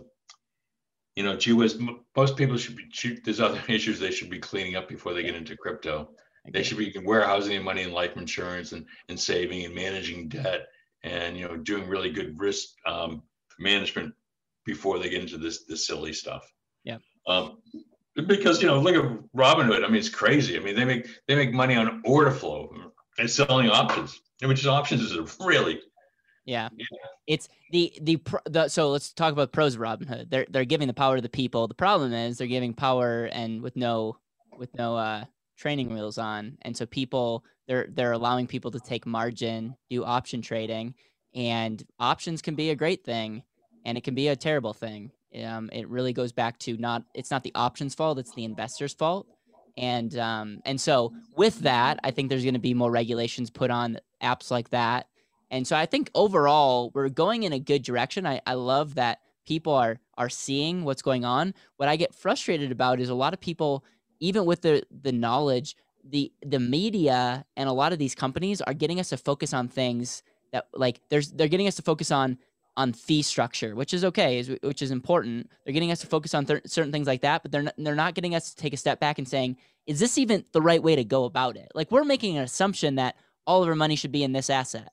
you 1.16 1.24
know, 1.24 1.38
gee 1.38 1.54
whiz, 1.54 1.80
most 2.16 2.38
people 2.38 2.58
should 2.58 2.76
be, 2.76 2.86
should, 2.92 3.24
there's 3.24 3.40
other 3.40 3.62
issues 3.68 4.00
they 4.00 4.12
should 4.12 4.30
be 4.30 4.40
cleaning 4.40 4.76
up 4.76 4.88
before 4.88 5.14
they 5.14 5.24
get 5.24 5.36
into 5.36 5.58
crypto. 5.58 6.10
They 6.52 6.64
should 6.64 6.80
be 6.80 6.94
warehousing 7.04 7.52
their 7.52 7.62
money 7.62 7.84
in 7.84 7.92
life 7.92 8.18
insurance 8.18 8.72
and, 8.72 8.86
and 9.10 9.20
saving 9.20 9.64
and 9.64 9.76
managing 9.76 10.28
debt 10.28 10.68
and, 11.04 11.38
you 11.38 11.48
know, 11.48 11.58
doing 11.58 11.88
really 11.88 12.10
good 12.10 12.40
risk 12.40 12.70
um, 12.88 13.22
management 13.60 14.14
before 14.66 14.98
they 14.98 15.10
get 15.10 15.22
into 15.22 15.38
this, 15.38 15.66
this 15.66 15.86
silly 15.86 16.14
stuff. 16.14 16.52
Yeah. 16.84 16.98
Um, 17.28 17.60
because, 18.16 18.60
you 18.60 18.68
know, 18.68 18.80
look 18.80 18.96
at 18.96 19.04
Robinhood. 19.36 19.86
I 19.86 19.88
mean, 19.88 19.98
it's 19.98 20.10
crazy. 20.10 20.58
I 20.58 20.62
mean, 20.62 20.76
they 20.76 20.86
make, 20.86 21.08
they 21.28 21.36
make 21.36 21.54
money 21.54 21.76
on 21.76 22.02
order 22.06 22.32
flow 22.32 22.91
and 23.18 23.30
selling 23.30 23.70
options, 23.70 24.20
which 24.42 24.60
is 24.60 24.68
options 24.68 25.02
is 25.02 25.38
really 25.40 25.80
yeah. 26.46 26.70
yeah. 26.76 26.86
It's 27.28 27.48
the, 27.72 27.94
the 28.02 28.20
the 28.50 28.68
so 28.68 28.90
let's 28.90 29.14
talk 29.14 29.32
about 29.32 29.52
pros 29.52 29.76
of 29.76 29.82
Robinhood. 29.82 30.30
They're 30.30 30.46
they're 30.50 30.66
giving 30.66 30.88
the 30.88 30.94
power 30.94 31.16
to 31.16 31.22
the 31.22 31.30
people. 31.30 31.68
The 31.68 31.74
problem 31.74 32.14
is 32.14 32.38
they're 32.38 32.48
giving 32.48 32.74
power 32.74 33.26
and 33.26 33.62
with 33.62 33.76
no 33.76 34.18
with 34.58 34.74
no 34.76 34.98
uh 34.98 35.26
training 35.58 35.94
wheels 35.94 36.18
on. 36.18 36.58
And 36.64 36.76
so 36.76 36.86
people 36.86 37.46
they're 37.68 37.88
they're 37.92 38.12
allowing 38.14 38.48
people 38.48 38.72
to 38.72 38.80
take 38.80 39.06
margin, 39.06 39.76
do 39.90 40.04
option 40.04 40.42
trading, 40.42 40.96
and 41.36 41.84
options 42.00 42.42
can 42.42 42.56
be 42.56 42.72
a 42.72 42.76
great 42.76 43.04
thing 43.04 43.44
and 43.86 43.98
it 43.98 44.04
can 44.04 44.16
be 44.16 44.28
a 44.28 44.36
terrible 44.36 44.74
thing. 44.74 45.12
Um, 45.46 45.70
it 45.72 45.88
really 45.88 46.12
goes 46.12 46.32
back 46.32 46.58
to 46.60 46.76
not 46.78 47.04
it's 47.14 47.32
not 47.32 47.44
the 47.44 47.54
options 47.56 47.94
fault, 47.94 48.20
it's 48.20 48.34
the 48.34 48.46
investor's 48.46 48.94
fault. 48.94 49.28
And 49.78 50.18
um, 50.18 50.62
and 50.66 50.80
so 50.80 51.14
with 51.36 51.60
that, 51.60 52.00
I 52.04 52.12
think 52.12 52.30
there's 52.30 52.44
going 52.44 52.54
to 52.56 52.60
be 52.60 52.74
more 52.74 52.92
regulations 52.92 53.50
put 53.50 53.72
on 53.72 53.98
apps 54.22 54.52
like 54.52 54.70
that 54.70 55.08
and 55.52 55.68
so 55.68 55.76
I 55.76 55.86
think 55.86 56.10
overall 56.16 56.92
we're 56.96 57.10
going 57.10 57.44
in 57.44 57.52
a 57.54 57.60
good 57.60 57.84
direction. 57.84 58.26
I, 58.26 58.42
I 58.48 58.54
love 58.54 58.96
that 58.96 59.20
people 59.46 59.74
are 59.74 60.00
are 60.18 60.30
seeing 60.30 60.86
what's 60.86 61.02
going 61.02 61.26
on. 61.26 61.54
What 61.76 61.90
I 61.90 61.98
get 61.98 62.16
frustrated 62.16 62.72
about 62.72 63.00
is 63.00 63.10
a 63.10 63.16
lot 63.16 63.34
of 63.34 63.42
people, 63.42 63.84
even 64.20 64.46
with 64.46 64.62
the 64.62 64.82
the 64.90 65.12
knowledge, 65.12 65.76
the 66.04 66.32
the 66.44 66.60
media 66.60 67.46
and 67.58 67.68
a 67.68 67.74
lot 67.74 67.92
of 67.92 68.00
these 68.00 68.16
companies 68.16 68.62
are 68.62 68.74
getting 68.74 69.00
us 69.00 69.10
to 69.10 69.18
focus 69.18 69.54
on 69.54 69.68
things 69.68 70.24
that 70.54 70.68
like 70.74 71.02
there's 71.10 71.32
they're 71.32 71.50
getting 71.50 71.68
us 71.68 71.76
to 71.76 71.82
focus 71.82 72.12
on 72.12 72.38
on 72.78 72.94
fee 72.94 73.22
structure, 73.22 73.76
which 73.76 73.94
is 73.94 74.06
okay, 74.06 74.40
is, 74.40 74.56
which 74.64 74.82
is 74.82 74.92
important. 74.92 75.50
They're 75.64 75.74
getting 75.74 75.92
us 75.92 76.00
to 76.00 76.08
focus 76.08 76.34
on 76.34 76.46
th- 76.46 76.62
certain 76.66 76.92
things 76.92 77.08
like 77.08 77.22
that, 77.22 77.42
but 77.42 77.52
they're 77.52 77.64
not, 77.64 77.76
they're 77.78 77.96
not 77.96 78.16
getting 78.16 78.36
us 78.36 78.54
to 78.54 78.56
take 78.56 78.74
a 78.74 78.78
step 78.78 79.00
back 79.00 79.18
and 79.18 79.28
saying, 79.28 79.58
is 79.88 80.00
this 80.00 80.18
even 80.18 80.46
the 80.52 80.62
right 80.62 80.82
way 80.82 80.96
to 80.96 81.04
go 81.04 81.26
about 81.26 81.58
it? 81.58 81.72
Like 81.76 81.92
we're 81.92 82.04
making 82.04 82.38
an 82.38 82.44
assumption 82.44 82.96
that 82.96 83.16
all 83.46 83.62
of 83.62 83.70
our 83.70 83.76
money 83.76 83.96
should 83.96 84.12
be 84.12 84.24
in 84.24 84.32
this 84.32 84.50
asset. 84.50 84.92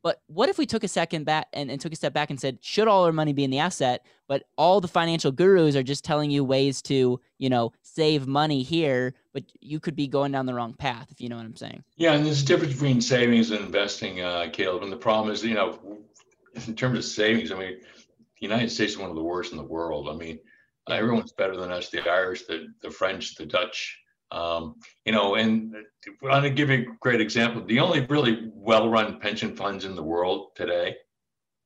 But 0.00 0.22
what 0.28 0.48
if 0.48 0.58
we 0.58 0.64
took 0.64 0.84
a 0.84 0.88
second 0.88 1.24
back 1.24 1.48
and, 1.52 1.70
and 1.70 1.80
took 1.80 1.92
a 1.92 1.96
step 1.96 2.12
back 2.12 2.30
and 2.30 2.40
said, 2.40 2.58
should 2.62 2.86
all 2.86 3.04
our 3.04 3.12
money 3.12 3.32
be 3.32 3.44
in 3.44 3.50
the 3.50 3.58
asset? 3.58 4.06
But 4.28 4.44
all 4.56 4.80
the 4.80 4.88
financial 4.88 5.32
gurus 5.32 5.74
are 5.74 5.82
just 5.82 6.04
telling 6.04 6.30
you 6.30 6.44
ways 6.44 6.80
to, 6.82 7.20
you 7.38 7.50
know, 7.50 7.72
save 7.82 8.26
money 8.26 8.62
here, 8.62 9.14
but 9.32 9.42
you 9.60 9.80
could 9.80 9.96
be 9.96 10.06
going 10.06 10.30
down 10.30 10.46
the 10.46 10.54
wrong 10.54 10.72
path, 10.72 11.08
if 11.10 11.20
you 11.20 11.28
know 11.28 11.36
what 11.36 11.44
I'm 11.44 11.56
saying. 11.56 11.82
Yeah, 11.96 12.12
and 12.12 12.24
there's 12.24 12.42
a 12.42 12.46
difference 12.46 12.74
between 12.74 13.00
savings 13.00 13.50
and 13.50 13.64
investing, 13.64 14.20
uh, 14.20 14.48
Caleb. 14.52 14.84
And 14.84 14.92
the 14.92 14.96
problem 14.96 15.32
is, 15.34 15.42
you 15.42 15.54
know, 15.54 15.78
in 16.66 16.74
terms 16.74 16.98
of 16.98 17.04
savings, 17.04 17.52
I 17.52 17.58
mean, 17.58 17.78
the 17.80 18.46
United 18.46 18.70
States 18.70 18.92
is 18.92 18.98
one 18.98 19.10
of 19.10 19.16
the 19.16 19.22
worst 19.22 19.52
in 19.52 19.58
the 19.58 19.64
world. 19.64 20.08
I 20.08 20.14
mean, 20.14 20.38
everyone's 20.90 21.32
better 21.32 21.56
than 21.56 21.70
us, 21.70 21.90
the 21.90 22.08
Irish, 22.08 22.46
the, 22.46 22.68
the 22.82 22.90
French, 22.90 23.36
the 23.36 23.46
Dutch, 23.46 23.98
um, 24.30 24.76
you 25.04 25.12
know, 25.12 25.36
and 25.36 25.74
I'm 25.74 26.16
going 26.20 26.42
to 26.42 26.50
give 26.50 26.70
you 26.70 26.82
a 26.82 26.96
great 27.00 27.20
example. 27.20 27.64
The 27.64 27.80
only 27.80 28.04
really 28.06 28.50
well-run 28.52 29.20
pension 29.20 29.56
funds 29.56 29.84
in 29.84 29.94
the 29.94 30.02
world 30.02 30.50
today, 30.54 30.96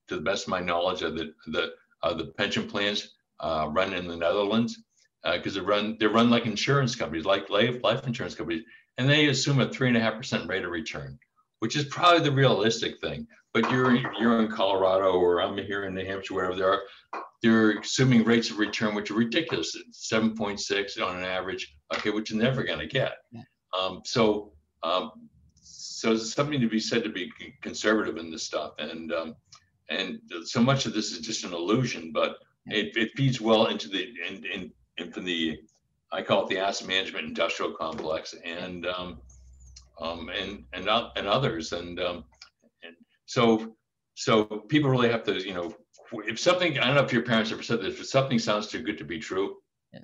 to 0.08 0.16
the 0.16 0.22
best 0.22 0.44
of 0.44 0.50
my 0.50 0.60
knowledge, 0.60 1.02
are 1.02 1.10
the 1.10 1.32
the 1.46 1.72
uh, 2.02 2.14
the 2.14 2.26
pension 2.38 2.68
plans 2.68 3.14
uh, 3.40 3.68
run 3.70 3.92
in 3.92 4.06
the 4.06 4.16
Netherlands 4.16 4.80
because 5.24 5.56
uh, 5.56 5.60
they 5.60 5.66
run 5.66 5.96
they 5.98 6.06
run 6.06 6.30
like 6.30 6.46
insurance 6.46 6.94
companies, 6.94 7.24
like 7.24 7.50
life 7.50 7.82
life 7.82 8.06
insurance 8.06 8.34
companies, 8.34 8.62
and 8.98 9.08
they 9.08 9.26
assume 9.26 9.60
a 9.60 9.68
three 9.68 9.88
and 9.88 9.96
a 9.96 10.00
half 10.00 10.14
percent 10.14 10.48
rate 10.48 10.64
of 10.64 10.70
return, 10.70 11.18
which 11.62 11.76
is 11.76 11.84
probably 11.84 12.18
the 12.18 12.32
realistic 12.32 13.00
thing. 13.00 13.24
But 13.54 13.70
you're 13.70 13.94
you're 14.18 14.40
in 14.40 14.48
Colorado 14.50 15.12
or 15.12 15.40
I'm 15.40 15.56
here 15.56 15.84
in 15.84 15.94
New 15.94 16.04
Hampshire, 16.04 16.34
wherever 16.34 16.56
they 16.56 16.62
are 16.62 16.82
they're 17.40 17.78
assuming 17.78 18.24
rates 18.24 18.50
of 18.50 18.58
return 18.58 18.96
which 18.96 19.12
are 19.12 19.14
ridiculous. 19.14 19.76
7.6 19.92 21.00
on 21.00 21.18
an 21.18 21.22
average 21.22 21.72
okay 21.94 22.10
which 22.10 22.32
you're 22.32 22.42
never 22.42 22.64
going 22.64 22.80
to 22.80 22.86
get 22.86 23.12
um, 23.78 24.00
so 24.04 24.52
um, 24.82 25.12
so 25.54 26.10
it's 26.10 26.34
something 26.34 26.60
to 26.60 26.68
be 26.68 26.80
said 26.80 27.04
to 27.04 27.10
be 27.10 27.30
conservative 27.60 28.16
in 28.16 28.32
this 28.32 28.42
stuff. 28.42 28.72
And 28.80 29.12
um, 29.12 29.36
and 29.88 30.18
so 30.44 30.60
much 30.60 30.86
of 30.86 30.94
this 30.94 31.12
is 31.12 31.20
just 31.20 31.44
an 31.44 31.52
illusion 31.52 32.10
but 32.12 32.38
it, 32.66 32.96
it 32.96 33.10
feeds 33.14 33.40
well 33.40 33.66
into 33.66 33.88
the 33.88 34.08
in, 34.28 34.44
in, 34.46 34.72
into 34.98 35.20
the 35.20 35.60
i 36.10 36.22
call 36.22 36.42
it 36.42 36.48
the 36.48 36.58
asset 36.58 36.88
management 36.88 37.28
industrial 37.28 37.70
complex. 37.70 38.34
And 38.44 38.84
um, 38.84 39.20
um, 40.02 40.28
and 40.28 40.64
and 40.72 40.88
and 41.16 41.26
others 41.26 41.72
and 41.72 42.00
um, 42.00 42.24
and 42.82 42.94
so 43.26 43.74
so 44.14 44.44
people 44.44 44.90
really 44.90 45.10
have 45.10 45.24
to 45.24 45.34
you 45.46 45.54
know 45.54 45.74
if 46.12 46.38
something, 46.38 46.78
I 46.78 46.86
don't 46.86 46.94
know 46.94 47.02
if 47.02 47.12
your 47.12 47.22
parents 47.22 47.52
ever 47.52 47.62
said 47.62 47.80
this, 47.80 47.98
if 47.98 48.06
something 48.06 48.38
sounds 48.38 48.66
too 48.66 48.82
good 48.82 48.98
to 48.98 49.04
be 49.04 49.18
true, 49.18 49.56
yeah. 49.92 50.00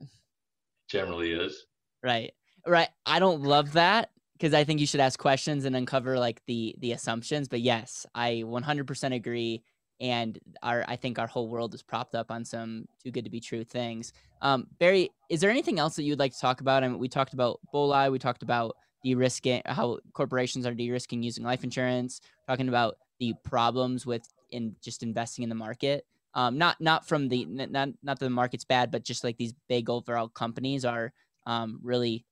generally 0.89 1.33
is. 1.33 1.67
Right. 2.03 2.33
Right. 2.67 2.89
I 3.07 3.19
don't 3.19 3.43
love 3.43 3.73
that 3.73 4.11
because 4.35 4.55
I 4.55 4.65
think 4.65 4.81
you 4.81 4.87
should 4.87 5.01
ask 5.01 5.19
questions 5.19 5.65
and 5.65 5.75
uncover 5.77 6.19
like 6.19 6.43
the 6.47 6.75
the 6.79 6.93
assumptions. 6.93 7.49
But 7.49 7.61
yes, 7.61 8.07
I 8.15 8.43
100% 8.47 9.15
agree. 9.15 9.63
And 10.01 10.39
our 10.63 10.85
I 10.87 10.97
think 10.97 11.19
our 11.19 11.27
whole 11.27 11.49
world 11.49 11.75
is 11.75 11.83
propped 11.83 12.15
up 12.15 12.31
on 12.31 12.45
some 12.45 12.87
too 13.03 13.11
good 13.11 13.25
to 13.25 13.31
be 13.31 13.41
true 13.41 13.65
things. 13.65 14.13
Um, 14.43 14.69
Barry, 14.79 15.11
is 15.29 15.41
there 15.41 15.51
anything 15.51 15.79
else 15.79 15.97
that 15.97 16.05
you'd 16.05 16.21
like 16.21 16.33
to 16.33 16.41
talk 16.41 16.61
about? 16.61 16.85
I 16.85 16.89
mean, 16.89 16.99
we 16.99 17.09
talked 17.09 17.35
about 17.35 17.59
BOLI, 17.73 18.11
we 18.11 18.19
talked 18.19 18.43
about 18.43 18.77
de-risking 19.03 19.63
how 19.67 19.99
corporations 20.13 20.67
are 20.67 20.75
de-risking 20.75 21.23
using 21.23 21.45
life 21.45 21.65
insurance, 21.65 22.21
talking 22.47 22.69
about 22.69 22.97
the 23.21 23.35
problems 23.45 24.07
with 24.07 24.23
in 24.51 24.75
just 24.83 25.03
investing 25.03 25.43
in 25.43 25.49
the 25.49 25.55
market. 25.55 26.07
Um, 26.35 26.59
not 26.59 26.81
not 26.81 27.07
from 27.07 27.29
the 27.29 27.45
not 27.47 27.71
not 27.71 28.19
that 28.19 28.21
the 28.21 28.31
market's 28.31 28.65
bad, 28.65 28.91
but 28.91 29.05
just 29.05 29.25
like 29.25 29.37
these 29.37 29.55
big 29.69 29.91
overall 29.91 30.29
companies 30.29 30.85
are 30.85 31.13
um, 31.47 31.81
really 31.83 32.25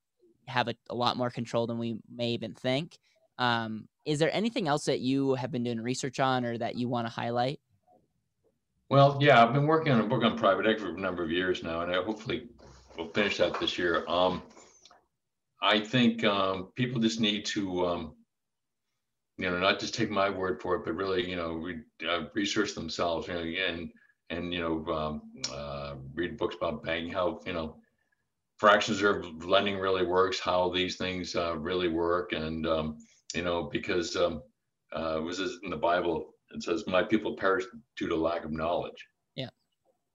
have 0.49 0.69
a, 0.69 0.75
a 0.91 0.95
lot 0.95 1.17
more 1.17 1.31
control 1.31 1.67
than 1.67 1.79
we 1.79 1.97
may 2.14 2.31
even 2.31 2.55
think. 2.55 2.99
Um, 3.39 3.89
is 4.05 4.19
there 4.19 4.35
anything 4.35 4.69
else 4.69 4.85
that 4.85 5.01
you 5.01 5.35
have 5.35 5.51
been 5.51 5.64
doing 5.64 5.81
research 5.81 6.21
on 6.21 6.45
or 6.45 6.57
that 6.59 6.77
you 6.77 6.89
want 6.89 7.07
to 7.07 7.12
highlight? 7.12 7.59
Well, 8.89 9.19
yeah, 9.21 9.43
I've 9.43 9.53
been 9.53 9.67
working 9.67 9.93
on 9.93 10.01
a 10.01 10.05
book 10.05 10.23
on 10.23 10.39
private 10.39 10.67
equity 10.67 10.93
for 10.93 10.97
a 10.97 11.01
number 11.01 11.25
of 11.25 11.31
years 11.31 11.64
now, 11.64 11.81
and 11.81 11.93
I 11.93 12.01
hopefully 12.03 12.47
will 12.97 13.09
finish 13.09 13.39
that 13.39 13.59
this 13.59 13.77
year. 13.77 14.05
Um, 14.07 14.43
I 15.63 15.81
think 15.81 16.25
um, 16.25 16.69
people 16.77 17.01
just 17.01 17.21
need 17.21 17.47
to 17.47 17.87
um, 17.87 18.17
you 19.39 19.51
know, 19.51 19.59
not 19.59 19.79
just 19.79 19.95
take 19.95 20.11
my 20.11 20.31
word 20.31 20.61
for 20.61 20.77
it, 20.77 20.85
but 20.85 20.95
really, 20.95 21.29
you 21.29 21.37
know, 21.37 21.55
re, 21.55 21.81
uh, 22.09 22.25
research 22.35 22.75
themselves, 22.75 23.29
you 23.29 23.35
know, 23.35 23.41
and, 23.41 23.91
and, 24.31 24.53
you 24.53 24.61
know, 24.61 24.95
um, 24.95 25.23
uh, 25.53 25.95
read 26.15 26.39
books 26.39 26.57
about 26.57 26.83
banking, 26.83 27.13
how, 27.13 27.41
you 27.45 27.53
know, 27.53 27.77
fractions 28.59 29.03
of 29.03 29.45
lending 29.45 29.77
really 29.77 30.07
works, 30.07 30.41
how 30.41 30.71
these 30.71 30.97
things 30.97 31.37
uh, 31.37 31.57
really 31.59 31.89
work. 31.89 32.33
And, 32.33 32.67
um, 32.67 32.97
you 33.35 33.43
know, 33.43 33.65
because 33.71 34.17
um, 34.17 34.43
uh, 34.93 35.21
was 35.23 35.39
this 35.39 35.59
in 35.63 35.71
the 35.71 35.77
Bible, 35.77 36.31
it 36.55 36.63
says, 36.63 36.85
my 36.87 37.03
people 37.03 37.37
perish 37.37 37.65
due 37.99 38.09
to 38.09 38.17
lack 38.17 38.45
of 38.45 38.53
knowledge. 38.53 39.07
Yeah. 39.35 39.51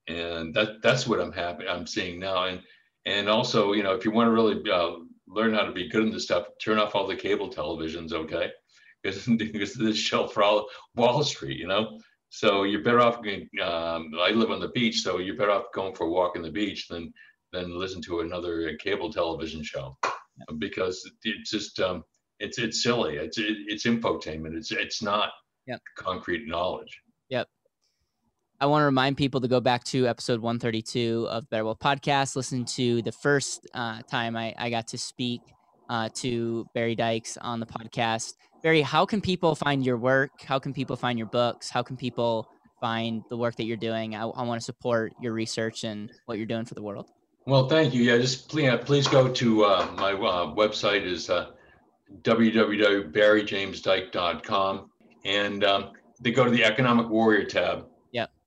And 0.07 0.51
that, 0.55 0.81
that's 0.81 1.05
what 1.05 1.21
I'm 1.21 1.31
happy, 1.31 1.67
I'm 1.67 1.85
seeing 1.85 2.19
now. 2.19 2.45
And, 2.45 2.59
and 3.05 3.29
also, 3.29 3.73
you 3.73 3.83
know, 3.83 3.93
if 3.93 4.03
you 4.03 4.09
want 4.09 4.27
to 4.27 4.31
really 4.31 4.63
uh, 4.71 4.93
learn 5.31 5.53
how 5.53 5.63
to 5.63 5.71
be 5.71 5.87
good 5.87 6.03
in 6.03 6.11
this 6.11 6.25
stuff, 6.25 6.47
turn 6.61 6.77
off 6.77 6.95
all 6.95 7.07
the 7.07 7.15
cable 7.15 7.49
televisions, 7.49 8.13
okay? 8.13 8.51
because 9.03 9.73
this 9.73 9.97
show 9.97 10.27
for 10.27 10.43
all 10.43 10.67
Wall 10.95 11.23
Street, 11.23 11.57
you 11.57 11.67
know. 11.67 11.99
So 12.29 12.63
you're 12.63 12.83
better 12.83 13.01
off. 13.01 13.17
Um, 13.17 14.11
I 14.19 14.29
live 14.29 14.51
on 14.51 14.59
the 14.59 14.71
beach, 14.75 15.01
so 15.01 15.17
you're 15.17 15.35
better 15.35 15.51
off 15.51 15.73
going 15.73 15.95
for 15.95 16.05
a 16.05 16.09
walk 16.09 16.35
on 16.35 16.43
the 16.43 16.51
beach 16.51 16.87
than 16.87 17.11
than 17.51 17.77
listen 17.77 18.01
to 18.03 18.21
another 18.21 18.75
cable 18.77 19.11
television 19.11 19.63
show, 19.63 19.97
because 20.59 21.09
it's 21.23 21.49
just 21.49 21.79
um, 21.79 22.03
it's 22.39 22.57
it's 22.57 22.83
silly. 22.83 23.17
It's 23.17 23.37
it, 23.37 23.57
it's 23.67 23.85
infotainment. 23.85 24.55
It's 24.55 24.71
it's 24.71 25.01
not 25.01 25.31
yep. 25.65 25.81
concrete 25.97 26.47
knowledge. 26.47 27.01
I 28.61 28.67
want 28.67 28.81
to 28.81 28.85
remind 28.85 29.17
people 29.17 29.41
to 29.41 29.47
go 29.47 29.59
back 29.59 29.83
to 29.85 30.07
episode 30.07 30.39
132 30.39 31.27
of 31.31 31.49
Better 31.49 31.65
Wealth 31.65 31.79
Podcast. 31.79 32.35
Listen 32.35 32.63
to 32.65 33.01
the 33.01 33.11
first 33.11 33.67
uh, 33.73 34.03
time 34.03 34.37
I, 34.37 34.53
I 34.55 34.69
got 34.69 34.87
to 34.89 34.99
speak 34.99 35.41
uh, 35.89 36.09
to 36.17 36.67
Barry 36.75 36.93
Dykes 36.93 37.37
on 37.37 37.59
the 37.59 37.65
podcast. 37.65 38.35
Barry, 38.61 38.83
how 38.83 39.03
can 39.03 39.19
people 39.19 39.55
find 39.55 39.83
your 39.83 39.97
work? 39.97 40.43
How 40.43 40.59
can 40.59 40.73
people 40.73 40.95
find 40.95 41.17
your 41.17 41.27
books? 41.27 41.71
How 41.71 41.81
can 41.81 41.97
people 41.97 42.47
find 42.79 43.23
the 43.29 43.37
work 43.37 43.55
that 43.55 43.63
you're 43.63 43.77
doing? 43.77 44.13
I, 44.13 44.21
I 44.21 44.43
want 44.43 44.61
to 44.61 44.63
support 44.63 45.13
your 45.19 45.33
research 45.33 45.83
and 45.83 46.11
what 46.27 46.37
you're 46.37 46.45
doing 46.45 46.65
for 46.65 46.75
the 46.75 46.83
world. 46.83 47.09
Well, 47.47 47.67
thank 47.67 47.95
you. 47.95 48.03
Yeah, 48.03 48.19
just 48.19 48.47
please, 48.47 48.69
uh, 48.69 48.77
please 48.77 49.07
go 49.07 49.27
to 49.27 49.65
uh, 49.65 49.87
my 49.97 50.11
uh, 50.11 50.53
website 50.53 51.03
is 51.03 51.31
uh, 51.31 51.47
www.barrymajamesdyke.com 52.21 54.91
and 55.25 55.63
um, 55.63 55.93
they 56.19 56.29
go 56.29 56.45
to 56.45 56.51
the 56.51 56.63
economic 56.63 57.09
warrior 57.09 57.43
tab. 57.43 57.87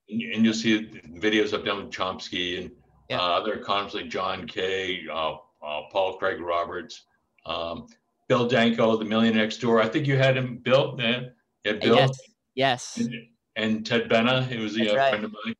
And, 0.08 0.20
you- 0.20 0.32
and 0.34 0.44
you'll 0.44 0.54
see 0.54 0.86
videos 1.18 1.54
I've 1.56 1.64
done 1.64 1.84
with 1.84 1.92
Chomsky 1.92 2.60
and 2.60 2.70
Yeah. 3.08 3.18
uh, 3.20 3.38
other 3.40 3.54
economists 3.54 3.94
like 3.94 4.08
John 4.08 4.46
Kay, 4.46 5.06
uh, 5.08 5.34
uh, 5.62 5.82
Paul 5.90 6.16
Craig 6.18 6.40
Roberts, 6.40 7.04
um, 7.46 7.86
Bill 8.28 8.46
Danko, 8.48 8.96
the 8.96 9.04
Million 9.04 9.36
Next 9.36 9.58
Door. 9.58 9.82
I 9.82 9.88
think 9.88 10.06
you 10.06 10.16
had 10.16 10.36
him, 10.36 10.58
Bill. 10.58 10.96
Yeah, 10.98 11.22
yeah 11.64 11.72
Bill 11.72 11.96
Yes. 11.96 12.18
Yes. 12.54 12.96
and, 12.98 13.14
and 13.56 13.86
Ted 13.86 14.08
Benna, 14.08 14.42
who 14.44 14.62
was 14.62 14.76
a 14.78 14.94
right. 14.94 15.10
friend 15.10 15.24
of 15.24 15.34
mine. 15.44 15.54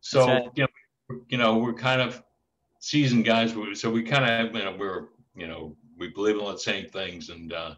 So 0.00 0.26
right. 0.26 0.48
you 0.54 0.62
know, 0.62 0.68
we're- 1.08 1.22
you 1.28 1.38
know, 1.38 1.58
we're 1.58 1.74
kind 1.74 2.00
of 2.00 2.22
seasoned 2.80 3.24
guys. 3.24 3.54
So 3.74 3.90
we 3.90 4.02
kind 4.02 4.24
of, 4.48 4.54
you 4.54 4.64
know, 4.64 4.76
we're, 4.78 5.08
you 5.36 5.48
know, 5.48 5.76
we 5.96 6.08
believe 6.08 6.38
in 6.38 6.44
the 6.44 6.56
same 6.56 6.88
things, 6.88 7.28
and 7.30 7.52
uh, 7.52 7.74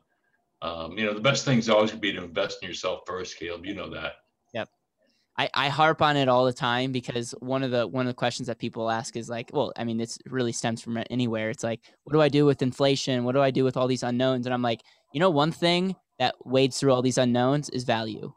um, 0.63 0.99
you 0.99 1.07
know, 1.07 1.15
the 1.15 1.21
best 1.21 1.45
thing 1.47 1.59
is 1.59 1.71
always 1.71 1.91
to 1.93 1.97
be 1.97 2.13
to 2.13 2.23
invest 2.23 2.63
in 2.63 2.69
yourself 2.69 3.01
first, 3.07 3.39
Caleb. 3.39 3.65
You 3.65 3.75
know 3.75 3.89
that. 3.91 4.13
I, 5.41 5.49
I 5.55 5.69
harp 5.71 6.03
on 6.03 6.19
it 6.19 6.29
all 6.29 6.45
the 6.45 6.53
time 6.53 6.93
because 6.93 7.35
one 7.41 7.63
of 7.63 7.71
the 7.71 7.87
one 7.87 8.07
of 8.07 8.11
the 8.11 8.19
questions 8.19 8.47
that 8.49 8.59
people 8.59 8.91
ask 8.91 9.17
is 9.17 9.31
like, 9.31 9.49
well, 9.55 9.73
I 9.75 9.85
mean, 9.85 9.97
this 9.97 10.19
really 10.27 10.53
stems 10.53 10.83
from 10.83 11.03
anywhere. 11.09 11.49
It's 11.49 11.65
like, 11.65 11.81
what 12.05 12.13
do 12.13 12.21
I 12.21 12.29
do 12.29 12.45
with 12.45 12.61
inflation? 12.61 13.25
What 13.25 13.33
do 13.33 13.41
I 13.41 13.51
do 13.51 13.65
with 13.65 13.75
all 13.75 13.87
these 13.87 14.03
unknowns? 14.03 14.45
And 14.45 14.53
I'm 14.53 14.61
like, 14.61 14.83
you 15.15 15.21
know, 15.21 15.31
one 15.31 15.51
thing 15.51 15.97
that 16.19 16.35
wades 16.45 16.79
through 16.79 16.93
all 16.93 17.01
these 17.01 17.17
unknowns 17.17 17.71
is 17.71 17.85
value. 17.85 18.31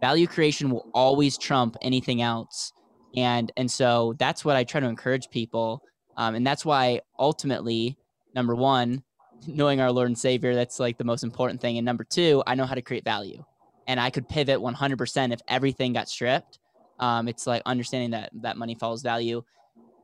Value 0.00 0.26
creation 0.26 0.68
will 0.68 0.90
always 0.94 1.38
trump 1.38 1.76
anything 1.80 2.22
else, 2.22 2.72
and 3.14 3.52
and 3.56 3.70
so 3.70 4.16
that's 4.18 4.44
what 4.44 4.56
I 4.56 4.64
try 4.64 4.80
to 4.80 4.88
encourage 4.88 5.30
people, 5.30 5.80
um, 6.16 6.34
and 6.34 6.44
that's 6.44 6.64
why 6.64 7.02
ultimately, 7.20 7.96
number 8.34 8.56
one, 8.56 9.04
knowing 9.46 9.80
our 9.80 9.92
Lord 9.92 10.08
and 10.08 10.18
Savior, 10.18 10.56
that's 10.56 10.80
like 10.80 10.98
the 10.98 11.04
most 11.04 11.22
important 11.22 11.60
thing, 11.60 11.78
and 11.78 11.84
number 11.84 12.02
two, 12.02 12.42
I 12.48 12.56
know 12.56 12.66
how 12.66 12.74
to 12.74 12.82
create 12.82 13.04
value 13.04 13.44
and 13.88 13.98
I 13.98 14.10
could 14.10 14.28
pivot 14.28 14.60
100% 14.60 15.32
if 15.32 15.40
everything 15.48 15.94
got 15.94 16.08
stripped. 16.08 16.60
Um, 17.00 17.26
it's 17.26 17.46
like 17.46 17.62
understanding 17.64 18.10
that 18.10 18.30
that 18.42 18.56
money 18.56 18.74
follows 18.74 19.02
value. 19.02 19.42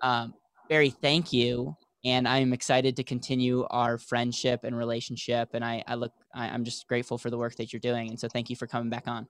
Um, 0.01 0.35
Barry, 0.69 0.91
thank 0.91 1.33
you, 1.33 1.77
and 2.05 2.27
I'm 2.27 2.53
excited 2.53 2.97
to 2.97 3.05
continue 3.05 3.65
our 3.71 3.99
friendship 3.99 4.61
and 4.65 4.77
relationship. 4.77 5.51
And 5.53 5.65
I, 5.65 5.85
I 5.87 5.97
look, 5.97 6.13
I, 6.35 6.49
I'm 6.49 6.65
just 6.65 6.89
grateful 6.89 7.19
for 7.19 7.31
the 7.31 7.39
work 7.39 7.57
that 7.57 7.73
you're 7.73 7.81
doing, 7.81 8.09
and 8.09 8.19
so 8.19 8.29
thank 8.29 8.49
you 8.49 8.57
for 8.57 8.67
coming 8.67 8.91
back 8.91 9.07
on. 9.07 9.27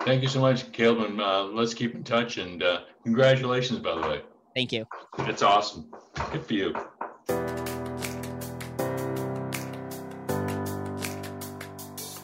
Thank 0.00 0.22
you 0.22 0.28
so 0.28 0.40
much, 0.40 0.70
Caleb, 0.72 1.10
and 1.10 1.20
uh, 1.20 1.44
let's 1.44 1.74
keep 1.74 1.94
in 1.94 2.04
touch. 2.04 2.38
And 2.38 2.62
uh, 2.62 2.80
congratulations, 3.04 3.78
by 3.78 3.94
the 3.94 4.02
way. 4.02 4.22
Thank 4.54 4.72
you. 4.72 4.84
It's 5.20 5.42
awesome. 5.42 5.90
Good 6.32 6.44
for 6.44 6.54
you. 6.54 7.81